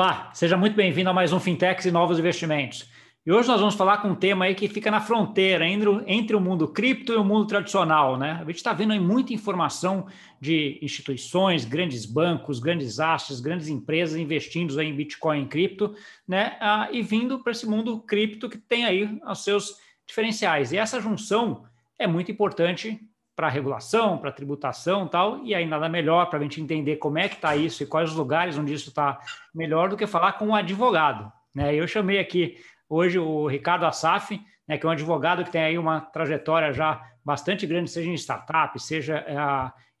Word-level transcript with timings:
Olá, 0.00 0.30
seja 0.32 0.56
muito 0.56 0.74
bem-vindo 0.74 1.10
a 1.10 1.12
mais 1.12 1.30
um 1.30 1.38
Fintechs 1.38 1.84
e 1.84 1.90
Novos 1.90 2.18
Investimentos. 2.18 2.88
E 3.26 3.30
hoje 3.30 3.46
nós 3.46 3.60
vamos 3.60 3.74
falar 3.74 3.98
com 3.98 4.08
um 4.08 4.14
tema 4.14 4.46
aí 4.46 4.54
que 4.54 4.66
fica 4.66 4.90
na 4.90 4.98
fronteira 4.98 5.66
entre, 5.68 6.34
o 6.34 6.40
mundo 6.40 6.66
cripto 6.68 7.12
e 7.12 7.16
o 7.16 7.22
mundo 7.22 7.46
tradicional, 7.46 8.16
né? 8.16 8.38
A 8.40 8.44
gente 8.46 8.54
está 8.54 8.72
vendo 8.72 8.94
aí 8.94 8.98
muita 8.98 9.34
informação 9.34 10.06
de 10.40 10.78
instituições, 10.80 11.66
grandes 11.66 12.06
bancos, 12.06 12.60
grandes 12.60 12.98
astros, 12.98 13.40
grandes 13.40 13.68
empresas 13.68 14.18
investindo 14.18 14.80
em 14.80 14.96
Bitcoin 14.96 15.42
e 15.42 15.48
cripto, 15.48 15.94
né? 16.26 16.56
Ah, 16.60 16.88
e 16.90 17.02
vindo 17.02 17.38
para 17.40 17.52
esse 17.52 17.68
mundo 17.68 18.00
cripto 18.00 18.48
que 18.48 18.56
tem 18.56 18.86
aí 18.86 19.20
os 19.22 19.44
seus 19.44 19.76
diferenciais. 20.06 20.72
E 20.72 20.78
essa 20.78 20.98
junção 20.98 21.66
é 21.98 22.06
muito 22.06 22.32
importante 22.32 22.98
para 23.40 23.48
regulação, 23.48 24.18
para 24.18 24.30
tributação 24.30 25.08
tal, 25.08 25.42
e 25.42 25.54
aí 25.54 25.64
nada 25.64 25.88
melhor 25.88 26.26
para 26.28 26.38
a 26.38 26.42
gente 26.42 26.60
entender 26.60 26.96
como 26.96 27.16
é 27.16 27.26
que 27.26 27.36
está 27.36 27.56
isso 27.56 27.82
e 27.82 27.86
quais 27.86 28.10
os 28.10 28.16
lugares 28.16 28.58
onde 28.58 28.74
isso 28.74 28.90
está 28.90 29.18
melhor 29.54 29.88
do 29.88 29.96
que 29.96 30.06
falar 30.06 30.34
com 30.34 30.48
um 30.48 30.54
advogado. 30.54 31.32
Né? 31.54 31.74
Eu 31.74 31.88
chamei 31.88 32.18
aqui 32.18 32.58
hoje 32.86 33.18
o 33.18 33.46
Ricardo 33.46 33.86
Assaf, 33.86 34.38
né, 34.68 34.76
que 34.76 34.84
é 34.84 34.88
um 34.90 34.92
advogado 34.92 35.42
que 35.42 35.50
tem 35.50 35.62
aí 35.62 35.78
uma 35.78 36.02
trajetória 36.02 36.70
já 36.70 37.02
bastante 37.24 37.66
grande, 37.66 37.90
seja 37.90 38.10
em 38.10 38.14
startup, 38.14 38.78
seja 38.78 39.16
é, 39.26 39.34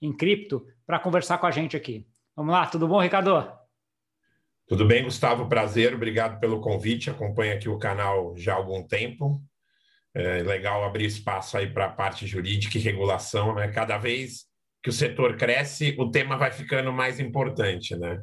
em 0.02 0.14
cripto, 0.14 0.66
para 0.86 0.98
conversar 0.98 1.38
com 1.38 1.46
a 1.46 1.50
gente 1.50 1.74
aqui. 1.74 2.06
Vamos 2.36 2.52
lá, 2.52 2.66
tudo 2.66 2.86
bom, 2.86 3.00
Ricardo? 3.00 3.50
Tudo 4.66 4.84
bem, 4.84 5.02
Gustavo, 5.02 5.48
prazer, 5.48 5.94
obrigado 5.94 6.38
pelo 6.38 6.60
convite, 6.60 7.08
acompanho 7.08 7.54
aqui 7.54 7.70
o 7.70 7.78
canal 7.78 8.36
já 8.36 8.52
há 8.52 8.56
algum 8.56 8.86
tempo, 8.86 9.40
é 10.14 10.42
legal 10.42 10.84
abrir 10.84 11.06
espaço 11.06 11.56
aí 11.56 11.68
para 11.68 11.86
a 11.86 11.90
parte 11.90 12.26
jurídica 12.26 12.76
e 12.76 12.80
regulação, 12.80 13.54
né? 13.54 13.68
Cada 13.68 13.96
vez 13.96 14.46
que 14.82 14.90
o 14.90 14.92
setor 14.92 15.36
cresce, 15.36 15.94
o 15.98 16.10
tema 16.10 16.36
vai 16.36 16.50
ficando 16.50 16.92
mais 16.92 17.20
importante, 17.20 17.96
né? 17.96 18.22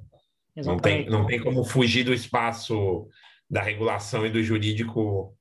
Não 0.56 0.78
tem, 0.78 1.06
não 1.08 1.26
tem 1.26 1.40
como 1.40 1.64
fugir 1.64 2.04
do 2.04 2.14
espaço 2.14 3.08
da 3.50 3.62
regulação 3.62 4.26
e 4.26 4.30
do 4.30 4.42
jurídico 4.42 5.36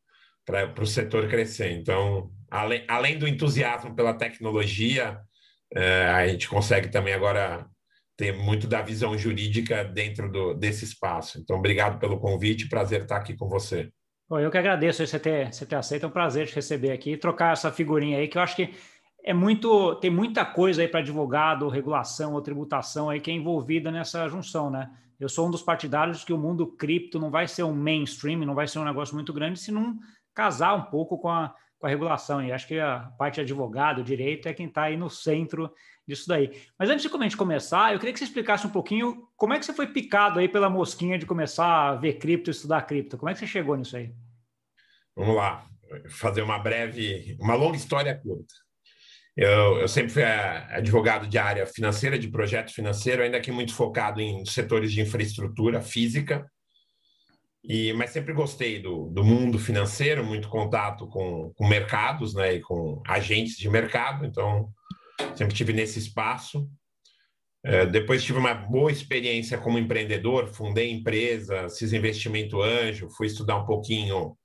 para 0.44 0.80
o 0.80 0.86
setor 0.86 1.28
crescer. 1.28 1.72
Então, 1.72 2.30
além, 2.50 2.84
além 2.86 3.18
do 3.18 3.26
entusiasmo 3.26 3.96
pela 3.96 4.14
tecnologia, 4.14 5.18
é, 5.74 6.06
a 6.06 6.28
gente 6.28 6.48
consegue 6.48 6.88
também 6.88 7.14
agora 7.14 7.66
ter 8.16 8.32
muito 8.32 8.66
da 8.66 8.80
visão 8.80 9.16
jurídica 9.18 9.84
dentro 9.84 10.30
do, 10.30 10.54
desse 10.54 10.84
espaço. 10.84 11.38
Então, 11.38 11.56
obrigado 11.56 11.98
pelo 11.98 12.20
convite, 12.20 12.68
prazer 12.68 13.02
estar 13.02 13.16
aqui 13.16 13.34
com 13.34 13.48
você. 13.48 13.90
Bom, 14.28 14.40
eu 14.40 14.50
que 14.50 14.58
agradeço 14.58 15.06
você 15.06 15.20
ter, 15.20 15.52
você 15.52 15.64
ter 15.64 15.76
aceito, 15.76 16.04
é 16.04 16.08
um 16.08 16.10
prazer 16.10 16.48
te 16.48 16.54
receber 16.56 16.90
aqui 16.90 17.12
e 17.12 17.16
trocar 17.16 17.52
essa 17.52 17.70
figurinha 17.70 18.18
aí, 18.18 18.26
que 18.26 18.36
eu 18.36 18.42
acho 18.42 18.56
que 18.56 18.74
é 19.22 19.32
muito, 19.32 19.94
tem 19.96 20.10
muita 20.10 20.44
coisa 20.44 20.82
aí 20.82 20.88
para 20.88 20.98
advogado, 20.98 21.68
regulação 21.68 22.34
ou 22.34 22.42
tributação 22.42 23.08
aí 23.08 23.20
que 23.20 23.30
é 23.30 23.34
envolvida 23.34 23.88
nessa 23.90 24.26
junção, 24.28 24.68
né? 24.68 24.90
Eu 25.18 25.28
sou 25.28 25.46
um 25.46 25.50
dos 25.50 25.62
partidários 25.62 26.24
que 26.24 26.32
o 26.32 26.38
mundo 26.38 26.66
cripto 26.66 27.20
não 27.20 27.30
vai 27.30 27.46
ser 27.46 27.62
um 27.62 27.72
mainstream, 27.72 28.40
não 28.40 28.54
vai 28.54 28.66
ser 28.66 28.80
um 28.80 28.84
negócio 28.84 29.14
muito 29.14 29.32
grande 29.32 29.60
se 29.60 29.70
não 29.70 29.96
casar 30.34 30.74
um 30.74 30.82
pouco 30.82 31.18
com 31.18 31.28
a, 31.28 31.54
com 31.78 31.86
a 31.86 31.88
regulação. 31.88 32.42
E 32.42 32.52
acho 32.52 32.66
que 32.66 32.80
a 32.80 33.12
parte 33.16 33.36
de 33.36 33.42
advogado, 33.42 34.02
direito, 34.02 34.48
é 34.48 34.52
quem 34.52 34.66
está 34.66 34.82
aí 34.82 34.96
no 34.96 35.08
centro 35.08 35.72
disso 36.06 36.28
daí. 36.28 36.50
Mas 36.78 36.88
antes 36.88 37.02
de 37.02 37.36
começar, 37.36 37.92
eu 37.92 37.98
queria 37.98 38.12
que 38.12 38.18
você 38.18 38.24
explicasse 38.24 38.66
um 38.66 38.70
pouquinho 38.70 39.28
como 39.36 39.52
é 39.52 39.58
que 39.58 39.66
você 39.66 39.72
foi 39.72 39.86
picado 39.88 40.38
aí 40.38 40.48
pela 40.48 40.70
mosquinha 40.70 41.18
de 41.18 41.26
começar 41.26 41.88
a 41.88 41.94
ver 41.96 42.14
cripto, 42.14 42.50
estudar 42.50 42.82
cripto. 42.82 43.18
Como 43.18 43.28
é 43.28 43.32
que 43.32 43.40
você 43.40 43.46
chegou 43.46 43.76
nisso 43.76 43.96
aí? 43.96 44.12
Vamos 45.16 45.34
lá, 45.34 45.66
fazer 46.08 46.42
uma 46.42 46.58
breve, 46.58 47.36
uma 47.40 47.54
longa 47.54 47.76
história 47.76 48.14
curta. 48.14 48.54
Eu, 49.36 49.78
eu 49.78 49.88
sempre 49.88 50.12
fui 50.12 50.22
advogado 50.22 51.26
de 51.26 51.36
área 51.36 51.66
financeira, 51.66 52.18
de 52.18 52.28
projeto 52.28 52.72
financeiro, 52.72 53.22
ainda 53.22 53.40
que 53.40 53.52
muito 53.52 53.74
focado 53.74 54.20
em 54.20 54.46
setores 54.46 54.90
de 54.90 55.02
infraestrutura 55.02 55.82
física, 55.82 56.50
e, 57.62 57.92
mas 57.92 58.10
sempre 58.10 58.32
gostei 58.32 58.80
do, 58.80 59.08
do 59.10 59.24
mundo 59.24 59.58
financeiro, 59.58 60.24
muito 60.24 60.48
contato 60.48 61.06
com, 61.08 61.52
com 61.54 61.68
mercados 61.68 62.32
né, 62.32 62.54
e 62.54 62.60
com 62.60 63.02
agentes 63.06 63.56
de 63.56 63.68
mercado, 63.68 64.24
então 64.24 64.72
sempre 65.36 65.54
tive 65.54 65.72
nesse 65.72 65.98
espaço. 65.98 66.68
É, 67.64 67.84
depois 67.84 68.22
tive 68.22 68.38
uma 68.38 68.54
boa 68.54 68.92
experiência 68.92 69.58
como 69.58 69.78
empreendedor, 69.78 70.46
fundei 70.46 70.90
empresa, 70.90 71.68
fiz 71.68 71.92
investimento 71.92 72.62
anjo, 72.62 73.10
fui 73.10 73.26
estudar 73.26 73.56
um 73.56 73.66
pouquinho 73.66 74.36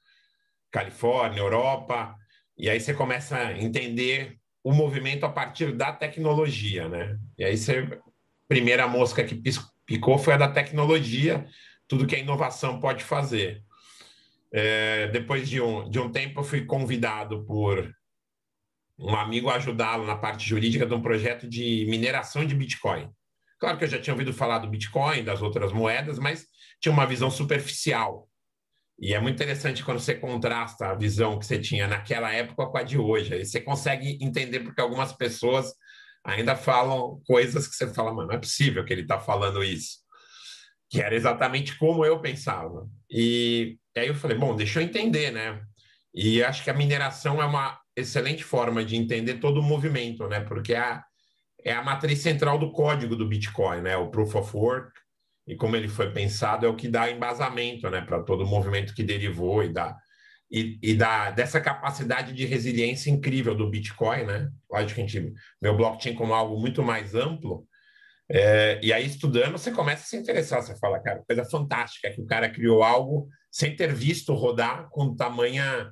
Califórnia, 0.71 1.39
Europa, 1.39 2.15
e 2.57 2.69
aí 2.69 2.79
você 2.79 2.93
começa 2.93 3.37
a 3.37 3.61
entender 3.61 4.37
o 4.63 4.71
movimento 4.71 5.25
a 5.25 5.29
partir 5.29 5.71
da 5.71 5.91
tecnologia, 5.91 6.87
né? 6.87 7.17
E 7.37 7.43
aí 7.43 7.57
você, 7.57 7.87
primeira 8.47 8.87
mosca 8.87 9.23
que 9.23 9.41
picou 9.85 10.17
foi 10.17 10.33
a 10.33 10.37
da 10.37 10.47
tecnologia, 10.47 11.45
tudo 11.87 12.07
que 12.07 12.15
a 12.15 12.19
inovação 12.19 12.79
pode 12.79 13.03
fazer. 13.03 13.63
É, 14.53 15.07
depois 15.07 15.49
de 15.49 15.61
um, 15.61 15.89
de 15.89 15.99
um 15.99 16.11
tempo, 16.11 16.43
fui 16.43 16.65
convidado 16.65 17.45
por 17.45 17.91
um 19.01 19.15
amigo 19.15 19.49
ajudá-lo 19.49 20.05
na 20.05 20.15
parte 20.15 20.47
jurídica 20.47 20.85
de 20.85 20.93
um 20.93 21.01
projeto 21.01 21.47
de 21.47 21.85
mineração 21.89 22.45
de 22.45 22.55
Bitcoin. 22.55 23.09
Claro 23.59 23.77
que 23.77 23.83
eu 23.83 23.89
já 23.89 23.99
tinha 23.99 24.13
ouvido 24.13 24.33
falar 24.33 24.59
do 24.59 24.69
Bitcoin, 24.69 25.23
das 25.23 25.41
outras 25.41 25.71
moedas, 25.71 26.19
mas 26.19 26.45
tinha 26.79 26.93
uma 26.93 27.05
visão 27.05 27.29
superficial. 27.29 28.27
E 28.99 29.13
é 29.13 29.19
muito 29.19 29.35
interessante 29.35 29.83
quando 29.83 29.99
você 29.99 30.13
contrasta 30.13 30.89
a 30.89 30.95
visão 30.95 31.39
que 31.39 31.45
você 31.45 31.57
tinha 31.57 31.87
naquela 31.87 32.31
época 32.31 32.67
com 32.67 32.77
a 32.77 32.83
de 32.83 32.99
hoje. 32.99 33.33
Aí 33.33 33.43
você 33.43 33.59
consegue 33.59 34.17
entender 34.21 34.59
porque 34.59 34.79
algumas 34.79 35.11
pessoas 35.11 35.73
ainda 36.23 36.55
falam 36.55 37.19
coisas 37.25 37.67
que 37.67 37.75
você 37.75 37.91
fala, 37.91 38.13
mano, 38.13 38.27
não 38.27 38.35
é 38.35 38.39
possível 38.39 38.85
que 38.85 38.93
ele 38.93 39.01
está 39.01 39.19
falando 39.19 39.63
isso. 39.63 39.97
Que 40.87 41.01
era 41.01 41.15
exatamente 41.15 41.77
como 41.79 42.05
eu 42.05 42.21
pensava. 42.21 42.87
E, 43.09 43.79
e 43.95 43.99
aí 43.99 44.07
eu 44.07 44.15
falei, 44.15 44.37
bom, 44.37 44.55
deixa 44.55 44.79
eu 44.79 44.83
entender, 44.83 45.31
né? 45.31 45.63
E 46.13 46.43
acho 46.43 46.63
que 46.63 46.69
a 46.69 46.73
mineração 46.73 47.41
é 47.41 47.45
uma 47.45 47.80
excelente 47.95 48.43
forma 48.43 48.83
de 48.83 48.95
entender 48.95 49.35
todo 49.35 49.59
o 49.59 49.63
movimento, 49.63 50.27
né? 50.27 50.39
Porque 50.41 50.73
é 50.73 50.79
a, 50.79 51.03
é 51.63 51.73
a 51.73 51.83
matriz 51.83 52.19
central 52.19 52.57
do 52.57 52.71
código 52.71 53.15
do 53.15 53.27
Bitcoin, 53.27 53.81
né? 53.81 53.97
O 53.97 54.09
Proof 54.09 54.35
of 54.35 54.55
Work 54.55 54.91
e 55.47 55.55
como 55.55 55.75
ele 55.75 55.87
foi 55.87 56.11
pensado 56.11 56.65
é 56.65 56.69
o 56.69 56.75
que 56.75 56.87
dá 56.87 57.09
embasamento, 57.09 57.89
né? 57.89 58.01
Para 58.01 58.23
todo 58.23 58.43
o 58.43 58.47
movimento 58.47 58.93
que 58.93 59.03
derivou 59.03 59.63
e 59.63 59.73
dá 59.73 59.95
e, 60.51 60.77
e 60.83 60.97
dessa 61.33 61.61
capacidade 61.61 62.33
de 62.33 62.45
resiliência 62.45 63.09
incrível 63.09 63.55
do 63.55 63.69
Bitcoin, 63.69 64.25
né? 64.25 64.49
Lógico 64.69 64.95
que 64.95 65.01
a 65.01 65.07
gente 65.07 65.33
meu 65.61 65.77
blockchain 65.77 66.13
como 66.13 66.33
algo 66.33 66.59
muito 66.59 66.83
mais 66.83 67.15
amplo. 67.15 67.65
É, 68.29 68.79
e 68.83 68.91
aí, 68.91 69.05
estudando, 69.05 69.53
você 69.53 69.71
começa 69.71 70.03
a 70.03 70.05
se 70.05 70.17
interessar. 70.17 70.61
Você 70.61 70.77
fala, 70.77 71.01
cara, 71.01 71.23
coisa 71.25 71.45
fantástica 71.45 72.11
que 72.11 72.21
o 72.21 72.25
cara 72.25 72.49
criou 72.49 72.83
algo 72.83 73.27
sem 73.49 73.75
ter 73.75 73.93
visto 73.93 74.33
rodar 74.33 74.89
com 74.89 75.15
tamanha 75.15 75.91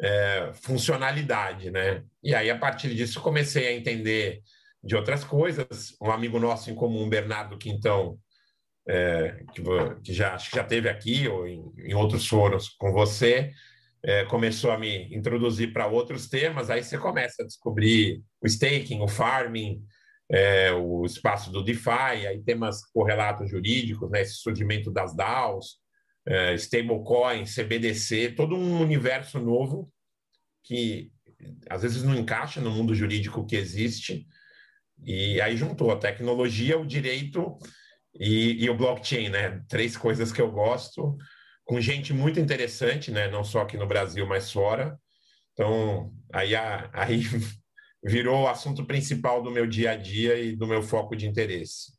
é, 0.00 0.52
funcionalidade, 0.54 1.70
né? 1.70 2.04
E 2.22 2.34
aí, 2.34 2.50
a 2.50 2.58
partir 2.58 2.94
disso, 2.94 3.20
comecei 3.20 3.68
a 3.68 3.72
entender 3.72 4.42
de 4.82 4.94
outras 4.94 5.24
coisas. 5.24 5.96
Um 6.00 6.10
amigo 6.10 6.38
nosso 6.38 6.70
em 6.70 6.74
comum, 6.74 7.08
Bernardo 7.08 7.58
Quintão, 7.58 8.18
é, 8.88 9.44
que, 9.52 9.62
que, 10.04 10.12
já 10.12 10.34
acho 10.34 10.50
que 10.50 10.56
já 10.56 10.64
teve 10.64 10.88
aqui 10.88 11.26
ou 11.26 11.46
em, 11.46 11.62
em 11.78 11.94
outros 11.94 12.26
foros 12.28 12.68
com 12.68 12.92
você, 12.92 13.50
é, 14.02 14.24
começou 14.26 14.70
a 14.70 14.78
me 14.78 15.12
introduzir 15.14 15.72
para 15.72 15.86
outros 15.86 16.28
temas. 16.28 16.70
Aí 16.70 16.82
você 16.82 16.98
começa 16.98 17.42
a 17.42 17.46
descobrir 17.46 18.22
o 18.40 18.46
staking, 18.46 19.00
o 19.00 19.08
farming, 19.08 19.82
é, 20.30 20.72
o 20.72 21.04
espaço 21.04 21.50
do 21.50 21.62
DeFi, 21.62 22.26
aí 22.26 22.42
temas 22.42 22.84
correlatos 22.92 23.50
jurídicos, 23.50 24.10
né? 24.10 24.20
Esse 24.20 24.34
surgimento 24.34 24.90
das 24.90 25.14
DAOs 25.16 25.78
é, 26.26 26.54
stablecoin, 26.54 27.44
CBDC, 27.44 28.32
todo 28.32 28.56
um 28.56 28.80
universo 28.80 29.38
novo 29.38 29.92
que 30.64 31.12
às 31.70 31.82
vezes 31.82 32.02
não 32.02 32.16
encaixa 32.16 32.60
no 32.60 32.70
mundo 32.70 32.94
jurídico 32.94 33.46
que 33.46 33.56
existe. 33.56 34.26
E 35.04 35.40
aí 35.40 35.56
juntou 35.56 35.90
a 35.90 35.98
tecnologia, 35.98 36.78
o 36.78 36.86
direito 36.86 37.56
e, 38.18 38.64
e, 38.64 38.70
o 38.70 38.76
blockchain, 38.76 39.28
né? 39.28 39.62
Três 39.68 39.96
coisas 39.96 40.32
que 40.32 40.40
eu 40.40 40.50
gosto, 40.50 41.16
com 41.64 41.80
gente 41.80 42.12
muito 42.12 42.40
interessante, 42.40 43.10
né? 43.10 43.28
Não 43.28 43.44
só 43.44 43.60
aqui 43.60 43.76
no 43.76 43.86
Brasil, 43.86 44.26
mas 44.26 44.50
fora. 44.50 44.98
Então, 45.52 46.12
aí, 46.32 46.54
aí 46.56 47.20
virou 48.02 48.42
o 48.42 48.48
assunto 48.48 48.84
principal 48.86 49.42
do 49.42 49.50
meu 49.50 49.66
dia 49.66 49.92
a 49.92 49.96
dia 49.96 50.38
e 50.40 50.56
do 50.56 50.66
meu 50.66 50.82
foco 50.82 51.14
de 51.14 51.26
interesse. 51.26 51.92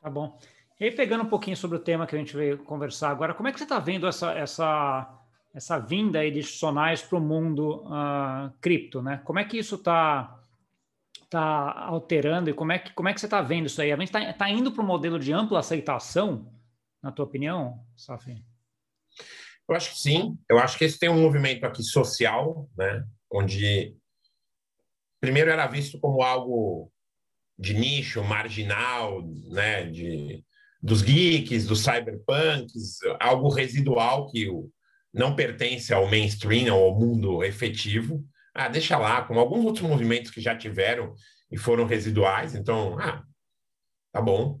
Tá 0.00 0.10
bom. 0.10 0.38
E 0.82 0.90
pegando 0.90 1.22
um 1.22 1.28
pouquinho 1.28 1.56
sobre 1.56 1.76
o 1.76 1.80
tema 1.80 2.08
que 2.08 2.16
a 2.16 2.18
gente 2.18 2.36
veio 2.36 2.58
conversar 2.58 3.10
agora, 3.10 3.32
como 3.34 3.48
é 3.48 3.52
que 3.52 3.58
você 3.58 3.62
está 3.64 3.78
vendo 3.78 4.04
essa, 4.04 4.32
essa, 4.32 5.16
essa 5.54 5.78
vinda 5.78 6.18
aí 6.18 6.28
de 6.28 6.40
institucionais 6.40 7.00
para 7.00 7.18
o 7.18 7.20
mundo 7.20 7.84
uh, 7.86 8.52
cripto, 8.60 9.00
né? 9.00 9.22
Como 9.24 9.38
é 9.38 9.44
que 9.44 9.56
isso 9.56 9.76
está 9.76 10.42
tá 11.30 11.72
alterando 11.86 12.50
e 12.50 12.52
como 12.52 12.72
é 12.72 12.80
que, 12.80 12.92
como 12.94 13.08
é 13.08 13.14
que 13.14 13.20
você 13.20 13.26
está 13.26 13.40
vendo 13.40 13.66
isso 13.66 13.80
aí? 13.80 13.92
A 13.92 13.96
gente 13.96 14.08
está 14.08 14.32
tá 14.32 14.50
indo 14.50 14.72
para 14.72 14.82
um 14.82 14.86
modelo 14.86 15.20
de 15.20 15.32
ampla 15.32 15.60
aceitação, 15.60 16.52
na 17.00 17.12
tua 17.12 17.26
opinião, 17.26 17.86
Safi? 17.96 18.44
Eu 19.68 19.76
acho 19.76 19.90
que 19.90 19.98
sim. 20.00 20.36
Eu 20.50 20.58
acho 20.58 20.76
que 20.76 20.84
esse 20.84 20.98
tem 20.98 21.08
um 21.08 21.22
movimento 21.22 21.64
aqui 21.64 21.84
social, 21.84 22.68
né? 22.76 23.06
Onde 23.30 23.96
primeiro 25.20 25.48
era 25.48 25.68
visto 25.68 26.00
como 26.00 26.22
algo 26.22 26.90
de 27.56 27.72
nicho, 27.72 28.24
marginal, 28.24 29.22
né? 29.48 29.84
De 29.84 30.44
dos 30.82 31.00
geeks, 31.00 31.66
dos 31.66 31.80
cyberpunks, 31.80 32.98
algo 33.20 33.48
residual 33.48 34.28
que 34.30 34.48
não 35.14 35.36
pertence 35.36 35.94
ao 35.94 36.08
mainstream, 36.08 36.74
ao 36.74 36.98
mundo 36.98 37.44
efetivo. 37.44 38.24
Ah, 38.54 38.68
deixa 38.68 38.98
lá, 38.98 39.22
como 39.22 39.38
alguns 39.38 39.64
outros 39.64 39.86
movimentos 39.86 40.30
que 40.30 40.40
já 40.40 40.56
tiveram 40.56 41.14
e 41.50 41.56
foram 41.56 41.86
residuais, 41.86 42.54
então, 42.54 42.98
ah, 42.98 43.22
tá 44.12 44.20
bom. 44.20 44.58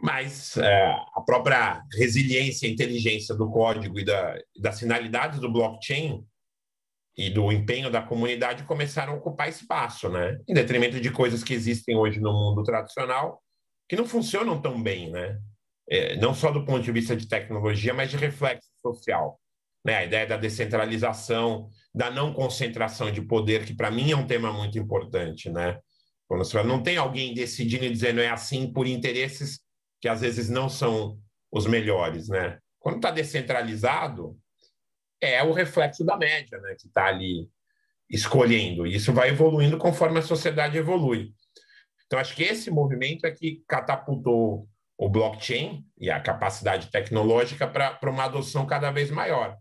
Mas 0.00 0.56
é, 0.56 0.86
a 1.14 1.20
própria 1.24 1.82
resiliência 1.96 2.66
e 2.66 2.72
inteligência 2.72 3.34
do 3.34 3.50
código 3.50 3.98
e 3.98 4.04
da, 4.04 4.36
das 4.60 4.78
finalidades 4.78 5.40
do 5.40 5.50
blockchain 5.50 6.24
e 7.16 7.30
do 7.30 7.50
empenho 7.50 7.90
da 7.90 8.00
comunidade 8.00 8.62
começaram 8.62 9.14
a 9.14 9.16
ocupar 9.16 9.48
espaço, 9.48 10.08
né? 10.08 10.38
Em 10.46 10.54
detrimento 10.54 11.00
de 11.00 11.10
coisas 11.10 11.42
que 11.42 11.52
existem 11.52 11.96
hoje 11.96 12.20
no 12.20 12.32
mundo 12.32 12.62
tradicional 12.62 13.42
que 13.88 13.96
não 13.96 14.06
funcionam 14.06 14.60
tão 14.60 14.82
bem, 14.82 15.10
né? 15.10 15.38
É, 15.90 16.16
não 16.16 16.34
só 16.34 16.50
do 16.50 16.64
ponto 16.64 16.82
de 16.82 16.92
vista 16.92 17.16
de 17.16 17.26
tecnologia, 17.26 17.94
mas 17.94 18.10
de 18.10 18.16
reflexo 18.16 18.68
social. 18.82 19.40
Né? 19.84 19.96
A 19.96 20.04
ideia 20.04 20.26
da 20.26 20.36
descentralização, 20.36 21.70
da 21.94 22.10
não 22.10 22.32
concentração 22.34 23.10
de 23.10 23.22
poder, 23.22 23.64
que 23.64 23.74
para 23.74 23.90
mim 23.90 24.10
é 24.10 24.16
um 24.16 24.26
tema 24.26 24.52
muito 24.52 24.78
importante, 24.78 25.48
né? 25.48 25.78
Quando 26.26 26.44
você 26.44 26.52
fala, 26.52 26.68
não 26.68 26.82
tem 26.82 26.98
alguém 26.98 27.32
decidindo 27.32 27.86
e 27.86 27.90
dizendo 27.90 28.20
é 28.20 28.28
assim 28.28 28.70
por 28.70 28.86
interesses 28.86 29.60
que 29.98 30.08
às 30.08 30.20
vezes 30.20 30.50
não 30.50 30.68
são 30.68 31.18
os 31.50 31.66
melhores, 31.66 32.28
né? 32.28 32.58
Quando 32.78 32.96
está 32.96 33.10
descentralizado, 33.10 34.38
é 35.20 35.42
o 35.42 35.52
reflexo 35.52 36.04
da 36.04 36.18
média, 36.18 36.58
né? 36.58 36.76
Que 36.78 36.86
está 36.86 37.06
ali 37.06 37.48
escolhendo. 38.10 38.86
E 38.86 38.94
isso 38.94 39.12
vai 39.12 39.30
evoluindo 39.30 39.78
conforme 39.78 40.18
a 40.18 40.22
sociedade 40.22 40.76
evolui. 40.76 41.32
Então, 42.08 42.18
acho 42.18 42.34
que 42.34 42.42
esse 42.42 42.70
movimento 42.70 43.26
é 43.26 43.30
que 43.30 43.62
catapultou 43.68 44.66
o 44.96 45.08
blockchain 45.08 45.86
e 45.96 46.10
a 46.10 46.18
capacidade 46.18 46.90
tecnológica 46.90 47.68
para 47.68 48.10
uma 48.10 48.24
adoção 48.24 48.66
cada 48.66 48.90
vez 48.90 49.10
maior. 49.10 49.56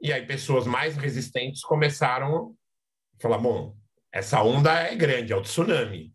E 0.00 0.10
aí, 0.10 0.26
pessoas 0.26 0.66
mais 0.66 0.96
resistentes 0.96 1.62
começaram 1.62 2.56
a 3.18 3.22
falar: 3.22 3.38
bom, 3.38 3.76
essa 4.10 4.42
onda 4.42 4.72
é 4.72 4.96
grande, 4.96 5.34
é 5.34 5.36
o 5.36 5.42
tsunami. 5.42 6.12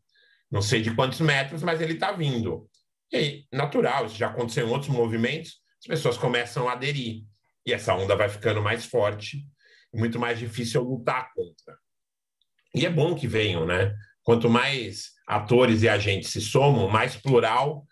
Não 0.50 0.62
sei 0.62 0.82
de 0.82 0.94
quantos 0.96 1.22
metros, 1.22 1.62
mas 1.62 1.80
ele 1.80 1.94
está 1.94 2.12
vindo. 2.12 2.68
E 3.12 3.16
aí, 3.16 3.46
natural, 3.52 4.08
isso 4.08 4.16
já 4.16 4.28
aconteceu 4.28 4.68
em 4.68 4.72
outros 4.72 4.90
movimentos, 4.90 5.62
as 5.80 5.88
pessoas 5.88 6.18
começam 6.18 6.68
a 6.68 6.74
aderir. 6.74 7.24
E 7.66 7.72
essa 7.72 7.94
onda 7.94 8.16
vai 8.16 8.30
ficando 8.30 8.62
mais 8.62 8.86
forte, 8.86 9.46
muito 9.94 10.20
mais 10.20 10.40
difícil 10.40 10.82
lutar 10.82 11.32
contra. 11.34 11.78
E 12.74 12.86
é 12.86 12.90
bom 12.90 13.14
que 13.14 13.28
venham, 13.28 13.66
né? 13.66 13.96
Quanto 14.28 14.50
mais 14.50 15.12
atores 15.26 15.84
e 15.84 15.88
agentes 15.88 16.32
se 16.32 16.42
somam, 16.42 16.90
mais 16.90 17.16
plural 17.16 17.88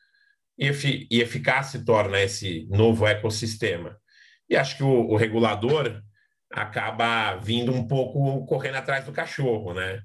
e, 0.60 0.68
efic 0.68 1.08
e 1.10 1.22
eficaz 1.22 1.68
se 1.68 1.86
torna 1.86 2.20
esse 2.20 2.68
novo 2.70 3.08
ecossistema. 3.08 3.98
E 4.50 4.58
acho 4.58 4.76
que 4.76 4.84
o, 4.84 5.08
o, 5.08 5.16
regulador 5.16 6.02
acaba 6.52 7.38
vindo 7.38 7.72
um 7.72 7.88
pouco 7.88 8.46
correndo 8.48 8.76
atrás 8.76 9.06
do 9.06 9.14
cachorro, 9.14 9.74
né? 9.74 10.02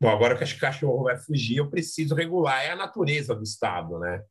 Bom, 0.00 0.08
agora 0.08 0.34
que 0.34 0.42
o 0.42 0.58
cachorro 0.58 1.02
vai 1.02 1.18
fugir, 1.18 1.58
eu 1.58 1.68
preciso 1.68 2.14
regular. 2.14 2.64
É 2.64 2.70
a 2.70 2.76
natureza 2.76 3.34
do 3.34 3.42
Estado, 3.42 3.98
né? 3.98 4.22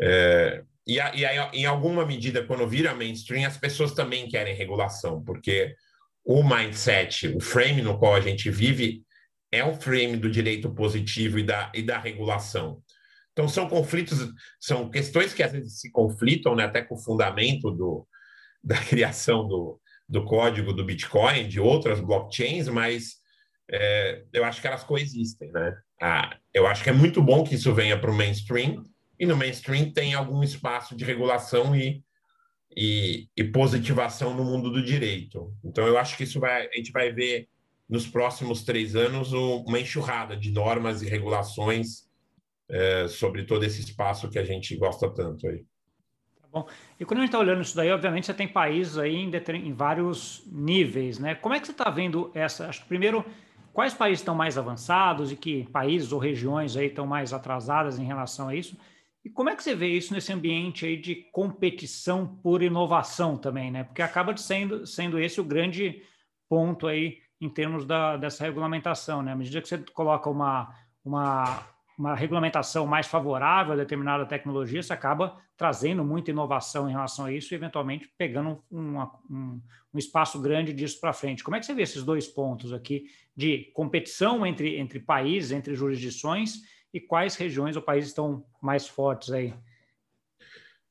É, 0.00 0.64
e, 0.84 0.98
a, 0.98 1.14
e 1.14 1.24
a, 1.24 1.50
em 1.54 1.64
alguma 1.64 2.04
medida, 2.04 2.44
quando 2.44 2.66
vira 2.66 2.92
mainstream, 2.92 3.46
as 3.46 3.56
pessoas 3.56 3.92
também 3.92 4.28
querem 4.28 4.56
regulação, 4.56 5.22
porque 5.22 5.76
o 6.24 6.42
mindset, 6.42 7.28
o 7.28 7.38
frame 7.38 7.82
no 7.82 7.96
qual 8.00 8.16
a 8.16 8.20
gente 8.20 8.50
vive, 8.50 9.05
é 9.56 9.64
o 9.64 9.74
frame 9.74 10.16
do 10.16 10.30
direito 10.30 10.70
positivo 10.70 11.38
e 11.38 11.42
da, 11.42 11.70
e 11.74 11.82
da 11.82 11.98
regulação. 11.98 12.82
Então, 13.32 13.48
são 13.48 13.68
conflitos, 13.68 14.32
são 14.58 14.90
questões 14.90 15.34
que 15.34 15.42
às 15.42 15.52
vezes 15.52 15.80
se 15.80 15.90
conflitam, 15.90 16.54
né, 16.54 16.64
até 16.64 16.80
com 16.80 16.94
o 16.94 16.98
fundamento 16.98 17.70
do, 17.70 18.06
da 18.64 18.78
criação 18.78 19.46
do, 19.46 19.78
do 20.08 20.24
código 20.24 20.72
do 20.72 20.84
Bitcoin, 20.84 21.46
de 21.46 21.60
outras 21.60 22.00
blockchains, 22.00 22.68
mas 22.68 23.16
é, 23.70 24.24
eu 24.32 24.44
acho 24.44 24.60
que 24.60 24.66
elas 24.66 24.84
coexistem. 24.84 25.52
Né? 25.52 25.76
Ah, 26.00 26.36
eu 26.54 26.66
acho 26.66 26.82
que 26.82 26.90
é 26.90 26.94
muito 26.94 27.22
bom 27.22 27.44
que 27.44 27.56
isso 27.56 27.74
venha 27.74 27.98
para 28.00 28.10
o 28.10 28.16
mainstream, 28.16 28.82
e 29.18 29.26
no 29.26 29.36
mainstream 29.36 29.92
tem 29.92 30.14
algum 30.14 30.42
espaço 30.42 30.96
de 30.96 31.04
regulação 31.04 31.76
e, 31.76 32.02
e, 32.74 33.28
e 33.36 33.44
positivação 33.44 34.34
no 34.34 34.44
mundo 34.44 34.70
do 34.70 34.82
direito. 34.82 35.54
Então, 35.64 35.86
eu 35.86 35.98
acho 35.98 36.16
que 36.16 36.24
isso 36.24 36.40
vai, 36.40 36.66
a 36.66 36.76
gente 36.76 36.92
vai 36.92 37.12
ver 37.12 37.48
nos 37.88 38.06
próximos 38.06 38.64
três 38.64 38.96
anos 38.96 39.32
uma 39.32 39.78
enxurrada 39.78 40.36
de 40.36 40.50
normas 40.50 41.02
e 41.02 41.08
regulações 41.08 42.06
é, 42.68 43.06
sobre 43.08 43.44
todo 43.44 43.64
esse 43.64 43.80
espaço 43.80 44.28
que 44.28 44.38
a 44.38 44.44
gente 44.44 44.76
gosta 44.76 45.08
tanto 45.08 45.46
aí. 45.46 45.64
Tá 46.40 46.48
bom. 46.50 46.68
E 46.98 47.04
quando 47.04 47.18
a 47.18 47.22
gente 47.22 47.28
está 47.28 47.38
olhando 47.38 47.62
isso 47.62 47.76
daí, 47.76 47.90
obviamente 47.90 48.26
você 48.26 48.34
tem 48.34 48.48
países 48.48 48.98
aí 48.98 49.14
em, 49.14 49.30
em 49.30 49.72
vários 49.72 50.42
níveis, 50.50 51.18
né? 51.18 51.34
Como 51.34 51.54
é 51.54 51.60
que 51.60 51.66
você 51.66 51.72
está 51.72 51.88
vendo 51.90 52.30
essa? 52.34 52.68
Acho 52.68 52.82
que 52.82 52.88
primeiro, 52.88 53.24
quais 53.72 53.94
países 53.94 54.20
estão 54.20 54.34
mais 54.34 54.58
avançados 54.58 55.30
e 55.30 55.36
que 55.36 55.64
países 55.70 56.10
ou 56.12 56.18
regiões 56.18 56.76
aí 56.76 56.86
estão 56.86 57.06
mais 57.06 57.32
atrasadas 57.32 57.98
em 57.98 58.04
relação 58.04 58.48
a 58.48 58.54
isso? 58.54 58.76
E 59.24 59.30
como 59.30 59.50
é 59.50 59.56
que 59.56 59.62
você 59.62 59.74
vê 59.74 59.88
isso 59.88 60.14
nesse 60.14 60.32
ambiente 60.32 60.86
aí 60.86 60.96
de 60.96 61.16
competição 61.32 62.26
por 62.42 62.62
inovação 62.62 63.36
também, 63.36 63.70
né? 63.70 63.84
Porque 63.84 64.02
acaba 64.02 64.36
sendo, 64.36 64.86
sendo 64.86 65.18
esse 65.18 65.40
o 65.40 65.44
grande 65.44 66.02
ponto 66.48 66.86
aí 66.86 67.18
em 67.40 67.48
termos 67.48 67.84
da, 67.84 68.16
dessa 68.16 68.44
regulamentação. 68.44 69.22
Né? 69.22 69.32
À 69.32 69.36
medida 69.36 69.60
que 69.60 69.68
você 69.68 69.78
coloca 69.92 70.30
uma, 70.30 70.74
uma, 71.04 71.62
uma 71.98 72.14
regulamentação 72.14 72.86
mais 72.86 73.06
favorável 73.06 73.72
a 73.72 73.76
determinada 73.76 74.26
tecnologia, 74.26 74.82
você 74.82 74.92
acaba 74.92 75.38
trazendo 75.56 76.04
muita 76.04 76.30
inovação 76.30 76.88
em 76.88 76.92
relação 76.92 77.24
a 77.24 77.32
isso 77.32 77.52
e, 77.52 77.56
eventualmente, 77.56 78.10
pegando 78.18 78.62
um, 78.70 79.00
um, 79.30 79.62
um 79.94 79.98
espaço 79.98 80.40
grande 80.40 80.72
disso 80.72 81.00
para 81.00 81.12
frente. 81.12 81.42
Como 81.42 81.56
é 81.56 81.60
que 81.60 81.66
você 81.66 81.74
vê 81.74 81.82
esses 81.82 82.02
dois 82.02 82.26
pontos 82.26 82.72
aqui 82.72 83.06
de 83.34 83.70
competição 83.74 84.46
entre, 84.46 84.78
entre 84.78 85.00
países, 85.00 85.52
entre 85.52 85.74
jurisdições 85.74 86.60
e 86.92 87.00
quais 87.00 87.36
regiões 87.36 87.76
ou 87.76 87.82
países 87.82 88.10
estão 88.10 88.44
mais 88.60 88.86
fortes 88.86 89.30
aí? 89.30 89.54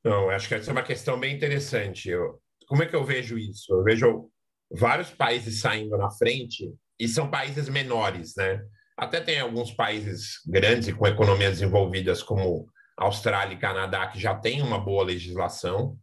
Não, 0.04 0.30
acho 0.30 0.46
que 0.46 0.54
essa 0.54 0.70
é 0.70 0.72
uma 0.72 0.82
questão 0.82 1.18
bem 1.18 1.34
interessante. 1.34 2.08
Eu, 2.08 2.40
como 2.66 2.82
é 2.82 2.86
que 2.86 2.94
eu 2.94 3.04
vejo 3.04 3.38
isso? 3.38 3.72
Eu 3.72 3.82
vejo 3.82 4.30
vários 4.70 5.10
países 5.10 5.60
saindo 5.60 5.96
na 5.96 6.10
frente 6.10 6.72
e 6.98 7.06
são 7.08 7.30
países 7.30 7.68
menores, 7.68 8.34
né? 8.36 8.62
Até 8.96 9.20
tem 9.20 9.40
alguns 9.40 9.72
países 9.72 10.40
grandes 10.46 10.92
com 10.94 11.06
economias 11.06 11.52
desenvolvidas, 11.52 12.22
como 12.22 12.66
Austrália 12.96 13.54
e 13.54 13.58
Canadá, 13.58 14.06
que 14.06 14.18
já 14.18 14.34
têm 14.34 14.62
uma 14.62 14.78
boa 14.78 15.04
legislação, 15.04 15.98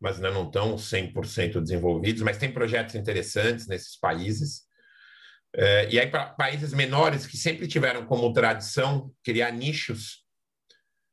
mas 0.00 0.16
ainda 0.16 0.30
não 0.30 0.46
estão 0.46 0.76
100% 0.76 1.60
desenvolvidos, 1.60 2.22
mas 2.22 2.38
tem 2.38 2.50
projetos 2.50 2.94
interessantes 2.94 3.66
nesses 3.66 3.98
países. 3.98 4.62
É, 5.54 5.90
e 5.90 6.00
aí, 6.00 6.06
para 6.06 6.26
países 6.26 6.72
menores 6.72 7.26
que 7.26 7.36
sempre 7.36 7.68
tiveram 7.68 8.06
como 8.06 8.32
tradição 8.32 9.12
criar 9.22 9.50
nichos, 9.50 10.24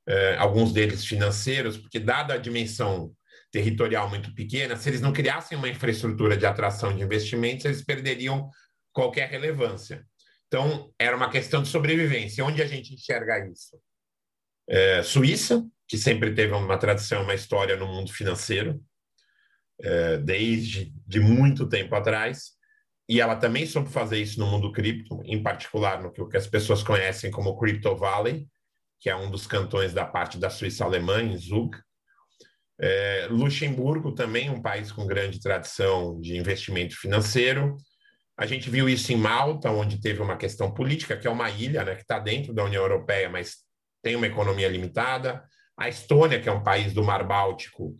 é, 0.07 0.37
alguns 0.37 0.71
deles 0.71 1.05
financeiros, 1.05 1.77
porque, 1.77 1.99
dada 1.99 2.35
a 2.35 2.37
dimensão 2.37 3.13
territorial 3.51 4.09
muito 4.09 4.33
pequena, 4.33 4.75
se 4.75 4.89
eles 4.89 5.01
não 5.01 5.13
criassem 5.13 5.57
uma 5.57 5.69
infraestrutura 5.69 6.35
de 6.35 6.45
atração 6.45 6.95
de 6.95 7.03
investimentos, 7.03 7.65
eles 7.65 7.83
perderiam 7.83 8.49
qualquer 8.91 9.29
relevância. 9.29 10.05
Então, 10.47 10.91
era 10.97 11.15
uma 11.15 11.29
questão 11.29 11.61
de 11.61 11.69
sobrevivência. 11.69 12.43
Onde 12.43 12.61
a 12.61 12.65
gente 12.65 12.93
enxerga 12.93 13.47
isso? 13.47 13.79
É, 14.69 15.03
Suíça, 15.03 15.65
que 15.87 15.97
sempre 15.97 16.33
teve 16.33 16.53
uma 16.53 16.77
tradição, 16.77 17.23
uma 17.23 17.35
história 17.35 17.75
no 17.77 17.87
mundo 17.87 18.11
financeiro, 18.11 18.81
é, 19.81 20.17
desde 20.17 20.93
de 21.05 21.19
muito 21.19 21.67
tempo 21.67 21.95
atrás, 21.95 22.57
e 23.09 23.21
ela 23.21 23.35
também 23.35 23.65
soube 23.65 23.89
fazer 23.89 24.21
isso 24.21 24.39
no 24.39 24.47
mundo 24.47 24.71
cripto, 24.71 25.21
em 25.23 25.41
particular 25.41 26.01
no 26.01 26.11
que 26.11 26.35
as 26.35 26.47
pessoas 26.47 26.83
conhecem 26.83 27.31
como 27.31 27.57
Crypto 27.57 27.95
Valley, 27.95 28.47
que 28.99 29.09
é 29.09 29.15
um 29.15 29.31
dos 29.31 29.47
cantões 29.47 29.93
da 29.93 30.05
parte 30.05 30.37
da 30.37 30.49
Suíça 30.49 30.83
alemã, 30.83 31.21
em 31.21 31.37
Zug, 31.37 31.77
é, 32.79 33.27
Luxemburgo 33.29 34.13
também, 34.13 34.49
um 34.49 34.61
país 34.61 34.91
com 34.91 35.07
grande 35.07 35.39
tradição 35.39 36.19
de 36.19 36.37
investimento 36.37 36.95
financeiro. 36.95 37.75
A 38.37 38.45
gente 38.45 38.69
viu 38.69 38.87
isso 38.87 39.11
em 39.11 39.17
Malta, 39.17 39.71
onde 39.71 39.99
teve 39.99 40.21
uma 40.21 40.37
questão 40.37 40.71
política, 40.71 41.17
que 41.17 41.27
é 41.27 41.29
uma 41.29 41.49
ilha 41.49 41.83
né, 41.83 41.95
que 41.95 42.01
está 42.01 42.19
dentro 42.19 42.53
da 42.53 42.63
União 42.63 42.83
Europeia, 42.83 43.29
mas 43.29 43.57
tem 44.03 44.15
uma 44.15 44.27
economia 44.27 44.67
limitada. 44.67 45.43
A 45.75 45.89
Estônia, 45.89 46.39
que 46.39 46.47
é 46.47 46.51
um 46.51 46.63
país 46.63 46.93
do 46.93 47.03
Mar 47.03 47.25
Báltico, 47.25 47.97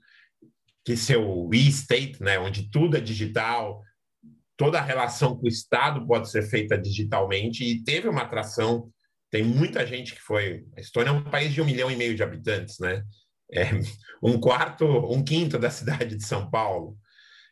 que 0.85 0.95
seu 0.95 1.49
e-state, 1.51 2.21
né, 2.21 2.37
onde 2.39 2.69
tudo 2.69 2.97
é 2.97 3.01
digital, 3.01 3.81
toda 4.55 4.79
a 4.79 4.83
relação 4.83 5.35
com 5.35 5.45
o 5.45 5.49
Estado 5.49 6.05
pode 6.05 6.29
ser 6.29 6.43
feita 6.43 6.77
digitalmente, 6.77 7.63
e 7.63 7.83
teve 7.83 8.07
uma 8.07 8.21
atração. 8.21 8.89
Tem 9.29 9.43
muita 9.43 9.85
gente 9.85 10.15
que 10.15 10.21
foi. 10.21 10.65
A 10.77 10.79
Estônia 10.79 11.09
é 11.09 11.13
um 11.13 11.23
país 11.23 11.53
de 11.53 11.61
um 11.61 11.65
milhão 11.65 11.91
e 11.91 11.95
meio 11.95 12.15
de 12.15 12.23
habitantes, 12.23 12.79
né? 12.79 13.03
É, 13.51 13.69
um 14.21 14.39
quarto, 14.39 14.85
um 14.85 15.23
quinto 15.23 15.57
da 15.57 15.69
cidade 15.69 16.15
de 16.15 16.25
São 16.25 16.49
Paulo. 16.49 16.97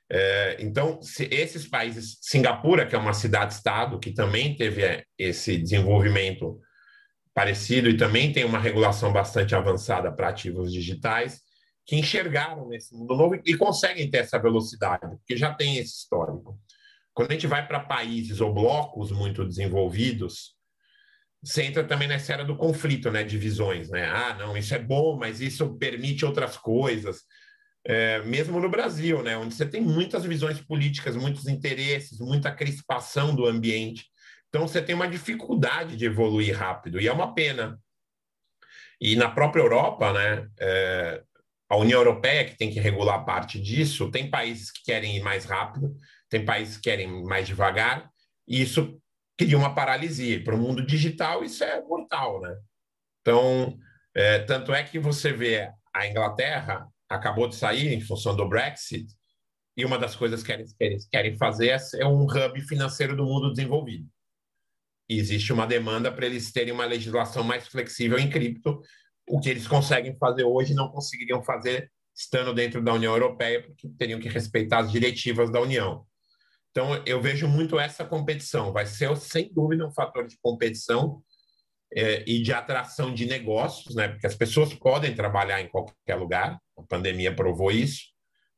É, 0.10 0.58
então, 0.60 1.00
esses 1.32 1.68
países, 1.68 2.18
Singapura, 2.22 2.86
que 2.86 2.96
é 2.96 2.98
uma 2.98 3.14
cidade-estado, 3.14 4.00
que 4.00 4.14
também 4.14 4.56
teve 4.56 4.84
é, 4.84 5.04
esse 5.18 5.58
desenvolvimento 5.58 6.60
parecido 7.34 7.90
e 7.90 7.98
também 7.98 8.32
tem 8.32 8.46
uma 8.46 8.60
regulação 8.60 9.12
bastante 9.12 9.56
avançada 9.56 10.12
para 10.12 10.30
ativos 10.30 10.72
digitais, 10.72 11.42
que 11.86 11.96
enxergaram 11.96 12.68
nesse 12.68 12.96
mundo 12.96 13.16
novo 13.16 13.40
e 13.46 13.58
conseguem 13.58 14.10
ter 14.10 14.20
essa 14.20 14.40
velocidade, 14.40 15.18
porque 15.18 15.36
já 15.36 15.54
tem 15.54 15.78
esse 15.78 15.98
histórico. 16.00 16.58
Quando 17.14 17.32
a 17.32 17.34
gente 17.34 17.48
vai 17.48 17.66
para 17.68 17.80
países 17.80 18.42
ou 18.42 18.54
blocos 18.54 19.12
muito 19.12 19.46
desenvolvidos, 19.46 20.55
você 21.46 21.62
entra 21.62 21.84
também 21.84 22.08
nessa 22.08 22.34
era 22.34 22.44
do 22.44 22.58
conflito, 22.58 23.12
né? 23.12 23.24
Divisões, 23.24 23.90
né? 23.90 24.06
Ah, 24.08 24.34
não, 24.34 24.58
isso 24.58 24.74
é 24.74 24.80
bom, 24.80 25.16
mas 25.16 25.42
isso 25.42 25.78
permite 25.78 26.26
outras 26.26 26.58
coisas. 26.58 27.22
É, 27.86 28.20
mesmo 28.24 28.60
no 28.60 28.68
Brasil, 28.68 29.22
né? 29.22 29.38
Onde 29.38 29.54
você 29.54 29.66
tem 29.66 29.80
muitas 29.80 30.26
visões 30.26 30.60
políticas, 30.60 31.16
muitos 31.16 31.48
interesses, 31.48 32.20
muita 32.20 32.52
crispação 32.52 33.36
do 33.36 33.46
ambiente. 33.46 34.06
Então, 34.50 34.68
você 34.68 34.82
tem 34.82 34.96
uma 34.96 35.08
dificuldade 35.08 35.96
de 35.96 36.06
evoluir 36.06 36.58
rápido, 36.58 37.00
e 37.00 37.08
é 37.08 37.14
uma 37.14 37.34
pena. 37.36 37.80
E 39.00 39.16
na 39.16 39.30
própria 39.30 39.62
Europa, 39.62 40.14
né, 40.14 40.48
é, 40.60 41.22
a 41.70 41.78
União 41.78 42.00
Europeia, 42.00 42.46
que 42.46 42.58
tem 42.58 42.72
que 42.72 42.80
regular 42.80 43.24
parte 43.24 43.62
disso, 43.62 44.10
tem 44.10 44.30
países 44.32 44.72
que 44.72 44.84
querem 44.84 45.18
ir 45.18 45.22
mais 45.22 45.46
rápido, 45.46 45.96
tem 46.30 46.44
países 46.44 46.78
que 46.78 46.84
querem 46.84 47.24
mais 47.24 47.46
devagar, 47.46 48.10
e 48.48 48.62
isso 48.62 49.00
cria 49.38 49.58
uma 49.58 49.74
paralisia. 49.74 50.44
Para 50.44 50.56
o 50.56 50.58
mundo 50.58 50.86
digital, 50.86 51.44
isso 51.44 51.64
é 51.64 51.82
mortal. 51.82 52.42
Né? 52.42 52.56
Então, 53.22 53.78
é, 54.14 54.40
tanto 54.40 54.74
é 54.74 54.84
que 54.84 55.00
você 55.00 55.34
vê 55.34 55.72
a 55.94 56.08
Inglaterra 56.08 56.88
acabou 57.08 57.48
de 57.48 57.56
sair 57.56 57.94
em 57.94 58.02
função 58.02 58.36
do 58.36 58.50
Brexit, 58.50 59.08
e 59.78 59.86
uma 59.86 60.00
das 60.00 60.16
coisas 60.16 60.42
que 60.42 60.52
eles 60.80 61.08
querem 61.08 61.38
fazer 61.38 61.78
é 62.00 62.06
um 62.06 62.24
hub 62.24 62.62
financeiro 62.62 63.16
do 63.16 63.26
mundo 63.26 63.52
desenvolvido 63.52 64.10
existe 65.10 65.54
uma 65.54 65.68
demanda 65.68 66.12
para 66.12 66.26
eles 66.26 66.52
terem 66.52 66.74
uma 66.74 66.86
legislação 66.86 67.44
mais 67.44 67.68
flexível 67.68 68.18
em 68.18 68.30
cripto, 68.30 68.82
o 69.28 69.40
que 69.40 69.50
eles 69.50 69.68
conseguem 69.68 70.16
fazer 70.18 70.44
hoje 70.44 70.74
não 70.74 70.90
conseguiriam 70.90 71.44
fazer 71.44 71.92
estando 72.16 72.54
dentro 72.54 72.82
da 72.82 72.94
União 72.94 73.14
Europeia, 73.14 73.62
porque 73.62 73.90
teriam 73.98 74.20
que 74.20 74.30
respeitar 74.30 74.80
as 74.80 74.92
diretivas 74.92 75.52
da 75.52 75.60
União. 75.60 76.06
Então, 76.76 77.02
eu 77.06 77.22
vejo 77.22 77.48
muito 77.48 77.80
essa 77.80 78.04
competição. 78.04 78.74
Vai 78.74 78.86
ser, 78.86 79.16
sem 79.18 79.54
dúvida, 79.54 79.88
um 79.88 79.94
fator 79.94 80.28
de 80.28 80.38
competição 80.42 81.22
é, 81.94 82.24
e 82.28 82.42
de 82.42 82.52
atração 82.52 83.14
de 83.14 83.26
negócios, 83.26 83.96
né? 83.96 84.10
porque 84.10 84.28
as 84.28 84.36
pessoas 84.36 84.74
podem 84.74 85.16
trabalhar 85.16 85.62
em 85.62 85.70
qualquer 85.70 86.16
lugar, 86.16 86.60
a 86.78 86.84
pandemia 86.84 87.34
provou 87.34 87.72
isso, 87.72 88.04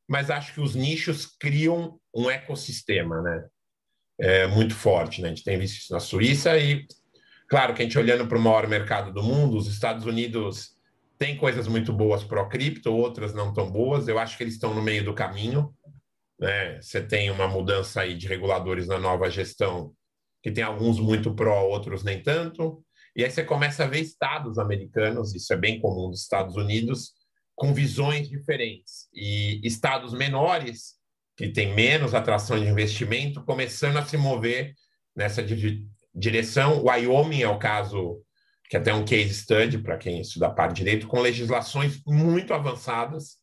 mas 0.08 0.30
acho 0.30 0.54
que 0.54 0.60
os 0.60 0.74
nichos 0.74 1.26
criam 1.26 2.00
um 2.12 2.28
ecossistema. 2.28 3.22
Né? 3.22 3.48
é, 4.18 4.46
muito 4.46 4.74
forte. 4.74 5.22
Né? 5.22 5.28
A 5.28 5.30
gente 5.30 5.44
tem 5.44 5.58
visto 5.58 5.78
isso 5.78 5.92
na 5.92 6.00
Suíça 6.00 6.58
e, 6.58 6.86
claro, 7.48 7.74
que 7.74 7.82
a 7.82 7.84
gente 7.84 7.98
olhando 7.98 8.26
para 8.26 8.36
o 8.36 8.40
maior 8.40 8.66
mercado 8.66 9.12
do 9.12 9.22
mundo, 9.22 9.56
os 9.56 9.68
Estados 9.68 10.04
Unidos 10.04 10.76
tem 11.18 11.36
coisas 11.36 11.66
muito 11.66 11.92
boas 11.92 12.22
pró-cripto, 12.22 12.92
outras 12.92 13.34
não 13.34 13.52
tão 13.52 13.70
boas. 13.70 14.08
Eu 14.08 14.18
acho 14.18 14.36
que 14.36 14.42
eles 14.42 14.54
estão 14.54 14.74
no 14.74 14.82
meio 14.82 15.04
do 15.04 15.14
caminho. 15.14 15.74
Né? 16.38 16.80
Você 16.80 17.02
tem 17.02 17.30
uma 17.30 17.48
mudança 17.48 18.02
aí 18.02 18.16
de 18.16 18.28
reguladores 18.28 18.86
na 18.86 18.98
nova 18.98 19.30
gestão, 19.30 19.92
que 20.42 20.50
tem 20.50 20.62
alguns 20.62 21.00
muito 21.00 21.34
pró, 21.34 21.64
outros 21.64 22.04
nem 22.04 22.22
tanto. 22.22 22.84
E 23.16 23.24
aí 23.24 23.30
você 23.30 23.42
começa 23.42 23.84
a 23.84 23.86
ver 23.86 24.00
estados 24.00 24.58
americanos, 24.58 25.34
isso 25.34 25.52
é 25.52 25.56
bem 25.56 25.80
comum 25.80 26.08
nos 26.08 26.22
Estados 26.22 26.56
Unidos, 26.56 27.12
com 27.56 27.74
visões 27.74 28.28
diferentes. 28.28 29.08
E 29.12 29.60
estados 29.66 30.12
menores 30.12 30.96
que 31.36 31.48
tem 31.48 31.74
menos 31.74 32.14
atração 32.14 32.58
de 32.58 32.66
investimento, 32.66 33.44
começando 33.44 33.96
a 33.96 34.04
se 34.04 34.16
mover 34.16 34.74
nessa 35.14 35.44
direção. 36.12 36.82
O 36.82 36.88
Wyoming 36.88 37.42
é 37.42 37.48
o 37.48 37.58
caso 37.58 38.20
que 38.68 38.76
é 38.76 38.80
até 38.80 38.92
um 38.92 39.04
case 39.04 39.32
study 39.34 39.78
para 39.78 39.96
quem 39.96 40.20
estuda 40.20 40.48
a 40.48 40.50
parte 40.50 40.74
de 40.74 40.84
direito, 40.84 41.06
com 41.06 41.20
legislações 41.20 42.02
muito 42.04 42.52
avançadas, 42.52 43.36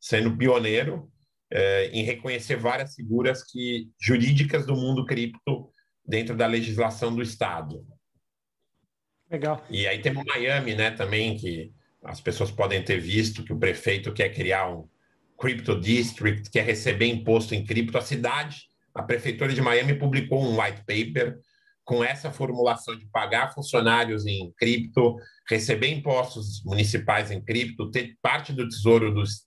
sendo 0.00 0.36
pioneiro 0.36 1.11
eh, 1.52 1.90
em 1.92 2.02
reconhecer 2.02 2.56
várias 2.56 2.94
figuras 2.94 3.44
que, 3.44 3.90
jurídicas 4.00 4.66
do 4.66 4.74
mundo 4.74 5.04
cripto 5.04 5.70
dentro 6.04 6.34
da 6.34 6.46
legislação 6.46 7.14
do 7.14 7.22
Estado. 7.22 7.86
Legal. 9.30 9.64
E 9.70 9.86
aí 9.86 10.00
temos 10.00 10.24
Miami, 10.24 10.74
né, 10.74 10.90
também, 10.90 11.36
que 11.36 11.72
as 12.02 12.20
pessoas 12.20 12.50
podem 12.50 12.82
ter 12.82 12.98
visto 12.98 13.44
que 13.44 13.52
o 13.52 13.58
prefeito 13.58 14.12
quer 14.12 14.30
criar 14.30 14.68
um, 14.68 14.88
Crypto 15.42 15.78
District, 15.80 16.48
que 16.48 16.60
é 16.60 16.62
receber 16.62 17.06
imposto 17.06 17.52
em 17.52 17.64
cripto. 17.64 17.98
A 17.98 18.00
cidade, 18.00 18.62
a 18.94 19.02
Prefeitura 19.02 19.52
de 19.52 19.60
Miami 19.60 19.98
publicou 19.98 20.40
um 20.40 20.60
white 20.60 20.84
paper 20.86 21.36
com 21.84 22.04
essa 22.04 22.30
formulação 22.30 22.96
de 22.96 23.06
pagar 23.06 23.52
funcionários 23.52 24.24
em 24.24 24.52
cripto, 24.56 25.16
receber 25.48 25.88
impostos 25.88 26.62
municipais 26.64 27.32
em 27.32 27.40
cripto, 27.40 27.90
ter 27.90 28.16
parte 28.22 28.52
do 28.52 28.68
tesouro 28.68 29.12
dos, 29.12 29.42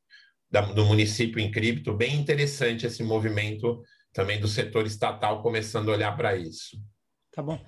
da, 0.50 0.62
do 0.62 0.86
município 0.86 1.40
em 1.40 1.52
cripto. 1.52 1.94
Bem 1.94 2.16
interessante 2.16 2.86
esse 2.86 3.04
movimento 3.04 3.82
também 4.14 4.40
do 4.40 4.48
setor 4.48 4.86
estatal 4.86 5.42
começando 5.42 5.90
a 5.90 5.94
olhar 5.94 6.16
para 6.16 6.36
isso. 6.36 6.78
Tá 7.32 7.44
bom. 7.44 7.64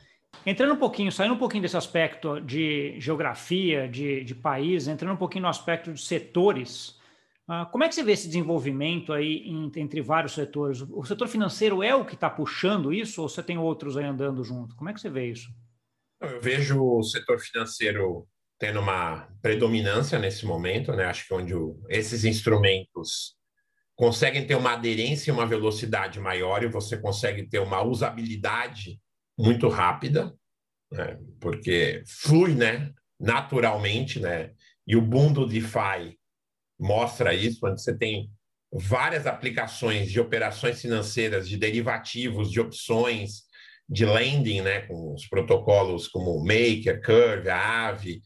Entrando 0.46 0.74
um 0.74 0.77
pouquinho, 0.77 1.12
saindo 1.12 1.34
um 1.34 1.38
pouquinho 1.38 1.63
desse 1.63 1.77
aspecto 1.77 2.39
de 2.39 3.00
geografia, 3.00 3.88
de, 3.88 4.24
de 4.24 4.36
país, 4.36 4.88
entrando 4.88 5.13
um 5.13 5.17
pouquinho 5.17 5.43
no 5.43 5.50
aspecto 5.50 5.91
de 5.91 6.01
setores, 6.01 6.98
ah, 7.48 7.65
como 7.65 7.84
é 7.84 7.88
que 7.88 7.96
você 7.96 8.03
vê 8.03 8.12
esse 8.12 8.27
desenvolvimento 8.27 9.13
aí 9.13 9.46
entre 9.77 10.01
vários 10.01 10.34
setores? 10.34 10.81
O 10.81 11.03
setor 11.03 11.27
financeiro 11.27 11.81
é 11.81 11.96
o 11.96 12.05
que 12.05 12.15
está 12.15 12.29
puxando 12.29 12.93
isso 12.93 13.22
ou 13.22 13.29
você 13.29 13.41
tem 13.41 13.57
outros 13.57 13.96
aí 13.96 14.05
andando 14.05 14.43
junto? 14.43 14.75
Como 14.75 14.89
é 14.89 14.93
que 14.93 15.00
você 15.00 15.10
vê 15.10 15.31
isso? 15.31 15.50
Eu 16.19 16.41
vejo 16.41 16.81
o 16.84 17.03
setor 17.03 17.39
financeiro 17.39 18.27
tendo 18.60 18.80
uma 18.80 19.28
predominância 19.42 20.18
nesse 20.18 20.46
momento, 20.46 20.92
né? 20.94 21.06
Acho 21.06 21.28
que 21.28 21.34
onde 21.34 21.54
esses 21.90 22.24
instrumentos 22.24 23.36
conseguem 23.96 24.46
ter 24.46 24.56
uma 24.56 24.74
aderência 24.74 25.32
e 25.32 25.34
uma 25.34 25.46
velocidade 25.46 26.20
maior 26.20 26.64
e 26.64 26.68
você 26.68 26.98
consegue 26.98 27.48
ter 27.48 27.60
uma 27.60 27.84
usabilidade 27.84 29.00
muito 29.38 29.68
rápida, 29.70 30.34
né? 30.92 31.18
porque 31.40 32.04
flui, 32.06 32.54
né? 32.54 32.92
Naturalmente, 33.20 34.20
né? 34.20 34.52
E 34.86 34.96
o 34.96 35.02
boom 35.02 35.34
do 35.34 35.46
DeFi 35.46 36.18
mostra 36.80 37.34
isso, 37.34 37.66
onde 37.66 37.82
você 37.82 37.98
tem 37.98 38.30
várias 38.72 39.26
aplicações 39.26 40.12
de 40.12 40.20
operações 40.20 40.82
financeiras, 40.82 41.48
de 41.50 41.58
derivativos, 41.58 42.52
de 42.52 42.60
opções, 42.60 43.48
de 43.90 44.06
lending, 44.06 44.62
né, 44.62 44.82
com 44.82 45.14
os 45.14 45.28
protocolos 45.28 46.08
como 46.08 46.44
Maker, 46.44 47.02
Curve, 47.02 47.50
Aave, 47.50 48.22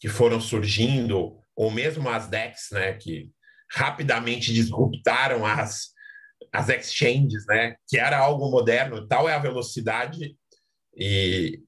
que 0.00 0.08
foram 0.08 0.40
surgindo, 0.40 1.36
ou 1.56 1.70
mesmo 1.70 2.08
as 2.08 2.28
DEX, 2.28 2.68
né, 2.72 2.92
que 2.94 3.30
rapidamente 3.70 4.52
disruptaram 4.52 5.44
as, 5.44 5.88
as 6.52 6.68
exchanges, 6.68 7.44
né, 7.46 7.76
que 7.86 7.98
era 7.98 8.18
algo 8.18 8.50
moderno, 8.50 9.06
tal 9.06 9.28
é 9.28 9.34
a 9.34 9.38
velocidade 9.38 10.36
e 10.96 11.60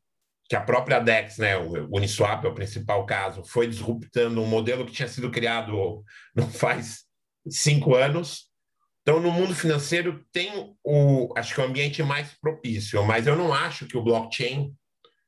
que 0.49 0.57
a 0.57 0.61
própria 0.61 0.99
DEX, 0.99 1.39
né, 1.39 1.57
o 1.57 1.89
Uniswap 1.95 2.45
é 2.45 2.49
o 2.49 2.55
principal 2.55 3.07
caso, 3.07 3.45
foi 3.45 3.69
disruptando 3.69 4.43
um 4.43 4.47
modelo 4.47 4.85
que 4.85 4.93
tinha 4.93 5.09
sido 5.09 5.31
criado 5.31 6.05
não 6.35 6.49
faz 6.51 7.05
cinco 7.49 7.95
anos. 7.95 8.51
Então, 9.03 9.21
no 9.21 9.31
mundo 9.31 9.55
financeiro 9.55 10.25
tem 10.33 10.77
o, 10.85 11.33
acho 11.37 11.55
que 11.55 11.61
o 11.61 11.65
ambiente 11.65 12.03
mais 12.03 12.35
propício, 12.41 13.03
mas 13.05 13.27
eu 13.27 13.37
não 13.37 13.53
acho 13.53 13.87
que 13.87 13.97
o 13.97 14.03
blockchain 14.03 14.75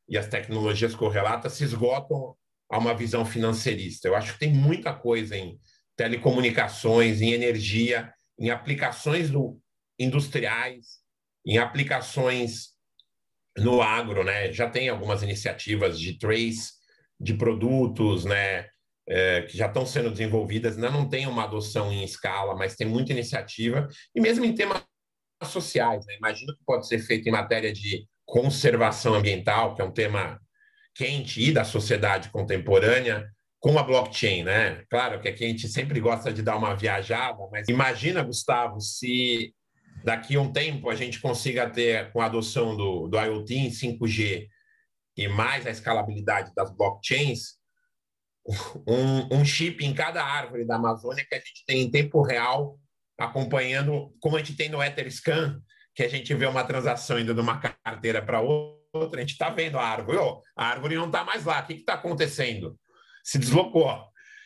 e 0.09 0.19
as 0.19 0.29
tecnologias 0.29 0.95
correlatas 0.95 1.55
se 1.55 1.65
esgotam 1.65 2.37
a 2.73 2.79
uma 2.79 2.95
visão 2.95 3.23
financeirista. 3.23 4.09
Eu 4.09 4.17
acho 4.17 4.33
que 4.33 4.39
tem 4.39 4.51
muita 4.51 4.95
coisa 4.95 5.37
em 5.37 5.61
telecomunicações, 5.95 7.21
em 7.21 7.33
energia, 7.33 8.11
em 8.39 8.49
aplicações 8.49 9.29
do, 9.29 9.61
industriais, 9.99 11.03
em 11.47 11.59
aplicações 11.59 12.71
no 13.59 13.83
agro, 13.83 14.25
né? 14.25 14.51
Já 14.55 14.71
tem 14.71 14.89
algumas 14.89 15.23
iniciativas 15.23 16.01
de 16.01 16.19
trace 16.19 16.73
de 17.21 17.35
produtos, 17.35 18.25
né? 18.25 18.67
É, 19.07 19.43
que 19.43 19.59
já 19.59 19.67
estão 19.67 19.85
sendo 19.85 20.11
desenvolvidas, 20.11 20.77
ainda 20.77 20.91
não 20.91 21.07
tem 21.07 21.27
uma 21.27 21.45
adoção 21.45 21.93
em 21.93 22.05
escala, 22.05 22.55
mas 22.55 22.77
tem 22.77 22.87
muita 22.87 23.13
iniciativa, 23.13 23.89
e 24.15 24.21
mesmo 24.21 24.45
em 24.45 24.55
temas 24.55 24.81
sociais, 25.45 26.07
né? 26.07 26.15
imagino 26.17 26.57
que 26.57 26.65
pode 26.65 26.87
ser 26.87 27.01
feito 27.01 27.29
em 27.29 27.33
matéria 27.33 27.73
de 27.73 28.07
conservação 28.25 29.15
ambiental, 29.15 29.75
que 29.75 29.83
é 29.83 29.85
um 29.85 29.91
tema 29.91 30.41
quente 30.95 31.41
e 31.41 31.53
da 31.53 31.65
sociedade 31.65 32.31
contemporânea, 32.31 33.31
com 33.63 33.79
a 33.79 33.83
blockchain, 33.83 34.43
né? 34.43 34.85
Claro 34.91 35.21
que 35.21 35.29
aqui 35.29 35.45
a 35.45 35.49
gente 35.49 35.69
sempre 35.69 36.01
gosta 36.01 36.33
de 36.33 36.43
dar 36.43 36.57
uma 36.57 36.75
viajada, 36.75 37.39
mas 37.51 37.69
imagina, 37.69 38.23
Gustavo, 38.23 38.81
se 38.81 39.55
daqui 40.05 40.35
a 40.35 40.41
um 40.41 40.53
tempo 40.53 40.91
a 40.91 40.97
gente 40.97 41.21
consiga 41.21 41.71
ter, 41.71 42.11
com 42.13 42.21
a 42.21 42.27
adoção 42.27 42.77
do, 42.77 43.07
do 43.07 43.17
IoT 43.17 43.55
em 43.55 43.71
5G 43.71 44.49
e 45.17 45.29
mais 45.29 45.65
a 45.65 45.71
escalabilidade 45.71 46.53
das 46.57 46.75
blockchains, 46.75 47.57
um, 48.87 49.39
um 49.39 49.45
chip 49.45 49.85
em 49.85 49.95
cada 49.95 50.25
árvore 50.25 50.67
da 50.67 50.75
Amazônia 50.75 51.25
que 51.25 51.35
a 51.35 51.39
gente 51.39 51.65
tem 51.65 51.83
em 51.83 51.91
tempo 51.91 52.21
real, 52.23 52.79
acompanhando, 53.17 54.13
como 54.21 54.37
a 54.37 54.39
gente 54.41 54.57
tem 54.57 54.69
no 54.69 54.83
Etherscan, 54.83 55.63
que 55.95 56.03
a 56.03 56.09
gente 56.09 56.35
vê 56.35 56.47
uma 56.47 56.65
transação 56.65 57.19
indo 57.19 57.33
de 57.35 57.41
uma 57.41 57.61
carteira 57.61 58.21
para 58.21 58.41
outra, 58.41 58.82
outra. 58.93 59.19
A 59.19 59.21
gente 59.23 59.33
está 59.33 59.51
vendo 59.51 59.79
a 59.79 59.85
árvore. 59.85 60.19
Oh, 60.19 60.41
a 60.57 60.67
árvore 60.67 60.97
não 60.97 61.07
está 61.07 61.25
mais 61.25 61.45
lá. 61.45 61.61
O 61.61 61.67
que 61.67 61.75
está 61.75 61.95
acontecendo? 61.95 62.79
Se 63.25 63.39
deslocou. 63.39 63.91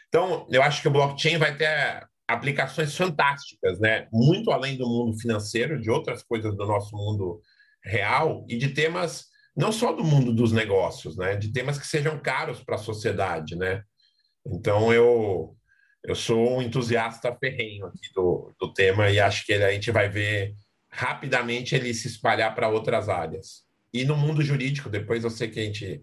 Então, 0.08 0.46
eu 0.50 0.62
acho 0.62 0.80
que 0.80 0.88
o 0.88 0.90
blockchain 0.90 1.38
vai 1.38 1.56
ter 1.56 2.06
aplicações 2.28 2.96
fantásticas, 2.96 3.78
né? 3.80 4.08
Muito 4.12 4.50
além 4.50 4.76
do 4.76 4.86
mundo 4.86 5.18
financeiro, 5.18 5.80
de 5.80 5.90
outras 5.90 6.22
coisas 6.22 6.56
do 6.56 6.66
nosso 6.66 6.96
mundo 6.96 7.40
real 7.82 8.44
e 8.48 8.56
de 8.56 8.70
temas 8.70 9.26
não 9.56 9.72
só 9.72 9.92
do 9.92 10.04
mundo 10.04 10.34
dos 10.34 10.52
negócios, 10.52 11.16
né? 11.16 11.36
De 11.36 11.52
temas 11.52 11.78
que 11.78 11.86
sejam 11.86 12.18
caros 12.18 12.62
para 12.62 12.74
a 12.74 12.78
sociedade, 12.78 13.56
né? 13.56 13.82
Então 14.46 14.92
eu 14.92 15.56
eu 16.04 16.14
sou 16.14 16.58
um 16.58 16.62
entusiasta 16.62 17.36
ferrenho 17.36 17.86
aqui 17.86 18.12
do, 18.14 18.54
do 18.60 18.72
tema 18.72 19.10
e 19.10 19.18
acho 19.18 19.44
que 19.44 19.52
a 19.54 19.72
gente 19.72 19.90
vai 19.90 20.08
ver 20.08 20.54
rapidamente 20.88 21.74
ele 21.74 21.92
se 21.92 22.06
espalhar 22.06 22.54
para 22.54 22.68
outras 22.68 23.08
áreas. 23.08 23.65
E 24.00 24.04
no 24.04 24.16
mundo 24.16 24.42
jurídico, 24.42 24.88
depois 24.88 25.24
eu 25.24 25.30
sei 25.30 25.48
que 25.48 25.60
a 25.60 25.64
gente 25.64 26.02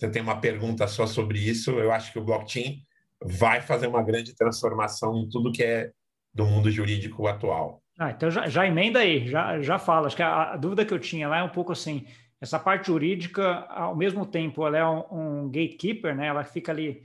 você 0.00 0.08
tem 0.08 0.22
uma 0.22 0.40
pergunta 0.40 0.86
só 0.86 1.06
sobre 1.06 1.38
isso, 1.38 1.72
eu 1.72 1.92
acho 1.92 2.10
que 2.10 2.18
o 2.18 2.24
blockchain 2.24 2.82
vai 3.22 3.60
fazer 3.60 3.86
uma 3.86 4.02
grande 4.02 4.34
transformação 4.34 5.14
em 5.18 5.28
tudo 5.28 5.52
que 5.52 5.62
é 5.62 5.90
do 6.32 6.46
mundo 6.46 6.70
jurídico 6.70 7.26
atual. 7.26 7.82
Ah, 7.98 8.10
então 8.10 8.30
já, 8.30 8.48
já 8.48 8.66
emenda 8.66 9.00
aí, 9.00 9.28
já, 9.28 9.60
já 9.60 9.78
fala. 9.78 10.06
Acho 10.06 10.16
que 10.16 10.22
a, 10.22 10.52
a, 10.52 10.56
dúvida 10.56 10.86
que 10.86 10.94
eu 10.94 10.98
tinha 10.98 11.28
lá 11.28 11.40
é 11.40 11.42
um 11.42 11.50
pouco 11.50 11.72
assim: 11.72 12.06
essa 12.40 12.58
parte 12.58 12.86
jurídica, 12.86 13.66
ao 13.68 13.94
mesmo 13.94 14.24
tempo, 14.24 14.66
ela 14.66 14.78
é 14.78 14.86
um, 14.86 15.04
um 15.10 15.50
gatekeeper, 15.50 16.16
né? 16.16 16.28
Ela 16.28 16.44
fica 16.44 16.72
ali 16.72 17.02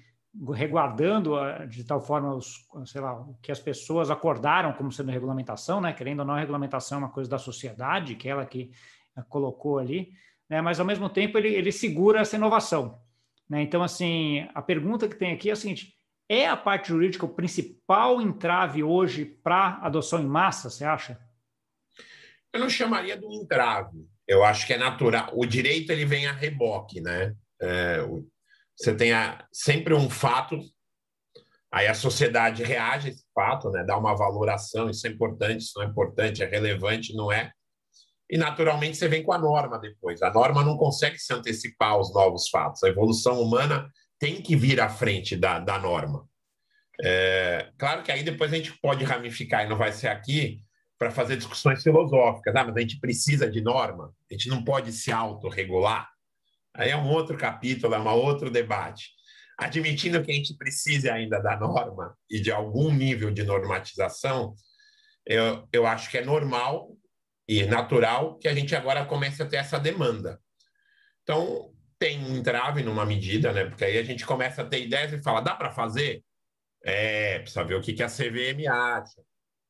reguardando 0.54 1.36
de 1.68 1.84
tal 1.84 2.00
forma 2.00 2.34
os, 2.34 2.66
sei 2.86 3.02
lá, 3.02 3.14
o 3.20 3.38
que 3.42 3.52
as 3.52 3.60
pessoas 3.60 4.10
acordaram 4.10 4.72
como 4.72 4.90
sendo 4.90 5.12
regulamentação, 5.12 5.82
né? 5.82 5.92
Querendo 5.92 6.20
ou 6.20 6.26
não, 6.26 6.36
a 6.36 6.40
regulamentação 6.40 6.98
é 6.98 7.00
uma 7.00 7.12
coisa 7.12 7.30
da 7.30 7.38
sociedade, 7.38 8.16
que 8.16 8.30
ela 8.30 8.46
que 8.46 8.72
colocou 9.24 9.80
ali, 9.80 10.12
né? 10.50 10.62
Mas 10.62 10.80
ao 10.80 10.86
mesmo 10.86 11.10
tempo 11.10 11.38
ele, 11.38 11.50
ele 11.50 11.72
segura 11.72 12.20
essa 12.20 12.36
inovação, 12.36 13.00
né? 13.50 13.62
Então 13.62 13.84
assim, 13.84 14.48
a 14.54 14.62
pergunta 14.62 15.08
que 15.08 15.16
tem 15.16 15.34
aqui 15.34 15.50
é 15.50 15.54
a 15.54 15.56
seguinte: 15.56 15.96
é 16.30 16.48
a 16.48 16.58
parte 16.58 16.90
jurídica 16.90 17.26
o 17.26 17.34
principal 17.34 18.22
entrave 18.22 18.84
hoje 18.84 19.26
para 19.26 19.80
adoção 19.82 20.22
em 20.22 20.28
massa, 20.28 20.70
você 20.70 20.84
acha? 20.84 21.20
Eu 22.54 22.60
não 22.60 22.70
chamaria 22.70 23.18
de 23.18 23.26
um 23.26 23.34
entrave. 23.34 24.08
Eu 24.28 24.44
acho 24.44 24.66
que 24.66 24.74
é 24.74 24.78
natural. 24.78 25.30
O 25.34 25.46
direito 25.46 25.92
ele 25.92 26.06
vem 26.06 26.26
a 26.26 26.32
reboque, 26.32 27.02
né? 27.02 27.36
É, 27.62 28.00
você 28.78 28.96
tem 28.96 29.14
a, 29.14 29.46
sempre 29.52 29.94
um 29.94 30.10
fato, 30.10 30.60
aí 31.72 31.88
a 31.88 31.94
sociedade 31.94 32.64
reage 32.64 33.08
a 33.08 33.12
esse 33.12 33.26
fato, 33.34 33.70
né? 33.70 33.84
Dá 33.84 33.98
uma 33.98 34.16
valoração, 34.16 34.90
isso 34.90 35.06
é 35.06 35.10
importante, 35.10 35.62
isso 35.62 35.74
não 35.76 35.86
é 35.86 35.90
importante, 35.90 36.44
é 36.44 36.46
relevante, 36.46 37.14
não 37.14 37.32
é? 37.32 37.52
E 38.30 38.38
naturalmente 38.38 38.98
você 38.98 39.08
vem 39.08 39.24
com 39.24 39.34
a 39.34 39.38
norma 39.38 39.78
depois. 39.80 40.22
A 40.22 40.32
norma 40.32 40.64
não 40.64 40.78
consegue 40.78 41.18
se 41.18 41.34
antecipar 41.34 41.92
aos 41.92 42.14
novos 42.14 42.50
fatos. 42.50 42.84
A 42.84 42.90
evolução 42.90 43.42
humana 43.42 43.90
tem 44.20 44.42
que 44.42 44.56
vir 44.56 44.82
à 44.82 44.90
frente 44.90 45.36
da, 45.36 45.60
da 45.60 45.78
norma. 45.78 46.28
É, 47.04 47.70
claro 47.78 48.04
que 48.04 48.12
aí 48.12 48.24
depois 48.24 48.52
a 48.52 48.56
gente 48.56 48.74
pode 48.80 49.04
ramificar, 49.04 49.66
e 49.66 49.70
não 49.70 49.78
vai 49.78 49.92
ser 49.92 50.08
aqui, 50.08 50.62
para 50.98 51.12
fazer 51.12 51.38
discussões 51.38 51.84
filosóficas. 51.84 52.56
Ah, 52.56 52.64
mas 52.64 52.76
a 52.76 52.80
gente 52.80 53.00
precisa 53.00 53.50
de 53.50 53.62
norma, 53.62 54.14
a 54.30 54.34
gente 54.34 54.50
não 54.50 54.64
pode 54.64 54.92
se 54.92 55.12
autorregular. 55.12 56.10
Aí 56.74 56.90
é 56.90 56.98
um 56.98 57.10
outro 57.10 57.38
capítulo, 57.38 57.94
é 57.94 58.00
um 58.00 58.08
outro 58.08 58.50
debate. 58.50 59.10
Admitindo 59.58 60.22
que 60.22 60.32
a 60.32 60.36
gente 60.36 60.56
precise 60.58 61.10
ainda 61.10 61.40
da 61.40 61.58
norma 61.58 62.18
e 62.30 62.42
de 62.42 62.52
algum 62.52 62.92
nível 62.94 63.32
de 63.32 63.44
normatização, 63.44 64.54
eu, 65.26 65.68
eu 65.72 65.86
acho 65.88 66.10
que 66.10 66.18
é 66.18 66.26
normal 66.26 66.90
e 67.48 67.66
natural 67.66 68.38
que 68.38 68.48
a 68.48 68.54
gente 68.54 68.76
agora 68.76 69.06
comece 69.06 69.42
a 69.42 69.46
ter 69.46 69.58
essa 69.58 69.80
demanda. 69.80 70.40
Então, 71.24 71.72
tem 71.98 72.24
um 72.24 72.38
entrave 72.38 72.84
numa 72.84 73.06
medida, 73.06 73.54
né? 73.54 73.66
Porque 73.66 73.86
aí 73.86 73.98
a 73.98 74.04
gente 74.04 74.26
começa 74.26 74.62
a 74.62 74.66
ter 74.66 74.84
ideias 74.84 75.14
e 75.14 75.22
fala, 75.22 75.42
dá 75.42 75.56
para 75.56 75.72
fazer? 75.72 76.24
É, 76.84 77.40
precisa 77.40 77.64
ver 77.64 77.76
o 77.76 77.82
que, 77.82 77.94
que 77.94 78.04
a 78.04 78.08
CVM 78.08 78.68
acha. 78.70 79.22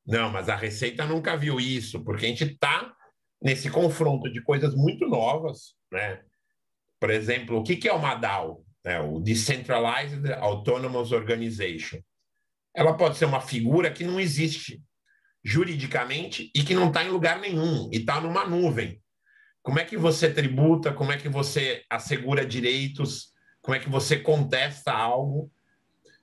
Não, 0.05 0.29
mas 0.29 0.49
a 0.49 0.55
Receita 0.55 1.05
nunca 1.05 1.35
viu 1.35 1.59
isso, 1.59 2.03
porque 2.03 2.25
a 2.25 2.29
gente 2.29 2.43
está 2.43 2.93
nesse 3.41 3.69
confronto 3.69 4.31
de 4.31 4.41
coisas 4.41 4.75
muito 4.75 5.07
novas, 5.07 5.75
né? 5.91 6.21
Por 6.99 7.09
exemplo, 7.09 7.57
o 7.57 7.63
que, 7.63 7.75
que 7.75 7.87
é 7.87 7.93
uma 7.93 8.15
DAO? 8.15 8.65
É, 8.83 8.99
o 8.99 9.19
Decentralized 9.19 10.31
Autonomous 10.33 11.11
Organization. 11.11 11.99
Ela 12.73 12.95
pode 12.95 13.17
ser 13.17 13.25
uma 13.25 13.41
figura 13.41 13.91
que 13.91 14.03
não 14.03 14.19
existe 14.19 14.81
juridicamente 15.45 16.51
e 16.55 16.63
que 16.63 16.73
não 16.73 16.87
está 16.87 17.03
em 17.03 17.09
lugar 17.09 17.39
nenhum, 17.39 17.87
e 17.93 17.97
está 17.97 18.19
numa 18.19 18.47
nuvem. 18.47 18.99
Como 19.61 19.79
é 19.79 19.85
que 19.85 19.95
você 19.95 20.31
tributa? 20.31 20.91
Como 20.91 21.11
é 21.11 21.17
que 21.17 21.29
você 21.29 21.83
assegura 21.87 22.43
direitos? 22.43 23.27
Como 23.61 23.75
é 23.75 23.79
que 23.79 23.89
você 23.89 24.17
contesta 24.17 24.91
algo? 24.91 25.51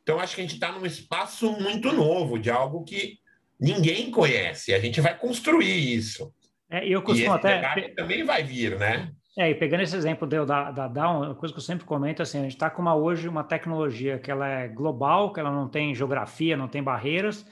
Então, 0.02 0.18
acho 0.18 0.34
que 0.34 0.40
a 0.40 0.44
gente 0.44 0.54
está 0.54 0.72
num 0.72 0.84
espaço 0.84 1.52
muito 1.52 1.92
novo, 1.92 2.36
de 2.36 2.50
algo 2.50 2.82
que 2.82 3.18
ninguém 3.58 4.10
conhece. 4.10 4.74
A 4.74 4.80
gente 4.80 5.00
vai 5.00 5.16
construir 5.16 5.94
isso. 5.94 6.34
É, 6.68 6.86
eu 6.86 7.00
costumo 7.02 7.32
e 7.32 7.36
até. 7.36 7.88
também 7.94 8.24
vai 8.24 8.42
vir, 8.42 8.76
né? 8.76 9.12
É, 9.38 9.50
e 9.50 9.54
pegando 9.54 9.82
esse 9.82 9.96
exemplo 9.96 10.26
da, 10.26 10.70
da 10.70 10.88
Down, 10.88 11.22
uma 11.22 11.34
coisa 11.34 11.54
que 11.54 11.58
eu 11.58 11.64
sempre 11.64 11.86
comento 11.86 12.20
é 12.20 12.24
assim, 12.24 12.38
a 12.38 12.42
gente 12.42 12.52
está 12.52 12.68
com 12.68 12.82
uma, 12.82 12.94
hoje 12.94 13.28
uma 13.28 13.44
tecnologia 13.44 14.18
que 14.18 14.30
ela 14.30 14.46
é 14.46 14.68
global, 14.68 15.32
que 15.32 15.40
ela 15.40 15.50
não 15.50 15.68
tem 15.68 15.94
geografia, 15.94 16.56
não 16.56 16.68
tem 16.68 16.82
barreiras, 16.82 17.46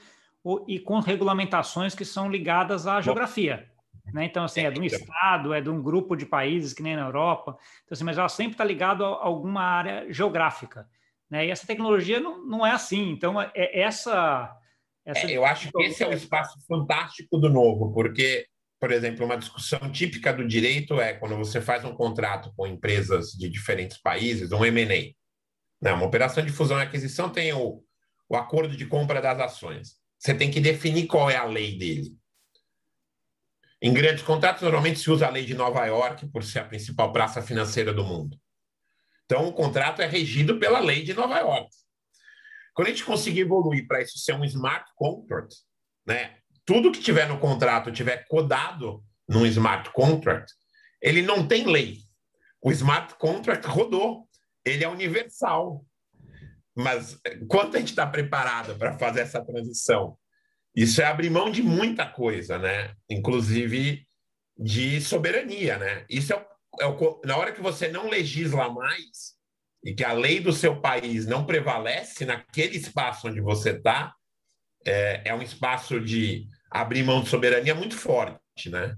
e 0.67 0.79
com 0.79 0.99
regulamentações 0.99 1.93
que 1.93 2.05
são 2.05 2.29
ligadas 2.29 2.87
à 2.87 2.99
geografia. 3.01 3.69
Né? 4.13 4.25
Então, 4.25 4.43
assim, 4.43 4.61
é 4.61 4.71
de 4.71 4.79
um 4.79 4.83
estado, 4.83 5.53
é 5.53 5.61
de 5.61 5.69
um 5.69 5.81
grupo 5.81 6.15
de 6.15 6.25
países, 6.25 6.73
que 6.73 6.83
nem 6.83 6.95
na 6.95 7.05
Europa. 7.05 7.57
Então, 7.83 7.93
assim, 7.95 8.03
mas 8.03 8.17
ela 8.17 8.29
sempre 8.29 8.53
está 8.53 8.63
ligada 8.63 9.03
a 9.03 9.07
alguma 9.07 9.61
área 9.61 10.11
geográfica. 10.11 10.87
Né? 11.29 11.47
E 11.47 11.51
essa 11.51 11.65
tecnologia 11.65 12.19
não, 12.19 12.45
não 12.45 12.65
é 12.65 12.71
assim. 12.71 13.09
Então, 13.11 13.41
é, 13.41 13.51
é 13.55 13.81
essa. 13.81 14.57
essa... 15.05 15.27
É, 15.27 15.31
eu 15.31 15.45
acho 15.45 15.71
que 15.71 15.83
esse 15.83 16.03
é 16.03 16.07
o 16.07 16.13
espaço 16.13 16.59
fantástico 16.67 17.37
do 17.37 17.49
novo, 17.49 17.93
porque, 17.93 18.45
por 18.79 18.91
exemplo, 18.91 19.25
uma 19.25 19.37
discussão 19.37 19.91
típica 19.91 20.33
do 20.33 20.45
direito 20.45 20.99
é 20.99 21.13
quando 21.13 21.37
você 21.37 21.61
faz 21.61 21.85
um 21.85 21.93
contrato 21.93 22.51
com 22.55 22.67
empresas 22.67 23.31
de 23.31 23.47
diferentes 23.47 23.97
países, 23.97 24.51
um 24.51 24.65
M&A. 24.65 25.13
Né? 25.81 25.93
Uma 25.93 26.05
operação 26.05 26.43
de 26.43 26.51
fusão 26.51 26.79
e 26.79 26.83
aquisição 26.83 27.29
tem 27.29 27.53
o, 27.53 27.81
o 28.27 28.35
acordo 28.35 28.75
de 28.75 28.85
compra 28.85 29.21
das 29.21 29.39
ações. 29.39 30.00
Você 30.21 30.35
tem 30.35 30.51
que 30.51 30.61
definir 30.61 31.07
qual 31.07 31.31
é 31.31 31.35
a 31.35 31.45
lei 31.45 31.75
dele. 31.79 32.15
Em 33.81 33.91
grandes 33.91 34.23
contratos, 34.23 34.61
normalmente 34.61 34.99
se 34.99 35.09
usa 35.09 35.25
a 35.25 35.31
lei 35.31 35.43
de 35.43 35.55
Nova 35.55 35.83
York 35.87 36.27
por 36.27 36.43
ser 36.43 36.59
a 36.59 36.65
principal 36.65 37.11
praça 37.11 37.41
financeira 37.41 37.91
do 37.91 38.03
mundo. 38.03 38.39
Então, 39.25 39.47
o 39.47 39.51
contrato 39.51 39.99
é 39.99 40.05
regido 40.05 40.59
pela 40.59 40.79
lei 40.79 41.03
de 41.03 41.15
Nova 41.15 41.39
York. 41.39 41.71
Quando 42.75 42.89
a 42.89 42.91
gente 42.91 43.03
conseguir 43.03 43.39
evoluir 43.39 43.87
para 43.87 43.99
isso 43.99 44.19
ser 44.19 44.35
um 44.35 44.45
smart 44.45 44.85
contract, 44.95 45.55
né? 46.05 46.37
tudo 46.65 46.91
que 46.91 47.01
tiver 47.01 47.27
no 47.27 47.39
contrato 47.39 47.91
tiver 47.91 48.27
codado 48.27 49.03
num 49.27 49.43
smart 49.47 49.89
contract, 49.91 50.53
ele 51.01 51.23
não 51.23 51.47
tem 51.47 51.65
lei. 51.65 51.97
O 52.61 52.71
smart 52.71 53.15
contract 53.15 53.65
rodou, 53.65 54.29
ele 54.63 54.83
é 54.83 54.87
universal. 54.87 55.83
Mas 56.75 57.19
quanto 57.47 57.75
a 57.75 57.79
gente 57.79 57.89
está 57.89 58.07
preparado 58.07 58.77
para 58.77 58.97
fazer 58.97 59.21
essa 59.21 59.43
transição? 59.43 60.17
Isso 60.75 61.01
é 61.01 61.05
abrir 61.05 61.29
mão 61.29 61.51
de 61.51 61.61
muita 61.61 62.05
coisa, 62.05 62.57
né? 62.57 62.93
Inclusive 63.09 64.07
de 64.57 65.01
soberania, 65.01 65.77
né? 65.77 66.05
Isso 66.09 66.33
é, 66.33 66.45
é 66.79 66.85
o, 66.85 67.21
na 67.25 67.37
hora 67.37 67.51
que 67.51 67.61
você 67.61 67.89
não 67.89 68.09
legisla 68.09 68.69
mais 68.69 69.35
e 69.83 69.93
que 69.93 70.03
a 70.03 70.13
lei 70.13 70.39
do 70.39 70.53
seu 70.53 70.79
país 70.79 71.25
não 71.25 71.45
prevalece 71.45 72.25
naquele 72.25 72.77
espaço 72.77 73.27
onde 73.27 73.41
você 73.41 73.71
está, 73.71 74.13
é, 74.85 75.21
é, 75.25 75.33
um 75.33 75.41
espaço 75.41 75.99
de 75.99 76.47
abrir 76.69 77.03
mão 77.03 77.21
de 77.21 77.29
soberania 77.29 77.75
muito 77.75 77.97
forte, 77.97 78.69
né? 78.69 78.95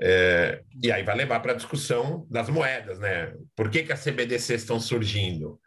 É, 0.00 0.62
e 0.80 0.92
aí 0.92 1.02
vai 1.02 1.16
levar 1.16 1.40
para 1.40 1.52
a 1.52 1.56
discussão 1.56 2.26
das 2.30 2.48
moedas, 2.48 3.00
né? 3.00 3.34
Por 3.56 3.68
que, 3.68 3.82
que 3.82 3.92
as 3.92 4.04
CBDCs 4.04 4.62
estão 4.62 4.78
surgindo? 4.78 5.60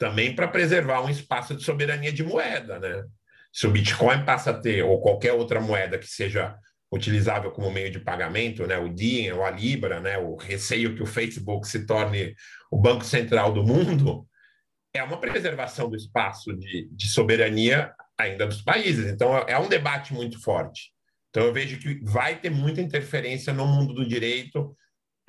Também 0.00 0.34
para 0.34 0.48
preservar 0.48 1.02
um 1.02 1.08
espaço 1.08 1.54
de 1.54 1.62
soberania 1.62 2.12
de 2.12 2.24
moeda, 2.24 2.80
né? 2.80 3.04
se 3.52 3.66
o 3.66 3.70
Bitcoin 3.70 4.24
passa 4.24 4.50
a 4.50 4.58
ter, 4.58 4.82
ou 4.84 5.00
qualquer 5.00 5.32
outra 5.32 5.60
moeda 5.60 5.98
que 5.98 6.06
seja 6.06 6.56
utilizável 6.90 7.50
como 7.50 7.70
meio 7.70 7.90
de 7.90 8.00
pagamento, 8.00 8.66
né, 8.66 8.78
o 8.78 8.88
DIN 8.88 9.30
ou 9.30 9.44
a 9.44 9.50
Libra, 9.50 10.00
né, 10.00 10.18
o 10.18 10.36
receio 10.36 10.94
que 10.94 11.02
o 11.02 11.06
Facebook 11.06 11.66
se 11.66 11.86
torne 11.86 12.34
o 12.70 12.78
banco 12.78 13.04
central 13.04 13.52
do 13.52 13.64
mundo, 13.64 14.26
é 14.92 15.02
uma 15.02 15.20
preservação 15.20 15.88
do 15.88 15.96
espaço 15.96 16.52
de, 16.56 16.88
de 16.90 17.08
soberania 17.08 17.92
ainda 18.18 18.46
dos 18.46 18.60
países. 18.60 19.06
Então, 19.06 19.36
é 19.38 19.58
um 19.58 19.68
debate 19.68 20.12
muito 20.12 20.40
forte. 20.42 20.92
Então, 21.28 21.44
eu 21.44 21.52
vejo 21.52 21.78
que 21.78 22.00
vai 22.04 22.40
ter 22.40 22.50
muita 22.50 22.80
interferência 22.80 23.52
no 23.52 23.66
mundo 23.66 23.94
do 23.94 24.06
direito, 24.06 24.76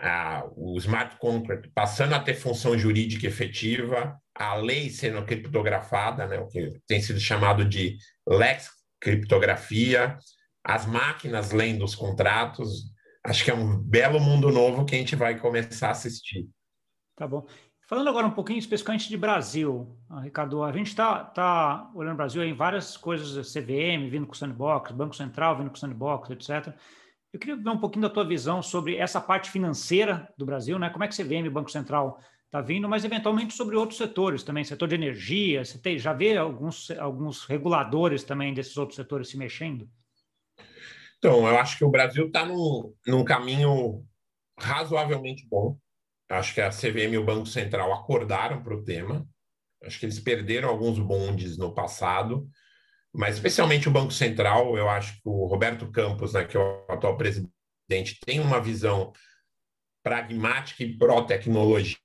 ah, 0.01 0.43
o 0.55 0.77
smart 0.77 1.17
contract 1.17 1.69
passando 1.75 2.15
a 2.15 2.19
ter 2.19 2.33
função 2.33 2.77
jurídica 2.77 3.27
efetiva, 3.27 4.19
a 4.35 4.55
lei 4.55 4.89
sendo 4.89 5.23
criptografada, 5.23 6.25
né, 6.25 6.39
o 6.39 6.47
que 6.47 6.79
tem 6.87 6.99
sido 6.99 7.19
chamado 7.19 7.63
de 7.63 7.97
lex 8.27 8.69
criptografia, 8.99 10.17
as 10.63 10.85
máquinas 10.85 11.51
lendo 11.51 11.85
os 11.85 11.95
contratos. 11.95 12.91
acho 13.23 13.43
que 13.43 13.51
é 13.51 13.53
um 13.53 13.77
belo 13.77 14.19
mundo 14.19 14.49
novo 14.51 14.85
que 14.85 14.95
a 14.95 14.97
gente 14.97 15.15
vai 15.15 15.37
começar 15.37 15.89
a 15.89 15.91
assistir. 15.91 16.47
Tá 17.15 17.27
bom. 17.27 17.45
Falando 17.87 18.07
agora 18.07 18.25
um 18.25 18.31
pouquinho 18.31 18.57
especificamente 18.57 19.09
de 19.09 19.17
Brasil, 19.17 19.99
ah, 20.09 20.21
Ricardo, 20.21 20.63
a 20.63 20.71
gente 20.71 20.87
está 20.87 21.25
tá 21.25 21.91
olhando 21.93 22.13
o 22.13 22.17
Brasil 22.17 22.43
em 22.43 22.53
várias 22.53 22.95
coisas, 22.97 23.51
CVM 23.51 24.09
vindo 24.09 24.25
com 24.25 24.33
Sandbox, 24.33 24.91
Banco 24.91 25.15
Central 25.15 25.57
vindo 25.57 25.69
com 25.69 25.75
Sandbox, 25.75 26.29
etc. 26.31 26.73
Eu 27.33 27.39
queria 27.39 27.55
ver 27.55 27.69
um 27.69 27.77
pouquinho 27.77 28.01
da 28.01 28.09
tua 28.09 28.25
visão 28.25 28.61
sobre 28.61 28.97
essa 28.97 29.21
parte 29.21 29.49
financeira 29.49 30.31
do 30.37 30.45
Brasil, 30.45 30.77
né? 30.77 30.89
Como 30.89 31.03
é 31.03 31.07
que 31.07 31.15
CVM 31.15 31.45
e 31.45 31.49
Banco 31.49 31.71
Central 31.71 32.19
está 32.45 32.59
vindo, 32.59 32.89
mas 32.89 33.05
eventualmente 33.05 33.53
sobre 33.53 33.77
outros 33.77 33.97
setores 33.97 34.43
também, 34.43 34.65
setor 34.65 34.89
de 34.89 34.95
energia, 34.95 35.63
você 35.63 35.77
tem, 35.77 35.97
já 35.97 36.11
vê 36.11 36.35
alguns, 36.35 36.91
alguns 36.91 37.45
reguladores 37.45 38.25
também 38.25 38.53
desses 38.53 38.75
outros 38.75 38.97
setores 38.97 39.29
se 39.29 39.37
mexendo? 39.37 39.89
Então, 41.17 41.47
eu 41.47 41.57
acho 41.57 41.77
que 41.77 41.85
o 41.85 41.89
Brasil 41.89 42.27
está 42.27 42.45
num, 42.45 42.93
num 43.07 43.23
caminho 43.23 44.05
razoavelmente 44.59 45.47
bom. 45.47 45.77
Acho 46.29 46.53
que 46.53 46.59
a 46.59 46.69
CVM 46.69 47.13
e 47.13 47.17
o 47.17 47.25
Banco 47.25 47.45
Central 47.45 47.93
acordaram 47.93 48.61
para 48.61 48.75
o 48.75 48.83
tema. 48.83 49.25
Acho 49.83 49.99
que 49.99 50.05
eles 50.05 50.19
perderam 50.19 50.67
alguns 50.67 50.99
bondes 50.99 51.57
no 51.57 51.73
passado, 51.73 52.49
mas 53.13 53.35
especialmente 53.35 53.89
o 53.89 53.91
Banco 53.91 54.11
Central, 54.11 54.77
eu 54.77 54.89
acho 54.89 55.15
que 55.15 55.21
o 55.25 55.45
Roberto 55.45 55.91
Campos, 55.91 56.33
né, 56.33 56.45
que 56.45 56.55
é 56.55 56.59
o 56.59 56.85
atual 56.89 57.17
presidente, 57.17 58.19
tem 58.25 58.39
uma 58.39 58.61
visão 58.61 59.11
pragmática 60.03 60.83
e 60.83 60.97
pró-tecnologia. 60.97 61.97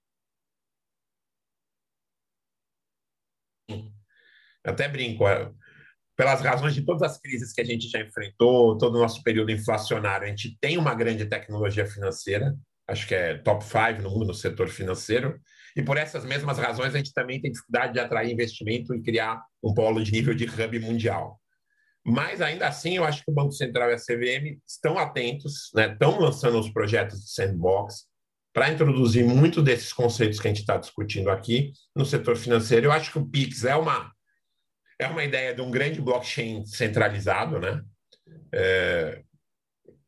Até 4.64 4.88
brinco, 4.88 5.26
é, 5.28 5.52
pelas 6.16 6.40
razões 6.40 6.74
de 6.74 6.82
todas 6.82 7.02
as 7.02 7.18
crises 7.18 7.52
que 7.52 7.60
a 7.60 7.64
gente 7.64 7.88
já 7.88 8.00
enfrentou, 8.00 8.76
todo 8.76 8.96
o 8.96 9.00
nosso 9.00 9.22
período 9.22 9.52
inflacionário, 9.52 10.26
a 10.26 10.30
gente 10.30 10.58
tem 10.60 10.76
uma 10.76 10.94
grande 10.94 11.26
tecnologia 11.26 11.86
financeira, 11.86 12.56
acho 12.88 13.06
que 13.06 13.14
é 13.14 13.38
top 13.38 13.64
5 13.64 14.02
no 14.02 14.10
mundo 14.10 14.26
no 14.26 14.34
setor 14.34 14.68
financeiro. 14.68 15.40
E 15.76 15.82
por 15.82 15.98
essas 15.98 16.24
mesmas 16.24 16.56
razões, 16.56 16.94
a 16.94 16.98
gente 16.98 17.12
também 17.12 17.38
tem 17.38 17.52
dificuldade 17.52 17.92
de 17.92 18.00
atrair 18.00 18.32
investimento 18.32 18.94
e 18.94 19.02
criar 19.02 19.44
um 19.62 19.74
polo 19.74 20.02
de 20.02 20.10
nível 20.10 20.34
de 20.34 20.46
hub 20.46 20.78
mundial. 20.80 21.38
Mas 22.02 22.40
ainda 22.40 22.66
assim, 22.66 22.96
eu 22.96 23.04
acho 23.04 23.22
que 23.22 23.30
o 23.30 23.34
Banco 23.34 23.52
Central 23.52 23.90
e 23.90 23.94
a 23.94 23.98
CVM 23.98 24.58
estão 24.66 24.96
atentos, 24.96 25.70
né? 25.74 25.92
estão 25.92 26.18
lançando 26.18 26.58
os 26.58 26.70
projetos 26.70 27.20
de 27.20 27.30
sandbox 27.30 28.06
para 28.54 28.70
introduzir 28.70 29.22
muito 29.22 29.60
desses 29.60 29.92
conceitos 29.92 30.40
que 30.40 30.48
a 30.48 30.50
gente 30.50 30.60
está 30.60 30.78
discutindo 30.78 31.28
aqui 31.28 31.72
no 31.94 32.06
setor 32.06 32.36
financeiro. 32.36 32.86
Eu 32.86 32.92
acho 32.92 33.12
que 33.12 33.18
o 33.18 33.26
Pix 33.26 33.64
é 33.64 33.76
uma 33.76 34.10
é 34.98 35.06
uma 35.08 35.24
ideia 35.24 35.54
de 35.54 35.60
um 35.60 35.70
grande 35.70 36.00
blockchain 36.00 36.64
centralizado, 36.64 37.58
né? 37.58 37.82
É, 38.50 39.22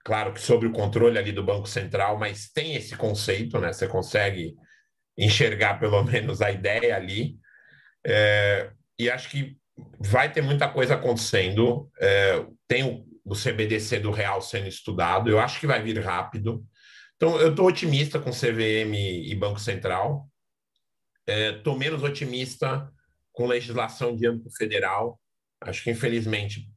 claro 0.03 0.33
que 0.33 0.41
sob 0.41 0.67
o 0.67 0.73
controle 0.73 1.19
ali 1.19 1.31
do 1.31 1.45
Banco 1.45 1.69
Central, 1.69 2.19
mas 2.19 2.49
tem 2.49 2.75
esse 2.75 2.97
conceito, 2.97 3.59
né? 3.59 3.71
Você 3.71 3.87
consegue 3.87 4.55
enxergar 5.19 5.81
pelo 5.81 6.03
menos 6.05 6.41
a 6.41 6.53
ideia 6.53 6.95
ali. 6.97 7.37
É, 8.07 8.71
e 8.97 9.11
acho 9.11 9.29
que 9.29 9.59
vai 9.99 10.33
ter 10.33 10.41
muita 10.41 10.69
coisa 10.69 10.95
acontecendo. 10.95 11.91
É, 12.01 12.47
tem 12.69 12.85
o, 12.85 13.05
o, 13.25 13.35
CBDC 13.35 13.99
do 13.99 14.13
Real 14.13 14.41
sendo 14.41 14.69
estudado, 14.69 15.29
eu 15.29 15.41
acho 15.41 15.59
que 15.59 15.67
vai 15.67 15.83
vir 15.83 15.99
rápido. 15.99 16.65
Então, 17.17 17.39
eu 17.41 17.51
estou 17.51 17.67
otimista 17.67 18.21
com 18.21 18.31
CVM 18.31 18.95
e 18.95 19.35
Banco 19.35 19.59
Central. 19.59 20.29
Estou 21.27 21.75
é, 21.75 21.79
menos 21.79 22.03
otimista 22.05 22.89
com 23.33 23.47
legislação 23.47 24.15
de 24.15 24.27
âmbito 24.27 24.51
federal. 24.57 25.21
Acho 25.61 25.83
que, 25.83 25.91
infelizmente, 25.91 26.71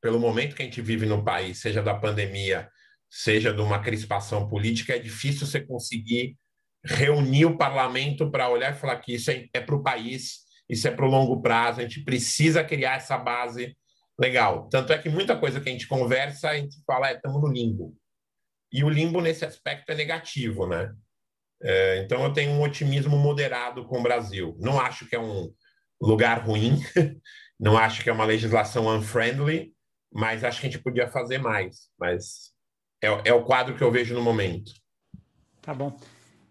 pelo 0.00 0.18
momento 0.18 0.56
que 0.56 0.62
a 0.62 0.64
gente 0.64 0.80
vive 0.80 1.04
no 1.04 1.22
país, 1.22 1.60
seja 1.60 1.82
da 1.82 1.94
pandemia, 1.94 2.68
seja 3.10 3.52
de 3.52 3.60
uma 3.60 3.78
crispação 3.78 4.48
política, 4.48 4.94
é 4.94 4.98
difícil 4.98 5.46
você 5.46 5.60
conseguir 5.60 6.36
reunir 6.84 7.46
o 7.46 7.56
parlamento 7.56 8.30
para 8.30 8.48
olhar 8.48 8.72
e 8.72 8.78
falar 8.78 8.96
que 8.96 9.14
isso 9.14 9.30
é, 9.30 9.46
é 9.54 9.60
para 9.60 9.74
o 9.74 9.82
país, 9.82 10.44
isso 10.68 10.86
é 10.86 10.90
para 10.90 11.06
o 11.06 11.10
longo 11.10 11.40
prazo, 11.40 11.80
a 11.80 11.82
gente 11.82 12.04
precisa 12.04 12.62
criar 12.62 12.96
essa 12.96 13.16
base 13.16 13.76
legal. 14.18 14.68
Tanto 14.68 14.92
é 14.92 14.98
que 14.98 15.08
muita 15.08 15.36
coisa 15.36 15.60
que 15.60 15.68
a 15.68 15.72
gente 15.72 15.88
conversa, 15.88 16.50
a 16.50 16.56
gente 16.56 16.76
fala, 16.86 17.10
é, 17.10 17.14
estamos 17.14 17.40
no 17.40 17.48
limbo. 17.48 17.96
E 18.72 18.84
o 18.84 18.88
limbo, 18.88 19.20
nesse 19.20 19.44
aspecto, 19.44 19.90
é 19.90 19.94
negativo, 19.94 20.66
né? 20.66 20.92
É, 21.62 22.02
então, 22.02 22.22
eu 22.22 22.32
tenho 22.32 22.52
um 22.52 22.62
otimismo 22.62 23.16
moderado 23.16 23.86
com 23.86 24.00
o 24.00 24.02
Brasil. 24.02 24.56
Não 24.58 24.80
acho 24.80 25.06
que 25.06 25.16
é 25.16 25.20
um 25.20 25.52
lugar 26.00 26.44
ruim, 26.44 26.78
não 27.58 27.78
acho 27.78 28.02
que 28.02 28.10
é 28.10 28.12
uma 28.12 28.24
legislação 28.24 28.88
unfriendly, 28.88 29.72
mas 30.12 30.44
acho 30.44 30.60
que 30.60 30.66
a 30.66 30.70
gente 30.70 30.82
podia 30.82 31.08
fazer 31.08 31.38
mais. 31.38 31.88
Mas 31.98 32.52
é, 33.02 33.30
é 33.30 33.32
o 33.32 33.44
quadro 33.44 33.76
que 33.76 33.82
eu 33.82 33.90
vejo 33.90 34.14
no 34.14 34.22
momento. 34.22 34.72
Tá 35.62 35.72
bom. 35.72 35.96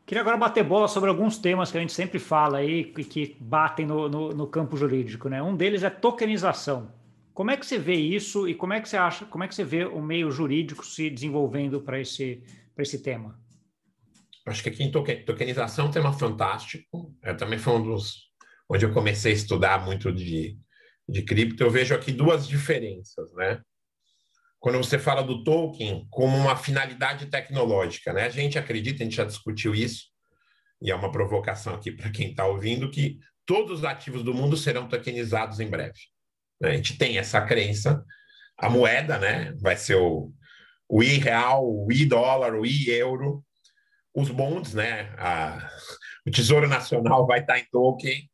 Queria 0.05 0.21
agora 0.21 0.37
bater 0.37 0.63
bola 0.63 0.87
sobre 0.87 1.09
alguns 1.09 1.37
temas 1.37 1.71
que 1.71 1.77
a 1.77 1.81
gente 1.81 1.93
sempre 1.93 2.19
fala 2.19 2.57
aí 2.57 2.91
e 2.97 3.03
que 3.03 3.37
batem 3.39 3.85
no, 3.85 4.09
no, 4.09 4.29
no, 4.33 4.47
campo 4.47 4.75
jurídico, 4.75 5.29
né? 5.29 5.41
Um 5.41 5.55
deles 5.55 5.83
é 5.83 5.89
tokenização. 5.89 6.91
Como 7.33 7.49
é 7.49 7.57
que 7.57 7.65
você 7.65 7.79
vê 7.79 7.95
isso 7.95 8.47
e 8.47 8.53
como 8.53 8.73
é 8.73 8.81
que 8.81 8.89
você 8.89 8.97
acha, 8.97 9.25
como 9.25 9.43
é 9.43 9.47
que 9.47 9.55
você 9.55 9.63
vê 9.63 9.85
o 9.85 10.01
meio 10.01 10.29
jurídico 10.29 10.85
se 10.85 11.09
desenvolvendo 11.09 11.81
para 11.81 11.99
esse, 11.99 12.43
esse 12.77 13.01
tema? 13.01 13.39
Acho 14.45 14.61
que 14.61 14.69
aqui 14.69 14.83
em 14.83 14.91
tokenização 14.91 15.85
é 15.85 15.87
um 15.87 15.91
tema 15.91 16.11
fantástico. 16.11 17.15
É, 17.23 17.33
também 17.33 17.57
foi 17.57 17.73
um 17.73 17.83
dos 17.83 18.33
onde 18.69 18.85
eu 18.85 18.93
comecei 18.93 19.31
a 19.31 19.35
estudar 19.35 19.85
muito 19.85 20.11
de, 20.11 20.57
de 21.07 21.21
cripto, 21.21 21.63
eu 21.63 21.69
vejo 21.69 21.93
aqui 21.93 22.11
duas 22.11 22.47
diferenças, 22.47 23.33
né? 23.33 23.61
Quando 24.63 24.78
você 24.78 24.97
fala 24.97 25.21
do 25.21 25.43
token 25.43 26.08
como 26.10 26.38
uma 26.38 26.56
finalidade 26.56 27.26
tecnológica, 27.26 28.13
né? 28.13 28.23
A 28.23 28.30
gente 28.30 28.58
acredita, 28.58 29.04
a 29.04 29.04
gente 29.04 29.17
já 29.17 29.26
discutiu 29.26 29.76
isso, 29.76 30.06
e 30.82 30.89
é 30.89 30.95
uma 30.95 31.12
provocação 31.12 31.76
aqui 31.76 31.91
para 31.91 32.10
quem 32.10 32.30
está 32.30 32.47
ouvindo, 32.47 32.89
que 32.89 33.19
todos 33.45 33.80
os 33.80 33.84
ativos 33.84 34.23
do 34.23 34.34
mundo 34.34 34.56
serão 34.56 34.88
tokenizados 34.88 35.60
em 35.60 35.69
breve. 35.69 35.99
Né? 36.62 36.69
A 36.69 36.76
gente 36.78 36.97
tem 36.97 37.17
essa 37.17 37.41
crença, 37.41 38.02
a 38.58 38.69
moeda, 38.69 39.19
né? 39.19 39.54
Vai 39.60 39.76
ser 39.76 39.95
o, 39.95 40.32
I-real, 40.89 41.62
o 41.65 41.91
I-dólar, 41.91 42.56
o 42.56 42.65
I-euro, 42.65 43.43
os 44.15 44.30
bonds, 44.30 44.73
né? 44.73 45.13
A, 45.17 45.69
o 46.26 46.32
Tesouro 46.32 46.69
Nacional 46.69 47.28
vai 47.28 47.41
estar 47.41 47.60
em 47.60 47.65
token, 47.69 48.32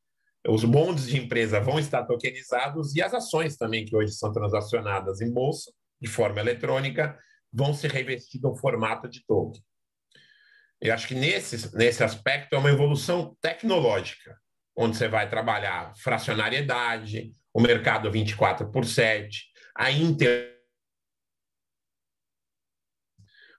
os 0.47 0.63
bondes 0.63 1.07
de 1.07 1.17
empresa 1.17 1.59
vão 1.59 1.79
estar 1.79 2.05
tokenizados 2.05 2.95
e 2.95 3.01
as 3.01 3.15
ações 3.15 3.57
também, 3.57 3.83
que 3.83 3.95
hoje 3.95 4.13
são 4.13 4.31
transacionadas 4.31 5.21
em 5.21 5.33
bolsa, 5.33 5.71
de 5.99 6.07
forma 6.07 6.39
eletrônica, 6.39 7.17
vão 7.51 7.73
se 7.73 7.87
revestir 7.87 8.39
no 8.41 8.55
formato 8.55 9.09
de 9.09 9.25
token. 9.25 9.61
Eu 10.81 10.93
acho 10.93 11.07
que 11.07 11.15
nesse, 11.15 11.75
nesse 11.75 12.03
aspecto 12.03 12.55
é 12.55 12.57
uma 12.57 12.69
evolução 12.69 13.35
tecnológica, 13.41 14.39
onde 14.75 14.95
você 14.95 15.07
vai 15.07 15.29
trabalhar 15.29 15.93
fracionariedade, 15.97 17.33
o 17.53 17.59
mercado 17.59 18.09
24 18.09 18.71
por 18.71 18.85
7, 18.85 19.45
a 19.75 19.91
inter 19.91 20.57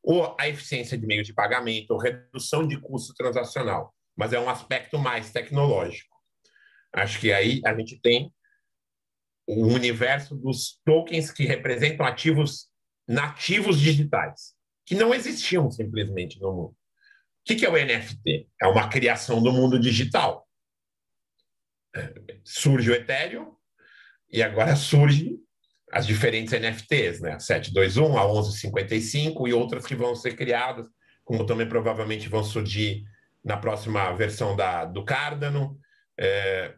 ou 0.03 0.35
a 0.41 0.49
eficiência 0.49 0.97
de 0.97 1.07
meio 1.07 1.23
de 1.23 1.35
pagamento, 1.35 1.91
ou 1.91 1.99
redução 1.99 2.67
de 2.67 2.81
custo 2.81 3.13
transacional, 3.13 3.95
mas 4.17 4.33
é 4.33 4.41
um 4.41 4.49
aspecto 4.49 4.99
mais 4.99 5.31
tecnológico. 5.31 6.17
Acho 6.93 7.21
que 7.21 7.33
aí 7.33 7.61
a 7.67 7.75
gente 7.75 8.01
tem 8.01 8.33
o 9.53 9.67
universo 9.67 10.37
dos 10.37 10.81
tokens 10.85 11.31
que 11.31 11.45
representam 11.45 12.07
ativos 12.07 12.69
nativos 13.07 13.81
digitais, 13.81 14.55
que 14.87 14.95
não 14.95 15.13
existiam 15.13 15.69
simplesmente 15.71 16.41
no 16.41 16.53
mundo. 16.53 16.77
O 17.41 17.57
que 17.57 17.67
é 17.67 17.69
o 17.69 17.73
NFT? 17.73 18.49
É 18.63 18.67
uma 18.69 18.89
criação 18.89 19.43
do 19.43 19.51
mundo 19.51 19.81
digital. 19.81 20.47
Surge 22.45 22.91
o 22.91 22.95
Ethereum 22.95 23.53
e 24.31 24.41
agora 24.41 24.77
surge 24.77 25.37
as 25.91 26.07
diferentes 26.07 26.53
NFTs, 26.53 27.21
né? 27.21 27.33
A 27.33 27.41
721, 27.41 28.17
a 28.17 28.25
1155 28.27 29.49
e 29.49 29.53
outras 29.53 29.85
que 29.85 29.97
vão 29.97 30.15
ser 30.15 30.37
criadas, 30.37 30.87
como 31.25 31.45
também 31.45 31.69
provavelmente 31.69 32.29
vão 32.29 32.45
surgir 32.45 33.03
na 33.45 33.57
próxima 33.57 34.13
versão 34.13 34.55
da, 34.55 34.85
do 34.85 35.05
Cardano. 35.05 35.77
É, 36.17 36.77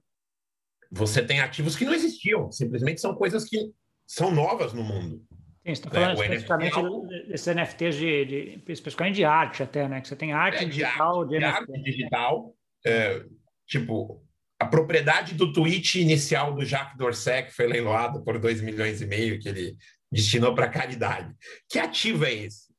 você 0.93 1.23
tem 1.23 1.41
ativos 1.41 1.75
que 1.75 1.85
não 1.85 1.95
existiam, 1.95 2.53
simplesmente 2.53 3.01
são 3.01 3.15
coisas 3.15 3.45
que 3.45 3.71
são 4.07 4.31
novas 4.31 4.75
no 4.75 4.85
mundo. 4.85 5.25
Sim, 5.65 5.67
você 5.67 5.71
está 5.73 5.91
falando 5.91 6.19
né? 6.19 6.25
especificamente 6.25 6.77
NFT... 6.77 7.29
desses 7.29 7.55
NFTs 7.55 7.97
de, 7.97 8.25
de, 8.25 8.63
especificamente 8.69 9.15
de 9.15 9.25
arte 9.25 9.63
até, 9.63 9.89
né? 9.89 10.01
Que 10.01 10.09
você 10.09 10.17
tem 10.17 10.33
arte 10.33 10.65
é, 10.65 10.69
digital, 10.69 11.25
de, 11.25 11.37
arte, 11.37 11.67
de 11.67 11.73
arte 11.73 11.83
digital, 11.83 12.55
é, 12.85 13.25
tipo 13.67 14.23
a 14.59 14.65
propriedade 14.65 15.35
do 15.35 15.53
tweet 15.53 16.01
inicial 16.01 16.55
do 16.55 16.65
Jacques 16.65 16.97
Dorset, 16.97 17.49
que 17.49 17.55
foi 17.55 17.67
leiloado 17.67 18.23
por 18.23 18.39
2 18.39 18.61
milhões 18.61 19.01
e 19.01 19.07
meio, 19.07 19.41
que 19.41 19.49
ele 19.49 19.77
destinou 20.11 20.55
para 20.55 20.69
caridade. 20.69 21.35
Que 21.69 21.81
ativo 21.81 22.25
é 22.25 22.33
esse? 22.33 22.73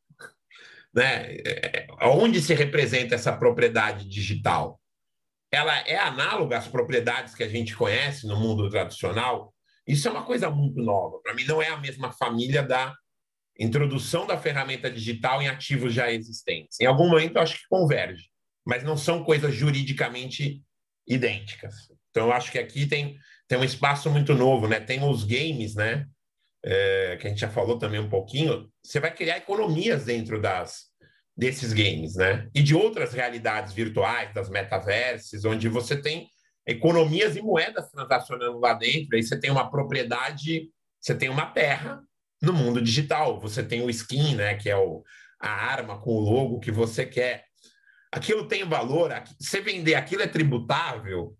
Né? 0.93 1.36
É, 1.45 1.88
onde 2.04 2.41
se 2.41 2.54
representa 2.54 3.15
essa 3.15 3.36
propriedade 3.36 4.08
digital? 4.08 4.80
Ela 5.53 5.77
é 5.87 5.95
análoga 5.95 6.57
às 6.57 6.67
propriedades 6.67 7.35
que 7.35 7.43
a 7.43 7.47
gente 7.47 7.75
conhece 7.75 8.25
no 8.25 8.35
mundo 8.35 8.67
tradicional, 8.71 9.53
isso 9.87 10.07
é 10.07 10.11
uma 10.11 10.23
coisa 10.23 10.49
muito 10.49 10.81
nova. 10.81 11.19
Para 11.21 11.35
mim, 11.35 11.43
não 11.43 11.61
é 11.61 11.67
a 11.67 11.77
mesma 11.77 12.11
família 12.11 12.63
da 12.63 12.91
introdução 13.59 14.25
da 14.25 14.35
ferramenta 14.35 14.89
digital 14.89 15.43
em 15.43 15.47
ativos 15.47 15.93
já 15.93 16.11
existentes. 16.11 16.79
Em 16.79 16.87
algum 16.87 17.07
momento, 17.07 17.35
eu 17.35 17.41
acho 17.43 17.53
que 17.53 17.67
converge, 17.69 18.31
mas 18.65 18.83
não 18.83 18.97
são 18.97 19.23
coisas 19.23 19.53
juridicamente 19.53 20.63
idênticas. 21.07 21.75
Então, 22.09 22.27
eu 22.27 22.33
acho 22.33 22.51
que 22.51 22.57
aqui 22.57 22.87
tem, 22.87 23.15
tem 23.47 23.59
um 23.59 23.63
espaço 23.63 24.09
muito 24.09 24.33
novo, 24.33 24.67
né? 24.67 24.79
Tem 24.79 25.03
os 25.03 25.23
games, 25.23 25.75
né? 25.75 26.07
É, 26.65 27.15
que 27.21 27.27
a 27.27 27.29
gente 27.29 27.41
já 27.41 27.49
falou 27.49 27.77
também 27.77 27.99
um 27.99 28.09
pouquinho. 28.09 28.71
Você 28.83 28.99
vai 28.99 29.13
criar 29.13 29.37
economias 29.37 30.05
dentro 30.05 30.41
das, 30.41 30.85
desses 31.35 31.73
games, 31.73 32.15
né? 32.15 32.47
E 32.53 32.61
de 32.61 32.75
outras 32.75 33.13
realidades 33.13 33.73
virtuais, 33.73 34.33
das 34.33 34.49
metaverses, 34.49 35.43
onde 35.45 35.67
você 35.67 35.99
tem 35.99 36.27
economias 36.65 37.35
e 37.35 37.41
moedas 37.41 37.89
transacionando 37.89 38.59
lá 38.59 38.73
dentro. 38.73 39.15
Aí 39.15 39.23
você 39.23 39.39
tem 39.39 39.51
uma 39.51 39.69
propriedade, 39.69 40.69
você 40.99 41.15
tem 41.15 41.29
uma 41.29 41.47
terra 41.47 42.01
no 42.41 42.53
mundo 42.53 42.81
digital. 42.81 43.39
Você 43.41 43.63
tem 43.63 43.81
o 43.81 43.89
skin, 43.89 44.35
né? 44.35 44.55
Que 44.55 44.69
é 44.69 44.77
o, 44.77 45.03
a 45.39 45.49
arma 45.49 45.99
com 45.99 46.11
o 46.11 46.19
logo 46.19 46.59
que 46.59 46.71
você 46.71 47.05
quer. 47.05 47.45
Aquilo 48.11 48.47
tem 48.47 48.63
valor. 48.63 49.11
Você 49.39 49.59
vender 49.59 49.95
aquilo 49.95 50.21
é 50.21 50.27
tributável, 50.27 51.35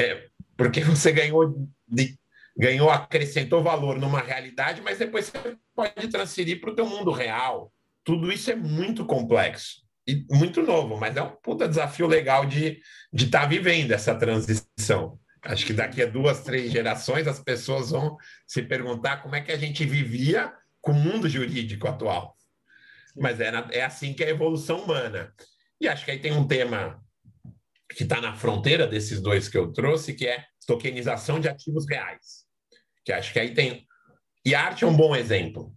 é, 0.00 0.28
porque 0.56 0.80
você 0.80 1.12
ganhou 1.12 1.68
de, 1.86 2.18
ganhou, 2.56 2.90
acrescentou 2.90 3.62
valor 3.62 3.98
numa 3.98 4.20
realidade, 4.20 4.80
mas 4.80 4.98
depois 4.98 5.26
você 5.26 5.56
pode 5.74 6.08
transferir 6.08 6.60
para 6.60 6.70
o 6.70 6.74
teu 6.74 6.86
mundo 6.86 7.10
real 7.10 7.73
tudo 8.04 8.30
isso 8.30 8.50
é 8.50 8.54
muito 8.54 9.04
complexo 9.04 9.82
e 10.06 10.26
muito 10.30 10.62
novo, 10.62 10.96
mas 10.96 11.16
é 11.16 11.22
um 11.22 11.34
puta 11.42 11.66
desafio 11.66 12.06
legal 12.06 12.44
de 12.44 12.66
estar 12.66 12.82
de 13.12 13.26
tá 13.28 13.46
vivendo 13.46 13.92
essa 13.92 14.14
transição. 14.14 15.18
Acho 15.42 15.66
que 15.66 15.72
daqui 15.72 16.02
a 16.02 16.06
duas, 16.06 16.42
três 16.42 16.70
gerações 16.70 17.26
as 17.26 17.40
pessoas 17.40 17.90
vão 17.90 18.16
se 18.46 18.62
perguntar 18.62 19.18
como 19.22 19.34
é 19.34 19.40
que 19.40 19.52
a 19.52 19.58
gente 19.58 19.84
vivia 19.84 20.52
com 20.80 20.92
o 20.92 20.94
mundo 20.94 21.28
jurídico 21.28 21.88
atual. 21.88 22.36
Mas 23.16 23.40
é, 23.40 23.50
é 23.72 23.84
assim 23.84 24.12
que 24.12 24.22
é 24.22 24.26
a 24.26 24.30
evolução 24.30 24.84
humana. 24.84 25.32
E 25.80 25.88
acho 25.88 26.04
que 26.04 26.10
aí 26.10 26.18
tem 26.18 26.32
um 26.32 26.46
tema 26.46 27.02
que 27.94 28.02
está 28.02 28.20
na 28.20 28.34
fronteira 28.34 28.86
desses 28.86 29.20
dois 29.20 29.48
que 29.48 29.56
eu 29.56 29.72
trouxe, 29.72 30.14
que 30.14 30.26
é 30.26 30.44
tokenização 30.66 31.38
de 31.38 31.48
ativos 31.48 31.86
reais. 31.88 32.44
Que 33.04 33.12
acho 33.12 33.32
que 33.32 33.38
aí 33.38 33.54
tem. 33.54 33.86
E 34.44 34.54
a 34.54 34.62
arte 34.62 34.84
é 34.84 34.86
um 34.86 34.96
bom 34.96 35.14
exemplo. 35.14 35.74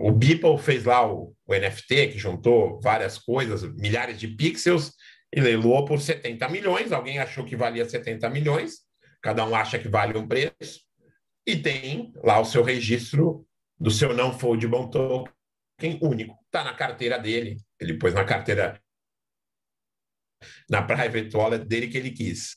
O 0.00 0.12
Beeple 0.12 0.58
fez 0.58 0.84
lá 0.84 1.06
o, 1.06 1.34
o, 1.46 1.54
NFT, 1.54 2.08
que 2.08 2.18
juntou 2.18 2.80
várias 2.80 3.18
coisas, 3.18 3.62
milhares 3.74 4.18
de 4.18 4.28
pixels, 4.28 4.92
e 5.32 5.40
leiloou 5.40 5.84
por 5.84 6.00
70 6.00 6.48
milhões. 6.48 6.92
Alguém 6.92 7.18
achou 7.18 7.44
que 7.44 7.56
valia 7.56 7.88
70 7.88 8.28
milhões, 8.30 8.78
cada 9.20 9.44
um 9.46 9.54
acha 9.54 9.78
que 9.78 9.88
vale 9.88 10.16
um 10.16 10.26
preço, 10.26 10.80
e 11.46 11.56
tem 11.56 12.12
lá 12.24 12.40
o 12.40 12.44
seu 12.44 12.62
registro 12.62 13.46
do 13.78 13.90
seu 13.90 14.14
não 14.14 14.36
foldable 14.38 14.90
token 14.90 15.98
único. 16.00 16.38
Está 16.46 16.64
na 16.64 16.74
carteira 16.74 17.18
dele, 17.18 17.58
ele 17.78 17.98
pôs 17.98 18.14
na 18.14 18.24
carteira, 18.24 18.80
na 20.68 20.82
private 20.82 21.36
wallet 21.36 21.64
dele 21.64 21.88
que 21.88 21.98
ele 21.98 22.10
quis. 22.10 22.56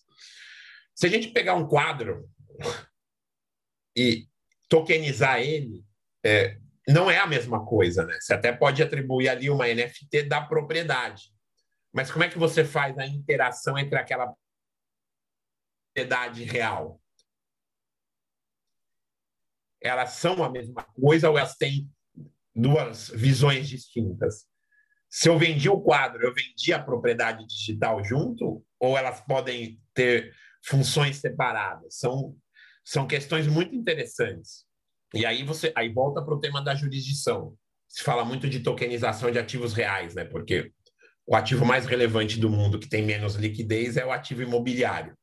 Se 0.96 1.06
a 1.06 1.10
gente 1.10 1.30
pegar 1.30 1.56
um 1.56 1.68
quadro 1.68 2.30
e 3.96 4.28
tokenizar 4.70 5.42
ele, 5.42 5.84
é, 6.24 6.58
não 6.94 7.10
é 7.10 7.20
a 7.20 7.28
mesma 7.28 7.66
coisa, 7.66 8.06
né? 8.06 8.18
Você 8.20 8.34
até 8.34 8.52
pode 8.52 8.82
atribuir 8.82 9.30
ali 9.30 9.50
uma 9.50 9.68
NFT 9.68 10.24
da 10.24 10.42
propriedade. 10.42 11.32
Mas 11.94 12.12
como 12.12 12.24
é 12.24 12.30
que 12.30 12.38
você 12.38 12.64
faz 12.64 12.98
a 12.98 13.06
interação 13.06 13.78
entre 13.78 13.98
aquela 13.98 14.34
propriedade 15.94 16.44
real? 16.44 17.02
Elas 19.82 20.12
são 20.12 20.44
a 20.44 20.50
mesma 20.50 20.84
coisa 20.84 21.30
ou 21.30 21.38
elas 21.38 21.56
têm 21.56 21.90
duas 22.56 23.10
visões 23.10 23.68
distintas? 23.68 24.48
Se 25.10 25.28
eu 25.28 25.40
vendi 25.40 25.68
o 25.70 25.82
quadro, 25.82 26.24
eu 26.24 26.34
vendi 26.34 26.72
a 26.72 26.84
propriedade 26.84 27.46
digital 27.48 28.04
junto 28.04 28.64
ou 28.80 28.98
elas 28.98 29.22
podem 29.22 29.82
ter 29.94 30.34
funções 30.64 31.18
separadas? 31.18 31.98
São, 31.98 32.38
são 32.84 33.08
questões 33.08 33.48
muito 33.48 33.74
interessantes. 33.76 34.69
E 35.14 35.26
aí 35.26 35.44
você 35.44 35.72
aí 35.76 35.90
volta 35.90 36.22
para 36.22 36.34
o 36.34 36.40
tema 36.40 36.62
da 36.62 36.76
jurisdição. 36.76 37.56
Se 37.88 38.04
fala 38.04 38.24
muito 38.24 38.48
de 38.48 38.60
tokenização 38.60 39.32
de 39.32 39.40
ativos 39.40 39.74
reais, 39.74 40.14
né? 40.14 40.24
Porque 40.24 40.72
o 41.26 41.36
ativo 41.36 41.66
mais 41.66 41.86
relevante 41.86 42.40
do 42.40 42.50
mundo 42.50 42.80
que 42.80 42.90
tem 42.90 43.04
menos 43.04 43.36
liquidez 43.36 43.98
é 43.98 44.06
o 44.06 44.12
ativo 44.12 44.44
imobiliário. 44.44 45.18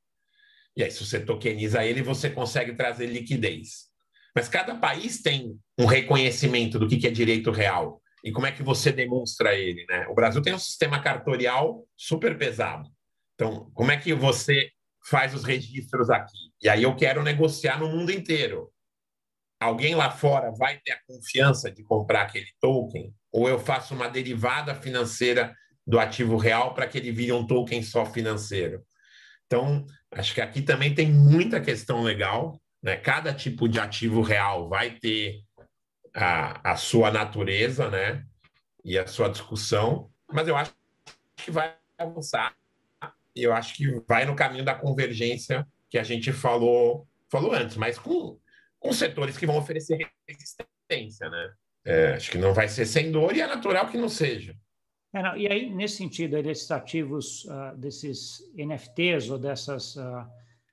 E 0.76 0.82
aí, 0.82 0.90
se 0.90 1.04
você 1.04 1.18
tokeniza 1.20 1.84
ele, 1.84 2.02
você 2.02 2.28
consegue 2.28 2.74
trazer 2.74 3.06
liquidez. 3.06 3.86
Mas 4.34 4.48
cada 4.48 4.74
país 4.74 5.22
tem 5.22 5.58
um 5.78 5.86
reconhecimento 5.86 6.78
do 6.78 6.86
que 6.86 7.06
é 7.06 7.10
direito 7.10 7.50
real 7.50 8.02
e 8.22 8.30
como 8.30 8.46
é 8.46 8.52
que 8.52 8.62
você 8.62 8.92
demonstra 8.92 9.54
ele, 9.54 9.86
né? 9.88 10.06
O 10.08 10.14
Brasil 10.14 10.42
tem 10.42 10.52
um 10.52 10.58
sistema 10.58 11.00
cartorial 11.00 11.86
super 11.96 12.36
pesado. 12.36 12.90
Então, 13.34 13.70
como 13.72 13.92
é 13.92 13.96
que 13.96 14.12
você 14.12 14.70
faz 15.08 15.34
os 15.34 15.44
registros 15.44 16.10
aqui? 16.10 16.36
E 16.60 16.68
aí 16.68 16.82
eu 16.82 16.94
quero 16.96 17.22
negociar 17.22 17.78
no 17.78 17.88
mundo 17.88 18.10
inteiro 18.10 18.70
alguém 19.60 19.94
lá 19.94 20.10
fora 20.10 20.50
vai 20.52 20.78
ter 20.78 20.92
a 20.92 21.00
confiança 21.06 21.70
de 21.70 21.82
comprar 21.82 22.22
aquele 22.22 22.50
token? 22.60 23.14
Ou 23.32 23.48
eu 23.48 23.58
faço 23.58 23.94
uma 23.94 24.08
derivada 24.08 24.74
financeira 24.74 25.54
do 25.86 25.98
ativo 25.98 26.36
real 26.36 26.74
para 26.74 26.86
que 26.86 26.98
ele 26.98 27.12
vire 27.12 27.32
um 27.32 27.46
token 27.46 27.82
só 27.82 28.04
financeiro? 28.04 28.84
Então, 29.46 29.86
acho 30.10 30.34
que 30.34 30.40
aqui 30.40 30.62
também 30.62 30.94
tem 30.94 31.10
muita 31.10 31.60
questão 31.60 32.02
legal. 32.02 32.60
Né? 32.82 32.96
Cada 32.96 33.32
tipo 33.32 33.68
de 33.68 33.78
ativo 33.78 34.22
real 34.22 34.68
vai 34.68 34.90
ter 34.90 35.42
a, 36.14 36.72
a 36.72 36.76
sua 36.76 37.10
natureza 37.10 37.88
né? 37.88 38.24
e 38.84 38.98
a 38.98 39.06
sua 39.06 39.28
discussão, 39.28 40.10
mas 40.32 40.48
eu 40.48 40.56
acho 40.56 40.72
que 41.36 41.50
vai 41.50 41.74
avançar 41.98 42.54
eu 43.36 43.52
acho 43.52 43.74
que 43.74 44.00
vai 44.08 44.24
no 44.24 44.34
caminho 44.34 44.64
da 44.64 44.74
convergência 44.74 45.66
que 45.90 45.98
a 45.98 46.02
gente 46.02 46.32
falou, 46.32 47.06
falou 47.30 47.52
antes, 47.52 47.76
mas 47.76 47.98
com 47.98 48.38
com 48.86 48.92
setores 48.92 49.36
que 49.36 49.46
vão 49.46 49.58
oferecer 49.58 49.98
resistência, 50.28 51.28
né? 51.28 51.52
É, 51.84 52.14
acho 52.14 52.30
que 52.30 52.38
não 52.38 52.54
vai 52.54 52.68
ser 52.68 52.86
sem 52.86 53.10
dor 53.10 53.34
e 53.34 53.40
é 53.40 53.46
natural 53.46 53.88
que 53.88 53.98
não 53.98 54.08
seja. 54.08 54.54
É, 55.12 55.22
não, 55.22 55.36
e 55.36 55.46
aí, 55.48 55.70
nesse 55.70 55.96
sentido, 55.96 56.40
desses 56.42 56.70
ativos, 56.70 57.44
uh, 57.44 57.76
desses 57.76 58.38
NFTs 58.56 59.30
ou 59.30 59.38
desses 59.38 59.96
uh, 59.96 60.26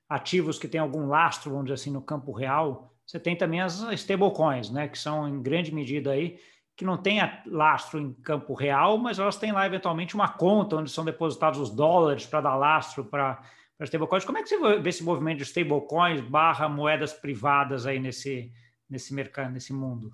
ativos 0.08 0.58
que 0.58 0.68
têm 0.68 0.80
algum 0.80 1.06
lastro, 1.06 1.50
vamos 1.50 1.66
dizer 1.66 1.74
assim, 1.74 1.90
no 1.90 2.02
campo 2.02 2.32
real, 2.32 2.92
você 3.06 3.18
tem 3.18 3.36
também 3.36 3.60
as 3.60 3.80
stablecoins, 3.92 4.70
né, 4.70 4.88
que 4.88 4.98
são 4.98 5.28
em 5.28 5.42
grande 5.42 5.74
medida 5.74 6.12
aí, 6.12 6.38
que 6.76 6.84
não 6.84 6.96
têm 6.96 7.20
lastro 7.46 8.00
em 8.00 8.12
campo 8.12 8.54
real, 8.54 8.98
mas 8.98 9.18
elas 9.18 9.36
têm 9.36 9.52
lá 9.52 9.66
eventualmente 9.66 10.14
uma 10.14 10.28
conta 10.28 10.76
onde 10.76 10.90
são 10.90 11.04
depositados 11.04 11.60
os 11.60 11.70
dólares 11.70 12.26
para 12.26 12.40
dar 12.40 12.56
lastro 12.56 13.04
para 13.04 13.40
para 13.76 13.86
stablecoins. 13.86 14.24
Como 14.24 14.38
é 14.38 14.42
que 14.42 14.48
você 14.48 14.78
vê 14.78 14.88
esse 14.88 15.02
movimento 15.02 15.38
de 15.38 15.44
stablecoins 15.44 16.20
barra 16.20 16.68
moedas 16.68 17.12
privadas 17.12 17.86
aí 17.86 17.98
nesse, 17.98 18.52
nesse 18.88 19.12
mercado, 19.12 19.52
nesse 19.52 19.72
mundo? 19.72 20.12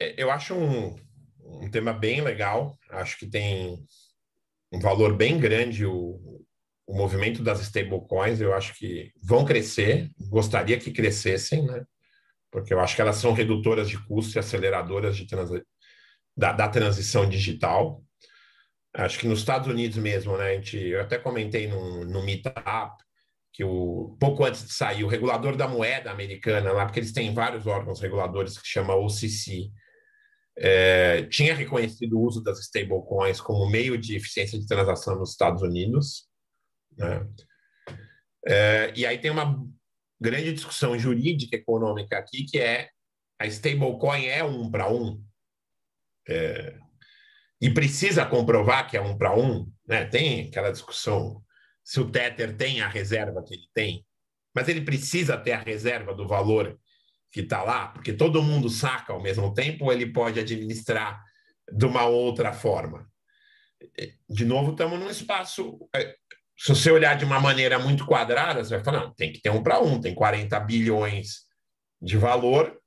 É, 0.00 0.20
eu 0.20 0.30
acho 0.30 0.54
um, 0.54 0.96
um 1.40 1.70
tema 1.70 1.92
bem 1.92 2.20
legal. 2.20 2.76
Acho 2.90 3.18
que 3.18 3.26
tem 3.26 3.84
um 4.72 4.80
valor 4.80 5.16
bem 5.16 5.38
grande 5.38 5.86
o, 5.86 6.44
o 6.86 6.96
movimento 6.96 7.42
das 7.42 7.60
stablecoins. 7.60 8.40
Eu 8.40 8.54
acho 8.54 8.74
que 8.74 9.12
vão 9.22 9.44
crescer. 9.44 10.10
Gostaria 10.28 10.78
que 10.78 10.92
crescessem, 10.92 11.64
né? 11.64 11.84
Porque 12.50 12.72
eu 12.72 12.80
acho 12.80 12.94
que 12.94 13.02
elas 13.02 13.16
são 13.16 13.32
redutoras 13.32 13.88
de 13.88 13.98
custo 14.06 14.36
e 14.36 14.38
aceleradoras 14.38 15.16
de 15.16 15.26
da, 16.36 16.52
da 16.52 16.68
transição 16.68 17.28
digital 17.28 18.03
acho 18.94 19.18
que 19.18 19.26
nos 19.26 19.40
Estados 19.40 19.68
Unidos 19.68 19.96
mesmo, 19.98 20.36
né? 20.36 20.50
A 20.50 20.54
gente, 20.54 20.78
eu 20.78 21.00
até 21.00 21.18
comentei 21.18 21.66
no, 21.66 22.04
no 22.04 22.22
Meetup 22.22 23.02
que 23.52 23.62
o 23.62 24.16
pouco 24.18 24.44
antes 24.44 24.64
de 24.64 24.72
sair 24.72 25.04
o 25.04 25.08
regulador 25.08 25.56
da 25.56 25.68
moeda 25.68 26.10
americana 26.10 26.72
lá, 26.72 26.84
porque 26.86 26.98
eles 26.98 27.12
têm 27.12 27.32
vários 27.32 27.66
órgãos 27.66 28.00
reguladores 28.00 28.58
que 28.58 28.66
chama 28.66 28.96
OCC, 28.96 29.70
é, 30.56 31.22
tinha 31.24 31.54
reconhecido 31.54 32.18
o 32.18 32.22
uso 32.22 32.42
das 32.42 32.58
stablecoins 32.60 33.40
como 33.40 33.70
meio 33.70 33.96
de 33.96 34.16
eficiência 34.16 34.58
de 34.58 34.66
transação 34.66 35.16
nos 35.16 35.30
Estados 35.30 35.62
Unidos, 35.62 36.28
né? 36.96 37.26
É, 38.46 38.92
e 38.94 39.06
aí 39.06 39.18
tem 39.18 39.30
uma 39.30 39.56
grande 40.20 40.52
discussão 40.52 40.98
jurídica 40.98 41.56
econômica 41.56 42.18
aqui 42.18 42.44
que 42.44 42.58
é 42.58 42.90
a 43.38 43.46
stablecoin 43.46 44.26
é 44.26 44.44
um 44.44 44.70
para 44.70 44.90
um. 44.90 45.22
É, 46.28 46.78
e 47.60 47.70
precisa 47.70 48.26
comprovar 48.26 48.88
que 48.88 48.96
é 48.96 49.00
um 49.00 49.16
para 49.16 49.36
um, 49.36 49.70
né? 49.86 50.04
tem 50.04 50.48
aquela 50.48 50.70
discussão 50.70 51.42
se 51.82 52.00
o 52.00 52.10
Tether 52.10 52.56
tem 52.56 52.80
a 52.80 52.88
reserva 52.88 53.42
que 53.44 53.54
ele 53.54 53.68
tem, 53.74 54.06
mas 54.54 54.68
ele 54.68 54.80
precisa 54.80 55.36
ter 55.36 55.52
a 55.52 55.60
reserva 55.60 56.14
do 56.14 56.26
valor 56.26 56.78
que 57.30 57.40
está 57.40 57.62
lá, 57.62 57.88
porque 57.88 58.12
todo 58.12 58.42
mundo 58.42 58.70
saca 58.70 59.12
ao 59.12 59.20
mesmo 59.20 59.52
tempo, 59.52 59.84
ou 59.84 59.92
ele 59.92 60.12
pode 60.12 60.40
administrar 60.40 61.22
de 61.70 61.84
uma 61.84 62.06
outra 62.06 62.52
forma. 62.52 63.10
De 64.28 64.44
novo, 64.44 64.70
estamos 64.70 64.98
num 64.98 65.10
espaço. 65.10 65.78
É, 65.94 66.14
se 66.56 66.68
você 66.68 66.90
olhar 66.90 67.16
de 67.16 67.24
uma 67.24 67.40
maneira 67.40 67.78
muito 67.78 68.06
quadrada, 68.06 68.64
você 68.64 68.76
vai 68.76 68.84
falar: 68.84 69.00
não, 69.00 69.14
tem 69.14 69.32
que 69.32 69.42
ter 69.42 69.50
um 69.50 69.62
para 69.62 69.80
um, 69.80 70.00
tem 70.00 70.14
40 70.14 70.58
bilhões 70.60 71.40
de 72.00 72.16
valor, 72.16 72.80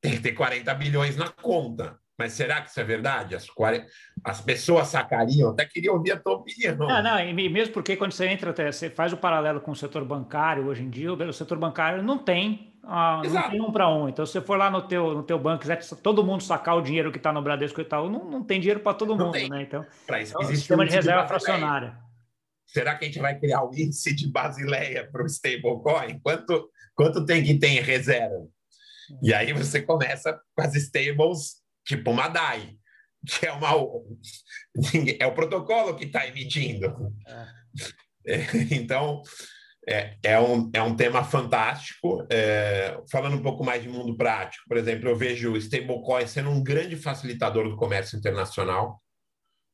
tem 0.00 0.12
que 0.12 0.20
ter 0.20 0.32
40 0.32 0.74
bilhões 0.74 1.16
na 1.16 1.30
conta. 1.30 1.98
Mas 2.18 2.32
será 2.32 2.62
que 2.62 2.70
isso 2.70 2.80
é 2.80 2.84
verdade? 2.84 3.34
As, 3.34 3.48
40... 3.50 3.86
As 4.24 4.40
pessoas 4.40 4.88
sacariam? 4.88 5.50
Até 5.50 5.66
queria 5.66 5.92
ouvir 5.92 6.12
a 6.12 6.18
tua 6.18 6.34
opinião. 6.34 6.88
Ah, 6.88 7.02
não, 7.02 7.20
e 7.20 7.48
mesmo 7.48 7.74
porque 7.74 7.96
quando 7.96 8.12
você 8.12 8.26
entra, 8.26 8.54
você 8.72 8.88
faz 8.88 9.12
o 9.12 9.16
paralelo 9.16 9.60
com 9.60 9.70
o 9.70 9.76
setor 9.76 10.04
bancário 10.04 10.66
hoje 10.66 10.82
em 10.82 10.88
dia, 10.88 11.12
o 11.12 11.32
setor 11.32 11.58
bancário 11.58 12.02
não 12.02 12.16
tem, 12.16 12.74
ah, 12.82 13.20
não 13.22 13.50
tem 13.50 13.60
um 13.60 13.70
para 13.70 13.88
um. 13.88 14.08
Então, 14.08 14.24
se 14.24 14.32
você 14.32 14.40
for 14.40 14.56
lá 14.56 14.70
no 14.70 14.80
teu, 14.80 15.12
no 15.12 15.22
teu 15.22 15.38
banco, 15.38 15.60
quiser 15.60 15.78
todo 16.02 16.24
mundo 16.24 16.42
sacar 16.42 16.76
o 16.76 16.80
dinheiro 16.80 17.12
que 17.12 17.18
está 17.18 17.32
no 17.32 17.42
Bradesco 17.42 17.80
e 17.80 17.84
tal, 17.84 18.08
não, 18.08 18.24
não 18.24 18.42
tem 18.42 18.60
dinheiro 18.60 18.80
para 18.80 18.94
todo 18.94 19.14
mundo, 19.14 19.32
né? 19.32 19.62
Então, 19.62 19.84
para 20.06 20.22
isso 20.22 20.32
então, 20.32 20.42
existe 20.42 20.60
sistema 20.60 20.84
um 20.84 20.86
de 20.86 20.94
reserva 20.94 21.22
de 21.22 21.28
fracionária. 21.28 21.98
Será 22.66 22.94
que 22.96 23.04
a 23.04 23.08
gente 23.08 23.20
vai 23.20 23.38
criar 23.38 23.62
o 23.62 23.70
índice 23.74 24.14
de 24.14 24.30
Basileia 24.30 25.08
para 25.10 25.22
o 25.22 25.26
stablecoin? 25.26 26.18
Quanto, 26.20 26.70
quanto 26.94 27.24
tem 27.24 27.44
que 27.44 27.58
ter 27.58 27.68
em 27.68 27.80
reserva? 27.80 28.46
E 29.22 29.32
aí 29.32 29.52
você 29.52 29.80
começa 29.82 30.38
com 30.54 30.62
as 30.62 30.74
stables 30.74 31.65
tipo 31.86 32.10
uma 32.10 32.28
DAI, 32.28 32.76
que 33.26 33.46
é 33.46 33.52
uma 33.52 33.70
é 35.18 35.26
o 35.26 35.34
protocolo 35.34 35.96
que 35.96 36.04
está 36.04 36.26
emitindo. 36.26 37.14
É. 38.26 38.46
Então 38.72 39.22
é, 39.88 40.16
é, 40.22 40.40
um, 40.40 40.68
é 40.74 40.82
um 40.82 40.96
tema 40.96 41.22
fantástico. 41.22 42.26
É, 42.30 43.00
falando 43.10 43.36
um 43.36 43.42
pouco 43.42 43.64
mais 43.64 43.82
de 43.82 43.88
mundo 43.88 44.16
prático, 44.16 44.64
por 44.68 44.76
exemplo, 44.76 45.08
eu 45.08 45.16
vejo 45.16 45.52
o 45.52 45.56
stablecoin 45.56 46.26
sendo 46.26 46.50
um 46.50 46.62
grande 46.62 46.96
facilitador 46.96 47.68
do 47.68 47.76
comércio 47.76 48.18
internacional. 48.18 49.00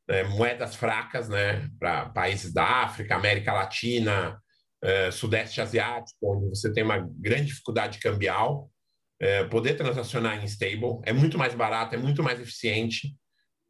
É, 0.09 0.25
moedas 0.25 0.75
fracas 0.75 1.29
né, 1.29 1.67
para 1.79 2.11
países 2.11 2.53
da 2.53 2.65
África, 2.65 3.15
América 3.15 3.53
Latina, 3.53 4.39
é, 4.83 5.11
Sudeste 5.11 5.61
Asiático, 5.61 6.19
onde 6.23 6.49
você 6.49 6.73
tem 6.73 6.83
uma 6.83 6.99
grande 6.99 7.47
dificuldade 7.47 7.99
cambial 7.99 8.69
é, 9.23 9.45
poder 9.45 9.75
transacionar 9.75 10.43
em 10.43 10.47
stable 10.47 11.01
é 11.05 11.13
muito 11.13 11.39
mais 11.39 11.55
barato, 11.55 11.95
é 11.95 11.99
muito 11.99 12.25
mais 12.25 12.41
eficiente. 12.41 13.17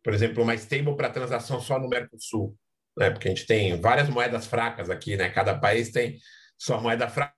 Por 0.03 0.15
exemplo, 0.15 0.43
uma 0.43 0.55
stable 0.55 0.97
para 0.97 1.11
transação 1.11 1.61
só 1.61 1.79
no 1.79 1.91
Mercosul, 1.91 2.57
né? 2.97 3.11
porque 3.11 3.29
a 3.29 3.31
gente 3.31 3.47
tem 3.47 3.79
várias 3.79 4.09
moedas 4.09 4.47
fracas 4.47 4.89
aqui, 4.89 5.15
né? 5.15 5.29
Cada 5.29 5.57
país 5.59 5.93
tem 5.93 6.19
sua 6.57 6.81
moeda 6.81 7.07
fraca 7.07 7.35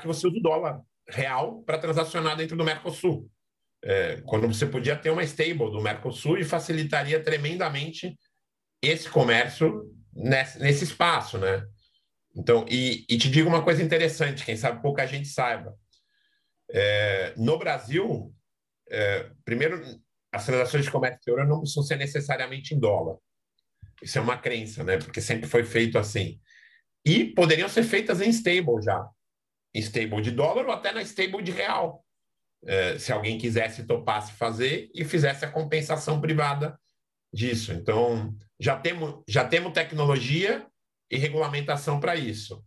que 0.00 0.08
você 0.08 0.26
usa 0.26 0.36
o 0.36 0.42
dólar 0.42 0.82
real 1.08 1.62
para 1.62 1.78
transacionar 1.78 2.36
dentro 2.36 2.56
do 2.56 2.64
Mercosul. 2.64 3.30
É, 3.84 4.20
quando 4.26 4.48
você 4.48 4.66
podia 4.66 4.96
ter 4.96 5.10
uma 5.10 5.22
stable 5.22 5.70
do 5.70 5.80
Mercosul 5.80 6.38
e 6.38 6.44
facilitaria 6.44 7.22
tremendamente 7.22 8.18
esse 8.82 9.08
comércio 9.08 9.84
nesse, 10.12 10.58
nesse 10.58 10.82
espaço, 10.82 11.38
né? 11.38 11.64
Então, 12.34 12.66
e, 12.68 13.06
e 13.08 13.16
te 13.16 13.30
digo 13.30 13.48
uma 13.48 13.62
coisa 13.62 13.82
interessante, 13.82 14.44
quem 14.44 14.56
sabe 14.56 14.82
pouca 14.82 15.06
gente 15.06 15.28
saiba. 15.28 15.72
É, 16.70 17.34
no 17.36 17.58
Brasil, 17.58 18.34
é, 18.88 19.30
primeiro, 19.44 19.82
as 20.32 20.44
transações 20.44 20.84
de 20.84 20.90
comércio 20.90 21.18
exterior 21.18 21.46
não 21.46 21.60
precisam 21.60 21.82
ser 21.82 21.96
necessariamente 21.96 22.74
em 22.74 22.78
dólar. 22.78 23.16
Isso 24.02 24.18
é 24.18 24.20
uma 24.20 24.36
crença, 24.36 24.84
né? 24.84 24.98
Porque 24.98 25.20
sempre 25.20 25.48
foi 25.48 25.64
feito 25.64 25.98
assim. 25.98 26.40
E 27.04 27.24
poderiam 27.24 27.68
ser 27.68 27.82
feitas 27.82 28.20
em 28.20 28.28
stable 28.30 28.82
já. 28.82 29.08
Em 29.74 29.80
stable 29.80 30.20
de 30.20 30.30
dólar 30.30 30.66
ou 30.66 30.72
até 30.72 30.92
na 30.92 31.02
stable 31.02 31.42
de 31.42 31.52
real. 31.52 32.04
É, 32.64 32.98
se 32.98 33.12
alguém 33.12 33.38
quisesse 33.38 33.84
topasse 33.84 34.32
fazer 34.32 34.90
e 34.94 35.04
fizesse 35.04 35.44
a 35.44 35.50
compensação 35.50 36.20
privada 36.20 36.78
disso. 37.32 37.72
Então, 37.72 38.34
já 38.58 38.76
temos, 38.76 39.22
já 39.28 39.46
temos 39.46 39.72
tecnologia 39.72 40.66
e 41.10 41.16
regulamentação 41.16 42.00
para 42.00 42.16
isso. 42.16 42.64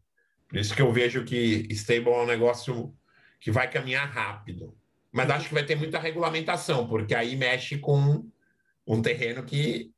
Por 0.48 0.58
isso 0.58 0.76
que 0.76 0.82
eu 0.82 0.92
vejo 0.92 1.26
que 1.26 1.68
stable 1.72 2.10
é 2.10 2.22
um 2.22 2.26
negócio 2.26 2.96
que 3.40 3.52
vai 3.52 3.70
caminhar 3.70 4.08
rápido. 4.08 4.76
Mas 5.12 5.30
acho 5.30 5.48
que 5.48 5.54
vai 5.54 5.66
ter 5.66 5.76
muita 5.76 6.00
regulamentação, 6.00 6.88
porque 6.88 7.16
aí 7.16 7.36
mexe 7.36 7.78
com 7.78 8.26
um 8.86 9.02
terreno 9.02 9.44
que 9.44 9.92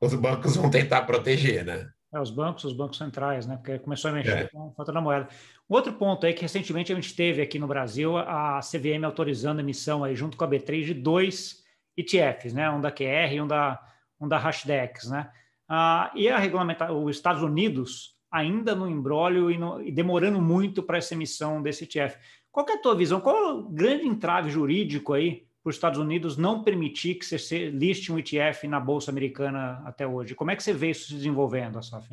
os 0.00 0.14
bancos 0.14 0.56
vão 0.56 0.70
tentar 0.70 1.02
proteger, 1.02 1.64
né? 1.64 1.90
É, 2.12 2.20
os 2.20 2.30
bancos, 2.30 2.64
os 2.64 2.72
bancos 2.72 2.98
centrais, 2.98 3.46
né? 3.46 3.56
Porque 3.56 3.78
começou 3.78 4.10
a 4.10 4.14
mexer 4.14 4.30
é. 4.30 4.48
com 4.48 4.68
a 4.68 4.72
falta 4.72 4.92
da 4.92 5.00
moeda. 5.00 5.28
Outro 5.68 5.92
ponto 5.92 6.26
aí 6.26 6.34
que 6.34 6.42
recentemente 6.42 6.92
a 6.92 6.94
gente 6.96 7.14
teve 7.14 7.40
aqui 7.40 7.58
no 7.58 7.68
Brasil 7.68 8.16
a 8.16 8.60
CVM 8.60 9.04
autorizando 9.04 9.58
a 9.58 9.62
emissão 9.62 10.02
aí 10.02 10.16
junto 10.16 10.36
com 10.36 10.44
a 10.44 10.48
B3 10.48 10.86
de 10.86 10.94
dois 10.94 11.62
ETFs, 11.96 12.52
né? 12.52 12.68
Um 12.68 12.80
da 12.80 12.90
QR 12.90 13.32
e 13.32 13.40
um 13.40 13.46
da 13.46 13.80
um 14.20 14.28
da 14.28 14.36
Hashdex, 14.36 15.08
né? 15.08 15.30
Ah, 15.68 16.10
e 16.14 16.28
a 16.28 16.38
regulamentar 16.38 16.92
os 16.92 17.16
Estados 17.16 17.42
Unidos 17.42 18.16
ainda 18.30 18.74
no 18.74 18.88
embrólio 18.88 19.50
e, 19.50 19.56
no, 19.56 19.80
e 19.80 19.90
demorando 19.90 20.40
muito 20.40 20.82
para 20.82 20.98
essa 20.98 21.14
emissão 21.14 21.62
desse 21.62 21.84
ETF. 21.84 22.18
Qual 22.52 22.66
é 22.68 22.72
a 22.72 22.78
tua 22.78 22.96
visão? 22.96 23.20
Qual 23.20 23.36
é 23.36 23.52
o 23.52 23.68
grande 23.68 24.06
entrave 24.06 24.50
jurídico 24.50 25.12
aí 25.12 25.46
para 25.62 25.70
os 25.70 25.76
Estados 25.76 25.98
Unidos 25.98 26.36
não 26.36 26.64
permitir 26.64 27.14
que 27.14 27.24
você 27.24 27.70
liste 27.70 28.10
um 28.10 28.18
ETF 28.18 28.66
na 28.66 28.80
Bolsa 28.80 29.10
Americana 29.10 29.82
até 29.84 30.06
hoje? 30.06 30.34
Como 30.34 30.50
é 30.50 30.56
que 30.56 30.62
você 30.62 30.72
vê 30.72 30.90
isso 30.90 31.08
se 31.08 31.14
desenvolvendo, 31.14 31.78
Asaf? 31.78 32.08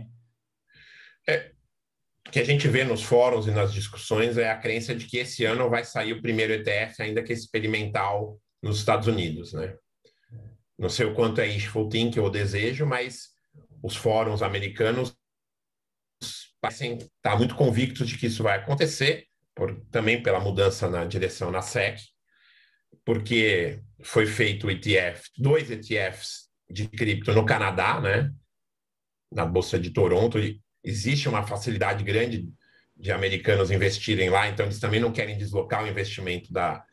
É, 1.28 1.52
o 2.28 2.32
que 2.32 2.40
a 2.40 2.44
gente 2.44 2.68
vê 2.68 2.84
nos 2.84 3.02
fóruns 3.02 3.48
e 3.48 3.52
nas 3.52 3.74
discussões 3.74 4.38
é 4.38 4.52
a 4.52 4.58
crença 4.58 4.94
de 4.94 5.06
que 5.06 5.18
esse 5.18 5.44
ano 5.46 5.70
vai 5.70 5.84
sair 5.84 6.14
o 6.14 6.22
primeiro 6.22 6.54
ETF, 6.54 7.02
ainda 7.02 7.24
que 7.24 7.34
experimental, 7.34 8.40
nos 8.62 8.78
Estados 8.78 9.08
Unidos, 9.08 9.54
né? 9.54 9.78
Não 10.78 10.90
sei 10.90 11.06
o 11.08 11.16
quanto 11.16 11.42
é 11.42 11.46
wishful 11.46 11.90
thinking 11.90 12.20
ou 12.20 12.30
desejo, 12.30 12.86
mas 12.86 13.30
os 13.82 13.96
fóruns 13.96 14.42
americanos 14.42 15.16
parecem 16.62 16.98
estar 16.98 17.38
muito 17.38 17.56
convictos 17.56 18.08
de 18.08 18.18
que 18.18 18.28
isso 18.28 18.44
vai 18.44 18.58
acontecer 18.58 19.28
por, 19.58 19.76
também 19.92 20.22
pela 20.22 20.40
mudança 20.40 20.88
na 20.88 21.04
direção 21.04 21.50
na 21.50 21.64
SEC, 21.64 22.00
porque 23.04 23.82
foi 24.04 24.28
feito 24.28 24.70
ETF, 24.70 25.32
dois 25.36 25.72
ETFs 25.72 26.48
de 26.70 26.88
cripto 26.88 27.34
no 27.34 27.44
Canadá, 27.44 28.00
né? 28.00 28.32
na 29.32 29.46
Bolsa 29.46 29.80
de 29.80 29.90
Toronto, 29.90 30.38
existe 30.84 31.28
uma 31.28 31.46
facilidade 31.46 32.04
grande 32.04 32.48
de 32.96 33.12
americanos 33.12 33.72
investirem 33.72 34.30
lá, 34.30 34.48
então 34.48 34.66
eles 34.66 34.80
também 34.80 35.00
não 35.00 35.12
querem 35.12 35.38
deslocar 35.38 35.84
o 35.84 35.88
investimento 35.88 36.54
da 36.54 36.86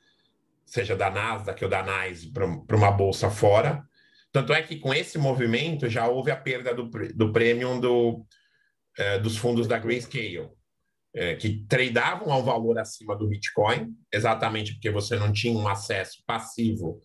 seja 0.64 0.96
da 0.96 1.10
Nasdaq 1.10 1.62
ou 1.62 1.70
da 1.70 1.82
NYSE 1.82 2.32
para 2.32 2.76
uma 2.76 2.90
bolsa 2.90 3.30
fora. 3.30 3.86
Tanto 4.32 4.52
é 4.52 4.62
que 4.62 4.76
com 4.76 4.92
esse 4.92 5.18
movimento 5.18 5.88
já 5.88 6.08
houve 6.08 6.30
a 6.30 6.36
perda 6.36 6.74
do, 6.74 6.90
do 7.14 7.32
premium 7.32 7.78
do, 7.78 8.26
eh, 8.98 9.18
dos 9.18 9.36
fundos 9.36 9.68
da 9.68 9.78
Grayscale 9.78 10.50
é, 11.14 11.36
que 11.36 11.64
tradeavam 11.66 12.32
ao 12.32 12.42
valor 12.42 12.78
acima 12.78 13.16
do 13.16 13.28
Bitcoin, 13.28 13.94
exatamente 14.12 14.72
porque 14.72 14.90
você 14.90 15.16
não 15.16 15.32
tinha 15.32 15.56
um 15.56 15.68
acesso 15.68 16.22
passivo 16.26 17.00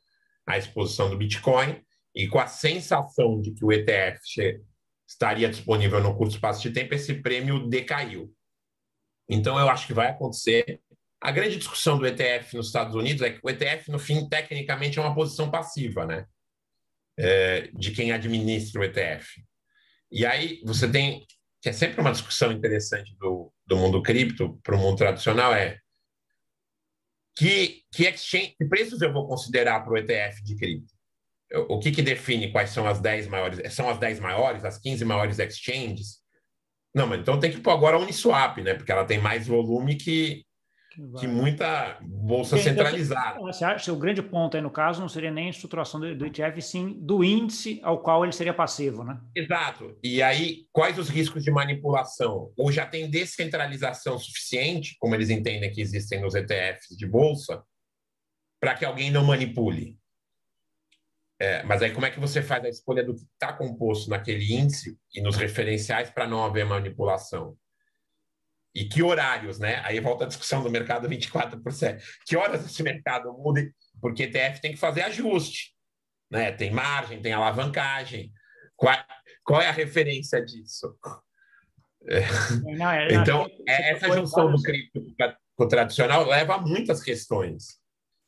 à 0.45 0.57
exposição 0.57 1.09
do 1.09 1.17
Bitcoin, 1.17 1.81
e 2.15 2.27
com 2.27 2.39
a 2.39 2.47
sensação 2.47 3.39
de 3.39 3.51
que 3.53 3.63
o 3.63 3.71
ETF 3.71 4.59
estaria 5.07 5.49
disponível 5.49 6.01
no 6.01 6.15
curto 6.15 6.33
espaço 6.33 6.61
de 6.61 6.71
tempo, 6.71 6.93
esse 6.93 7.15
prêmio 7.15 7.67
decaiu. 7.67 8.33
Então, 9.27 9.59
eu 9.59 9.69
acho 9.69 9.85
que 9.85 9.93
vai 9.93 10.07
acontecer. 10.07 10.81
A 11.21 11.31
grande 11.31 11.57
discussão 11.57 11.97
do 11.97 12.07
ETF 12.07 12.55
nos 12.55 12.67
Estados 12.67 12.95
Unidos 12.95 13.21
é 13.21 13.31
que 13.31 13.39
o 13.43 13.49
ETF, 13.49 13.91
no 13.91 13.99
fim, 13.99 14.27
tecnicamente 14.27 14.97
é 14.97 15.01
uma 15.01 15.13
posição 15.13 15.51
passiva, 15.51 16.05
né? 16.05 16.25
É, 17.17 17.69
de 17.73 17.91
quem 17.91 18.11
administra 18.11 18.81
o 18.81 18.83
ETF. 18.83 19.43
E 20.11 20.25
aí 20.25 20.61
você 20.63 20.89
tem, 20.89 21.25
que 21.61 21.69
é 21.69 21.73
sempre 21.73 21.99
uma 21.99 22.11
discussão 22.11 22.51
interessante 22.51 23.15
do, 23.17 23.51
do 23.65 23.77
mundo 23.77 24.01
cripto 24.01 24.59
para 24.63 24.75
o 24.75 24.79
mundo 24.79 24.97
tradicional 24.97 25.53
é 25.53 25.79
que, 27.35 27.83
que, 27.91 28.03
exchange, 28.05 28.55
que 28.57 28.65
preços 28.65 29.01
eu 29.01 29.13
vou 29.13 29.27
considerar 29.27 29.81
para 29.81 29.93
o 29.93 29.97
ETF 29.97 30.43
de 30.43 30.55
cripto? 30.55 30.93
O 31.69 31.79
que, 31.79 31.91
que 31.91 32.01
define 32.01 32.51
quais 32.51 32.69
são 32.69 32.85
as 32.87 32.99
10 32.99 33.27
maiores? 33.27 33.73
São 33.73 33.89
as 33.89 33.97
10 33.97 34.19
maiores, 34.19 34.63
as 34.63 34.77
15 34.77 35.03
maiores 35.05 35.39
exchanges? 35.39 36.19
Não, 36.93 37.07
mas 37.07 37.21
então 37.21 37.39
tem 37.39 37.51
que 37.51 37.61
pôr 37.61 37.71
agora 37.71 37.97
a 37.97 37.99
Uniswap, 37.99 38.57
né? 38.61 38.73
Porque 38.73 38.91
ela 38.91 39.05
tem 39.05 39.19
mais 39.19 39.47
volume 39.47 39.95
que, 39.95 40.45
que 40.89 41.27
muita 41.27 41.99
bolsa 42.01 42.57
centralizada. 42.57 43.39
Você 43.39 43.63
acha 43.63 43.93
o 43.93 43.95
grande 43.95 44.21
ponto 44.21 44.57
aí 44.57 44.63
no 44.63 44.71
caso 44.71 44.99
não 44.99 45.07
seria 45.07 45.29
nem 45.29 45.47
a 45.47 45.49
estruturação 45.51 45.99
do, 45.99 46.15
do, 46.15 46.25
ETF, 46.25 46.61
sim 46.61 46.97
do 46.99 47.23
índice 47.23 47.79
ao 47.83 48.01
qual 48.01 48.23
ele 48.23 48.33
seria 48.33 48.53
passivo, 48.53 49.03
né? 49.03 49.19
Exato. 49.35 49.97
E 50.03 50.21
aí, 50.21 50.65
quais 50.71 50.97
os 50.97 51.07
riscos 51.07 51.43
de 51.43 51.51
manipulação? 51.51 52.51
Ou 52.57 52.71
já 52.71 52.85
tem 52.85 53.09
descentralização 53.09 54.17
suficiente, 54.17 54.95
como 54.99 55.13
eles 55.13 55.29
entendem 55.29 55.71
que 55.71 55.81
existem 55.81 56.19
nos 56.19 56.33
ETFs 56.33 56.97
de 56.97 57.05
bolsa, 57.05 57.63
para 58.59 58.73
que 58.73 58.83
alguém 58.83 59.11
não 59.11 59.23
manipule? 59.23 59.97
É, 61.41 61.63
mas 61.63 61.81
aí 61.81 61.91
como 61.93 62.05
é 62.05 62.11
que 62.11 62.19
você 62.19 62.41
faz 62.41 62.65
a 62.65 62.69
escolha 62.69 63.03
do 63.03 63.15
que 63.15 63.21
está 63.21 63.53
composto 63.53 64.09
naquele 64.09 64.53
índice 64.53 64.97
e 65.13 65.21
nos 65.21 65.37
referenciais 65.37 66.09
para 66.09 66.27
não 66.27 66.43
haver 66.43 66.65
manipulação? 66.65 67.55
E 68.79 68.87
que 68.87 69.03
horários, 69.03 69.59
né? 69.59 69.81
Aí 69.83 69.99
volta 69.99 70.23
a 70.23 70.27
discussão 70.27 70.63
do 70.63 70.71
mercado 70.71 71.09
24%. 71.09 72.01
Que 72.25 72.37
horas 72.37 72.65
esse 72.65 72.81
mercado 72.81 73.33
muda? 73.33 73.61
Porque 73.99 74.23
ETF 74.23 74.61
tem 74.61 74.71
que 74.71 74.77
fazer 74.77 75.01
ajuste, 75.01 75.73
né? 76.31 76.53
Tem 76.53 76.71
margem, 76.71 77.21
tem 77.21 77.33
alavancagem. 77.33 78.31
Qual, 78.77 78.95
qual 79.43 79.61
é 79.61 79.67
a 79.67 79.73
referência 79.73 80.41
disso? 80.41 80.97
É. 82.07 82.21
Não, 82.77 82.89
é, 82.89 83.13
então, 83.13 83.45
é, 83.67 83.91
essa 83.91 84.09
junção 84.13 84.49
do 84.49 84.61
cripto 84.61 85.05
com 85.57 85.65
o 85.65 85.67
tradicional 85.67 86.25
leva 86.25 86.55
a 86.55 86.61
muitas 86.61 87.03
questões. 87.03 87.79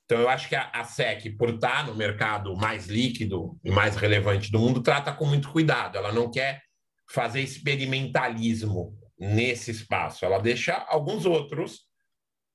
Então, 0.04 0.20
eu 0.20 0.28
acho 0.28 0.50
que 0.50 0.56
a, 0.58 0.70
a 0.74 0.84
SEC, 0.84 1.38
por 1.38 1.52
estar 1.52 1.88
no 1.88 1.96
mercado 1.96 2.54
mais 2.58 2.88
líquido 2.88 3.58
e 3.64 3.72
mais 3.72 3.96
relevante 3.96 4.52
do 4.52 4.60
mundo, 4.60 4.84
trata 4.84 5.14
com 5.14 5.26
muito 5.26 5.50
cuidado. 5.50 5.98
Ela 5.98 6.12
não 6.12 6.30
quer 6.30 6.62
fazer 7.10 7.40
experimentalismo 7.40 9.00
nesse 9.22 9.70
espaço. 9.70 10.26
Ela 10.26 10.40
deixa 10.40 10.74
alguns 10.74 11.28
outros. 11.28 11.82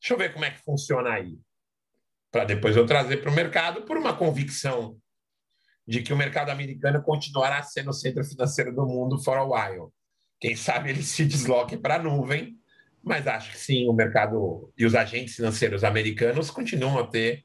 Deixa 0.01 0.15
eu 0.15 0.19
ver 0.19 0.33
como 0.33 0.45
é 0.45 0.51
que 0.51 0.65
funciona 0.65 1.11
aí. 1.11 1.39
Para 2.33 2.45
depois 2.45 2.77
eu 2.77 2.85
trazer 2.85 3.19
para 3.19 3.31
o 3.31 3.35
mercado 3.35 3.83
por 3.83 3.97
uma 3.97 4.17
convicção 4.17 4.99
de 5.87 6.03
que 6.03 6.13
o 6.13 6.17
mercado 6.17 6.51
americano 6.51 7.01
continuará 7.01 7.63
sendo 7.63 7.91
o 7.91 7.95
centro 7.95 8.25
financeiro 8.25 8.75
do 8.75 8.85
mundo 8.85 9.23
for 9.23 9.39
a 9.39 9.45
while. 9.45 9.93
Quem 10.41 10.57
sabe 10.57 10.91
ele 10.91 11.05
se 11.05 11.25
desloque 11.25 11.77
para 11.77 11.95
a 11.95 12.03
nuvem, 12.03 12.59
mas 13.01 13.29
acho 13.29 13.53
que 13.53 13.59
sim, 13.59 13.89
o 13.89 13.93
mercado 13.93 14.73
e 14.77 14.85
os 14.85 14.97
agentes 14.97 15.37
financeiros 15.37 15.85
americanos 15.85 16.51
continuam 16.51 16.99
a 16.99 17.07
ter 17.07 17.45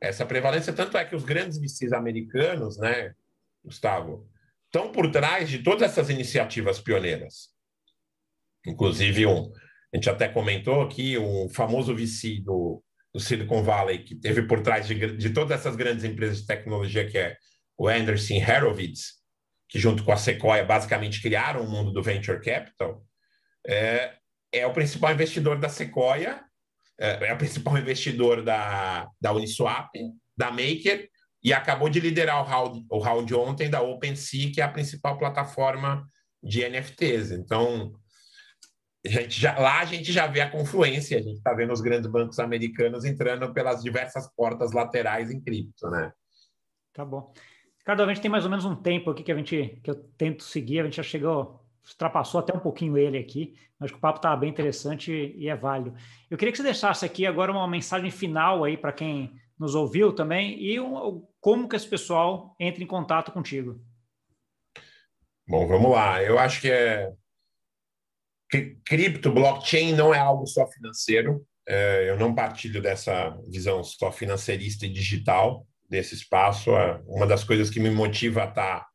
essa 0.00 0.24
prevalência. 0.24 0.72
Tanto 0.72 0.96
é 0.96 1.04
que 1.04 1.14
os 1.14 1.24
grandes 1.24 1.58
VCs 1.58 1.92
americanos, 1.92 2.78
né, 2.78 3.14
Gustavo, 3.62 4.26
estão 4.64 4.90
por 4.90 5.10
trás 5.10 5.50
de 5.50 5.62
todas 5.62 5.82
essas 5.82 6.08
iniciativas 6.08 6.80
pioneiras. 6.80 7.59
Inclusive, 8.66 9.26
um, 9.26 9.50
a 9.92 9.96
gente 9.96 10.10
até 10.10 10.28
comentou 10.28 10.82
aqui, 10.82 11.18
um 11.18 11.48
famoso 11.48 11.94
VC 11.94 12.40
do, 12.44 12.82
do 13.12 13.20
Silicon 13.20 13.62
Valley, 13.62 14.04
que 14.04 14.14
teve 14.14 14.42
por 14.42 14.62
trás 14.62 14.86
de, 14.86 15.16
de 15.16 15.30
todas 15.30 15.58
essas 15.58 15.76
grandes 15.76 16.04
empresas 16.04 16.40
de 16.40 16.46
tecnologia, 16.46 17.08
que 17.08 17.18
é 17.18 17.36
o 17.76 17.88
Anderson 17.88 18.34
Horowitz, 18.34 19.20
que 19.68 19.78
junto 19.78 20.04
com 20.04 20.12
a 20.12 20.16
Sequoia 20.16 20.64
basicamente 20.64 21.22
criaram 21.22 21.64
o 21.64 21.70
mundo 21.70 21.92
do 21.92 22.02
venture 22.02 22.40
capital, 22.40 23.04
é, 23.66 24.14
é 24.52 24.66
o 24.66 24.72
principal 24.72 25.12
investidor 25.12 25.58
da 25.58 25.68
Sequoia, 25.68 26.42
é, 27.00 27.28
é 27.28 27.32
o 27.32 27.38
principal 27.38 27.78
investidor 27.78 28.42
da, 28.42 29.08
da 29.20 29.32
Uniswap, 29.32 29.90
da 30.36 30.50
Maker, 30.50 31.08
e 31.42 31.52
acabou 31.52 31.88
de 31.88 32.00
liderar 32.00 32.42
o 32.42 32.44
round, 32.44 32.84
o 32.90 32.98
round 32.98 33.34
ontem 33.34 33.70
da 33.70 33.80
OpenSea, 33.80 34.52
que 34.52 34.60
é 34.60 34.64
a 34.64 34.68
principal 34.68 35.16
plataforma 35.18 36.06
de 36.42 36.68
NFTs. 36.68 37.30
Então, 37.30 37.92
gente 39.08 39.40
já, 39.40 39.58
lá 39.58 39.80
a 39.80 39.84
gente 39.84 40.12
já 40.12 40.26
vê 40.26 40.40
a 40.40 40.50
confluência, 40.50 41.18
a 41.18 41.22
gente 41.22 41.36
está 41.36 41.54
vendo 41.54 41.72
os 41.72 41.80
grandes 41.80 42.10
bancos 42.10 42.38
americanos 42.38 43.04
entrando 43.04 43.52
pelas 43.52 43.82
diversas 43.82 44.28
portas 44.34 44.72
laterais 44.72 45.30
em 45.30 45.40
cripto, 45.40 45.88
né? 45.88 46.12
Tá 46.92 47.04
bom. 47.04 47.32
Ricardo, 47.78 48.02
a 48.02 48.06
gente 48.08 48.20
tem 48.20 48.30
mais 48.30 48.44
ou 48.44 48.50
menos 48.50 48.64
um 48.64 48.76
tempo 48.76 49.10
aqui 49.10 49.22
que 49.22 49.32
a 49.32 49.36
gente 49.36 49.80
que 49.82 49.90
eu 49.90 49.94
tento 49.94 50.44
seguir, 50.44 50.80
a 50.80 50.84
gente 50.84 50.96
já 50.96 51.02
chegou, 51.02 51.64
ultrapassou 51.88 52.40
até 52.40 52.54
um 52.54 52.60
pouquinho 52.60 52.98
ele 52.98 53.16
aqui, 53.16 53.56
acho 53.80 53.94
que 53.94 53.98
o 53.98 54.02
papo 54.02 54.18
está 54.18 54.36
bem 54.36 54.50
interessante 54.50 55.10
e, 55.10 55.44
e 55.44 55.48
é 55.48 55.56
válido. 55.56 55.96
Eu 56.30 56.36
queria 56.36 56.52
que 56.52 56.58
você 56.58 56.62
deixasse 56.62 57.04
aqui 57.06 57.26
agora 57.26 57.50
uma 57.50 57.66
mensagem 57.66 58.10
final 58.10 58.64
aí 58.64 58.76
para 58.76 58.92
quem 58.92 59.32
nos 59.58 59.74
ouviu 59.74 60.12
também 60.12 60.60
e 60.62 60.78
um, 60.78 61.26
como 61.40 61.68
que 61.68 61.76
esse 61.76 61.88
pessoal 61.88 62.54
entra 62.60 62.82
em 62.82 62.86
contato 62.86 63.32
contigo. 63.32 63.80
Bom, 65.48 65.66
vamos 65.66 65.90
lá. 65.90 66.22
Eu 66.22 66.38
acho 66.38 66.60
que 66.60 66.70
é 66.70 67.12
cripto, 68.84 69.32
blockchain 69.32 69.92
não 69.92 70.14
é 70.14 70.18
algo 70.18 70.46
só 70.46 70.66
financeiro. 70.66 71.44
É, 71.68 72.10
eu 72.10 72.18
não 72.18 72.34
partilho 72.34 72.82
dessa 72.82 73.36
visão 73.48 73.84
só 73.84 74.10
financeirista 74.10 74.86
e 74.86 74.92
digital 74.92 75.66
desse 75.88 76.14
espaço. 76.14 76.70
É 76.70 77.00
uma 77.06 77.26
das 77.26 77.44
coisas 77.44 77.70
que 77.70 77.80
me 77.80 77.90
motiva 77.90 78.42
a 78.42 78.48
estar 78.48 78.90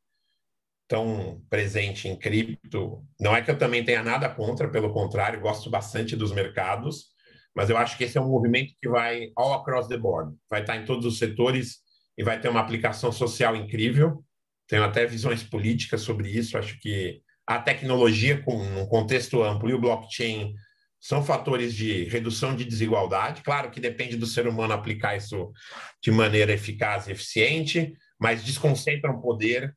tão 0.88 1.41
presente 1.49 2.08
em 2.08 2.18
cripto, 2.18 3.03
não 3.20 3.36
é 3.36 3.41
que 3.41 3.49
eu 3.49 3.58
também 3.58 3.84
tenha 3.84 4.03
nada 4.03 4.30
contra, 4.30 4.70
pelo 4.70 4.93
contrário, 4.93 5.41
gosto 5.41 5.70
bastante 5.70 6.16
dos 6.16 6.32
mercados, 6.32 7.08
mas 7.56 7.70
eu 7.70 7.78
acho 7.78 7.97
que 7.97 8.03
esse 8.03 8.18
é 8.18 8.22
um 8.22 8.30
movimento 8.30 8.74
que 8.82 8.89
vai 8.89 9.32
all 9.36 9.53
across 9.53 9.88
the 9.88 9.97
board, 9.97 10.36
vai 10.49 10.62
estar 10.62 10.78
em 10.78 10.86
todos 10.86 11.06
os 11.06 11.18
setores 11.18 11.78
e 12.18 12.24
vai 12.24 12.39
ter 12.39 12.49
uma 12.49 12.60
aplicação 12.60 13.12
social 13.12 13.56
incrível. 13.56 14.24
Tenho 14.68 14.84
até 14.84 15.06
visões 15.06 15.43
políticas 15.43 16.01
sobre 16.01 16.30
isso, 16.30 16.58
acho 16.58 16.80
que 16.80 17.22
a 17.47 17.59
tecnologia, 17.59 18.41
com 18.41 18.55
um 18.55 18.85
contexto 18.87 19.43
amplo, 19.43 19.69
e 19.69 19.73
o 19.73 19.79
blockchain 19.79 20.55
são 20.99 21.23
fatores 21.23 21.73
de 21.73 22.05
redução 22.05 22.55
de 22.55 22.65
desigualdade. 22.65 23.43
Claro 23.43 23.69
que 23.69 23.79
depende 23.79 24.17
do 24.17 24.25
ser 24.25 24.47
humano 24.47 24.73
aplicar 24.73 25.15
isso 25.15 25.51
de 26.01 26.11
maneira 26.11 26.51
eficaz 26.51 27.07
e 27.07 27.11
eficiente, 27.11 27.93
mas 28.19 28.43
desconcentram 28.43 29.21
poder, 29.21 29.75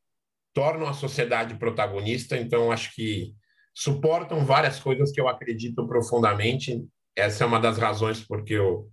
tornam 0.54 0.88
a 0.88 0.94
sociedade 0.94 1.54
protagonista. 1.56 2.38
Então, 2.38 2.72
acho 2.72 2.94
que 2.94 3.34
suportam 3.74 4.44
várias 4.46 4.80
coisas 4.80 5.12
que 5.12 5.20
eu 5.20 5.28
acredito 5.28 5.86
profundamente. 5.86 6.82
Essa 7.14 7.44
é 7.44 7.46
uma 7.46 7.60
das 7.60 7.76
razões 7.76 8.24
porque 8.24 8.54
eu 8.54 8.90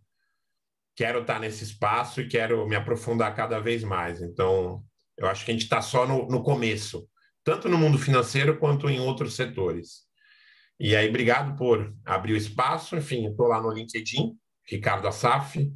quero 0.94 1.22
estar 1.22 1.40
nesse 1.40 1.64
espaço 1.64 2.20
e 2.20 2.28
quero 2.28 2.68
me 2.68 2.76
aprofundar 2.76 3.34
cada 3.34 3.60
vez 3.60 3.82
mais. 3.84 4.22
Então, 4.22 4.84
eu 5.18 5.28
acho 5.28 5.46
que 5.46 5.52
a 5.52 5.54
gente 5.54 5.64
está 5.64 5.82
só 5.82 6.06
no, 6.06 6.28
no 6.28 6.44
começo 6.44 7.08
tanto 7.46 7.70
no 7.70 7.78
mundo 7.78 7.98
financeiro 8.00 8.58
quanto 8.58 8.90
em 8.90 9.00
outros 9.00 9.36
setores. 9.36 10.02
E 10.80 10.96
aí, 10.96 11.08
obrigado 11.08 11.56
por 11.56 11.96
abrir 12.04 12.34
o 12.34 12.38
espaço. 12.38 12.98
Enfim, 12.98 13.28
estou 13.28 13.48
lá 13.48 13.62
no 13.62 13.72
LinkedIn, 13.72 14.36
Ricardo 14.68 15.08
Assaf. 15.08 15.72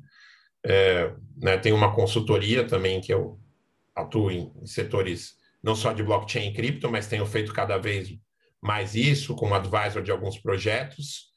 É, 0.65 1.13
né, 1.37 1.57
tem 1.57 1.71
uma 1.71 1.93
consultoria 1.95 2.67
também 2.67 2.99
que 2.99 3.13
eu 3.13 3.39
atuo 3.95 4.29
em, 4.29 4.51
em 4.61 4.65
setores 4.65 5.35
não 5.63 5.75
só 5.75 5.93
de 5.93 6.03
blockchain 6.03 6.49
e 6.49 6.53
cripto, 6.53 6.89
mas 6.89 7.07
tenho 7.07 7.25
feito 7.25 7.53
cada 7.53 7.77
vez 7.77 8.09
mais 8.61 8.95
isso 8.95 9.35
como 9.35 9.53
advisor 9.53 10.01
de 10.01 10.11
alguns 10.11 10.37
projetos. 10.37 11.29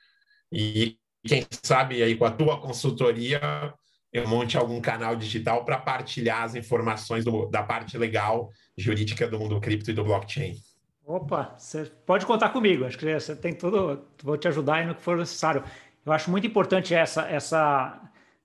E 0.50 0.98
quem 1.26 1.46
sabe 1.62 2.02
aí 2.02 2.16
com 2.16 2.24
a 2.24 2.30
tua 2.30 2.60
consultoria 2.60 3.72
eu 4.12 4.28
monte 4.28 4.58
algum 4.58 4.80
canal 4.80 5.16
digital 5.16 5.64
para 5.64 5.78
partilhar 5.78 6.42
as 6.42 6.54
informações 6.54 7.24
do, 7.24 7.46
da 7.46 7.62
parte 7.62 7.96
legal 7.96 8.50
jurídica 8.76 9.26
do 9.26 9.38
mundo 9.38 9.60
cripto 9.60 9.90
e 9.90 9.94
do 9.94 10.04
blockchain. 10.04 10.56
Opa, 11.04 11.54
você 11.58 11.86
pode 12.06 12.26
contar 12.26 12.50
comigo. 12.50 12.84
Acho 12.84 12.98
que 12.98 13.18
você 13.18 13.34
tem 13.34 13.54
tudo. 13.54 14.06
Vou 14.22 14.36
te 14.36 14.46
ajudar 14.48 14.86
no 14.86 14.94
que 14.94 15.02
for 15.02 15.16
necessário. 15.16 15.64
Eu 16.04 16.12
acho 16.12 16.30
muito 16.30 16.46
importante 16.46 16.94
essa, 16.94 17.22
essa, 17.22 18.00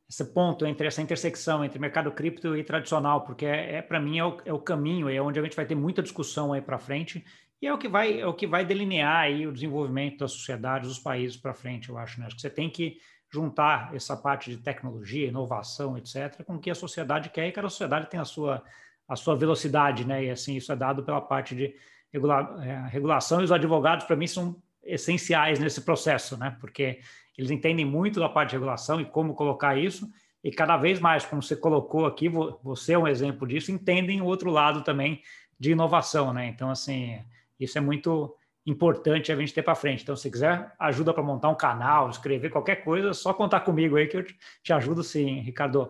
esse 0.10 0.26
ponto 0.26 0.66
entre 0.66 0.88
essa 0.88 1.02
intersecção 1.02 1.64
entre 1.64 1.80
mercado 1.80 2.12
cripto 2.12 2.56
e 2.56 2.64
tradicional, 2.64 3.22
porque 3.26 3.46
é, 3.46 3.76
é 3.76 3.82
para 3.82 4.00
mim 4.00 4.18
é 4.18 4.26
o, 4.26 4.38
é 4.46 4.54
o, 4.54 4.60
caminho, 4.60 5.10
é 5.10 5.22
onde 5.22 5.40
a 5.40 5.44
gente 5.44 5.56
vai 5.56 5.66
ter 5.66 5.76
muita 5.76 6.02
discussão 6.02 6.54
aí 6.54 6.62
para 6.62 6.80
frente 6.80 7.24
e 7.62 7.68
é 7.68 7.74
o 7.74 7.78
que 7.78 7.88
vai 7.88 8.20
é 8.20 8.28
o 8.28 8.34
que 8.34 8.46
vai 8.46 8.64
delinear 8.64 9.18
aí 9.18 9.48
o 9.48 9.52
desenvolvimento 9.52 10.20
das 10.20 10.32
sociedades, 10.32 10.88
dos 10.88 11.00
países 11.00 11.36
para 11.36 11.54
frente. 11.54 11.90
Eu 11.90 11.98
acho, 11.98 12.20
né? 12.20 12.28
Acho 12.28 12.36
que 12.36 12.42
você 12.42 12.50
tem 12.50 12.70
que 12.70 12.98
juntar 13.30 13.94
essa 13.94 14.16
parte 14.16 14.52
de 14.52 14.58
tecnologia, 14.58 15.28
inovação, 15.28 15.98
etc., 15.98 16.44
com 16.46 16.56
o 16.56 16.60
que 16.60 16.70
a 16.70 16.76
sociedade 16.76 17.30
quer 17.30 17.48
e 17.48 17.52
que 17.52 17.60
a 17.60 17.64
sociedade 17.64 18.10
tem 18.10 18.20
a 18.20 18.26
sua, 18.26 18.64
a 19.08 19.16
sua 19.16 19.36
velocidade, 19.36 20.06
né? 20.06 20.26
E 20.26 20.30
assim, 20.30 20.56
isso 20.56 20.72
é 20.72 20.76
dado 20.76 21.04
pela 21.04 21.22
parte 21.22 21.56
de 21.56 21.76
regula 22.12 22.58
é, 22.64 22.88
regulação, 22.90 23.42
e 23.42 23.44
os 23.44 23.52
advogados, 23.52 24.06
para 24.06 24.16
mim, 24.16 24.28
são 24.28 24.62
essenciais 24.84 25.60
nesse 25.60 25.82
processo, 25.82 26.38
né? 26.38 26.56
Porque 26.62 27.00
eles 27.38 27.52
entendem 27.52 27.86
muito 27.86 28.20
da 28.20 28.30
parte 28.30 28.52
de 28.52 28.56
regulação 28.56 29.02
e 29.02 29.06
como 29.06 29.34
colocar 29.34 29.78
isso, 29.78 30.10
e 30.44 30.52
cada 30.52 30.78
vez 30.78 31.00
mais, 31.00 31.26
como 31.26 31.42
você 31.42 31.56
colocou 31.56 32.06
aqui, 32.06 32.30
você 32.30 32.94
é 32.94 32.98
um 32.98 33.08
exemplo 33.08 33.46
disso, 33.46 33.72
entendem 33.72 34.22
o 34.22 34.26
outro 34.26 34.50
lado 34.50 34.82
também 34.84 35.22
de 35.60 35.72
inovação, 35.72 36.32
né? 36.32 36.48
Então, 36.48 36.70
assim, 36.70 37.20
isso 37.60 37.78
é 37.78 37.82
muito 37.82 38.37
importante 38.68 39.32
a 39.32 39.36
gente 39.36 39.54
ter 39.54 39.64
para 39.64 39.74
frente. 39.74 40.04
Então, 40.04 40.16
se 40.16 40.30
quiser 40.30 40.74
ajuda 40.78 41.14
para 41.14 41.24
montar 41.24 41.48
um 41.48 41.56
canal, 41.56 42.10
escrever 42.10 42.50
qualquer 42.50 42.84
coisa, 42.84 43.14
só 43.14 43.34
contar 43.34 43.62
comigo 43.62 43.96
aí 43.96 44.08
que 44.08 44.18
eu 44.18 44.26
te 44.62 44.74
ajudo 44.74 45.02
sim, 45.02 45.40
Ricardo. 45.40 45.90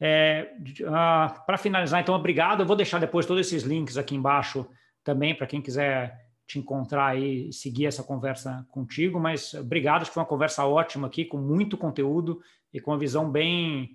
É, 0.00 0.54
uh, 0.80 1.44
para 1.44 1.58
finalizar, 1.58 2.00
então, 2.00 2.14
obrigado. 2.14 2.60
Eu 2.60 2.66
vou 2.66 2.76
deixar 2.76 2.98
depois 2.98 3.26
todos 3.26 3.46
esses 3.46 3.62
links 3.62 3.98
aqui 3.98 4.14
embaixo 4.16 4.66
também 5.04 5.34
para 5.34 5.46
quem 5.46 5.60
quiser 5.60 6.26
te 6.46 6.58
encontrar 6.58 7.18
e 7.18 7.52
seguir 7.52 7.84
essa 7.84 8.02
conversa 8.02 8.66
contigo. 8.70 9.20
Mas 9.20 9.52
obrigado, 9.52 10.00
acho 10.00 10.10
que 10.10 10.14
foi 10.14 10.22
uma 10.22 10.28
conversa 10.28 10.64
ótima 10.64 11.08
aqui, 11.08 11.26
com 11.26 11.36
muito 11.36 11.76
conteúdo 11.76 12.40
e 12.72 12.80
com 12.80 12.90
uma 12.90 12.98
visão 12.98 13.30
bem 13.30 13.90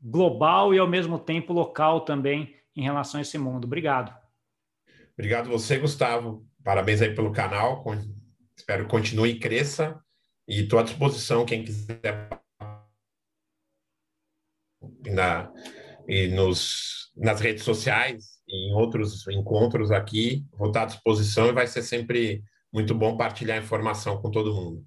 global 0.00 0.72
e 0.72 0.78
ao 0.78 0.86
mesmo 0.86 1.18
tempo 1.18 1.52
local 1.52 2.02
também 2.02 2.54
em 2.76 2.82
relação 2.82 3.18
a 3.18 3.22
esse 3.22 3.36
mundo. 3.36 3.64
Obrigado. 3.64 4.14
Obrigado 5.16 5.50
você, 5.50 5.78
Gustavo 5.78 6.48
parabéns 6.64 7.02
aí 7.02 7.14
pelo 7.14 7.32
canal. 7.32 7.84
Espero 8.56 8.84
que 8.84 8.90
continue 8.90 9.30
e 9.30 9.38
cresça. 9.38 10.00
E 10.46 10.62
estou 10.62 10.78
à 10.78 10.82
disposição, 10.82 11.44
quem 11.44 11.64
quiser. 11.64 12.28
Na, 15.06 15.52
e 16.08 16.28
nos, 16.28 17.12
nas 17.16 17.40
redes 17.40 17.62
sociais 17.64 18.40
e 18.48 18.70
em 18.70 18.74
outros 18.74 19.26
encontros 19.28 19.90
aqui, 19.90 20.44
vou 20.52 20.68
estar 20.68 20.82
à 20.82 20.86
disposição 20.86 21.48
e 21.48 21.52
vai 21.52 21.66
ser 21.66 21.82
sempre 21.82 22.42
muito 22.72 22.94
bom 22.94 23.16
partilhar 23.16 23.58
informação 23.58 24.20
com 24.20 24.30
todo 24.30 24.54
mundo. 24.54 24.84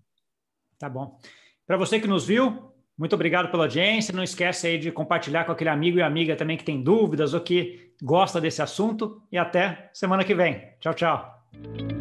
Tá 0.77 0.89
bom. 0.89 1.17
Para 1.65 1.77
você 1.77 1.99
que 1.99 2.07
nos 2.07 2.25
viu, 2.25 2.73
muito 2.97 3.13
obrigado 3.13 3.49
pela 3.49 3.63
audiência. 3.63 4.13
Não 4.13 4.23
esquece 4.23 4.67
aí 4.67 4.77
de 4.77 4.91
compartilhar 4.91 5.45
com 5.45 5.51
aquele 5.51 5.69
amigo 5.69 5.97
e 5.97 6.01
amiga 6.01 6.35
também 6.35 6.57
que 6.57 6.63
tem 6.63 6.83
dúvidas 6.83 7.33
ou 7.33 7.41
que 7.41 7.93
gosta 8.01 8.41
desse 8.41 8.61
assunto. 8.61 9.21
E 9.31 9.37
até 9.37 9.89
semana 9.93 10.23
que 10.23 10.35
vem. 10.35 10.61
Tchau, 10.79 10.93
tchau. 10.93 11.42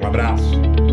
Um 0.00 0.07
abraço. 0.07 0.91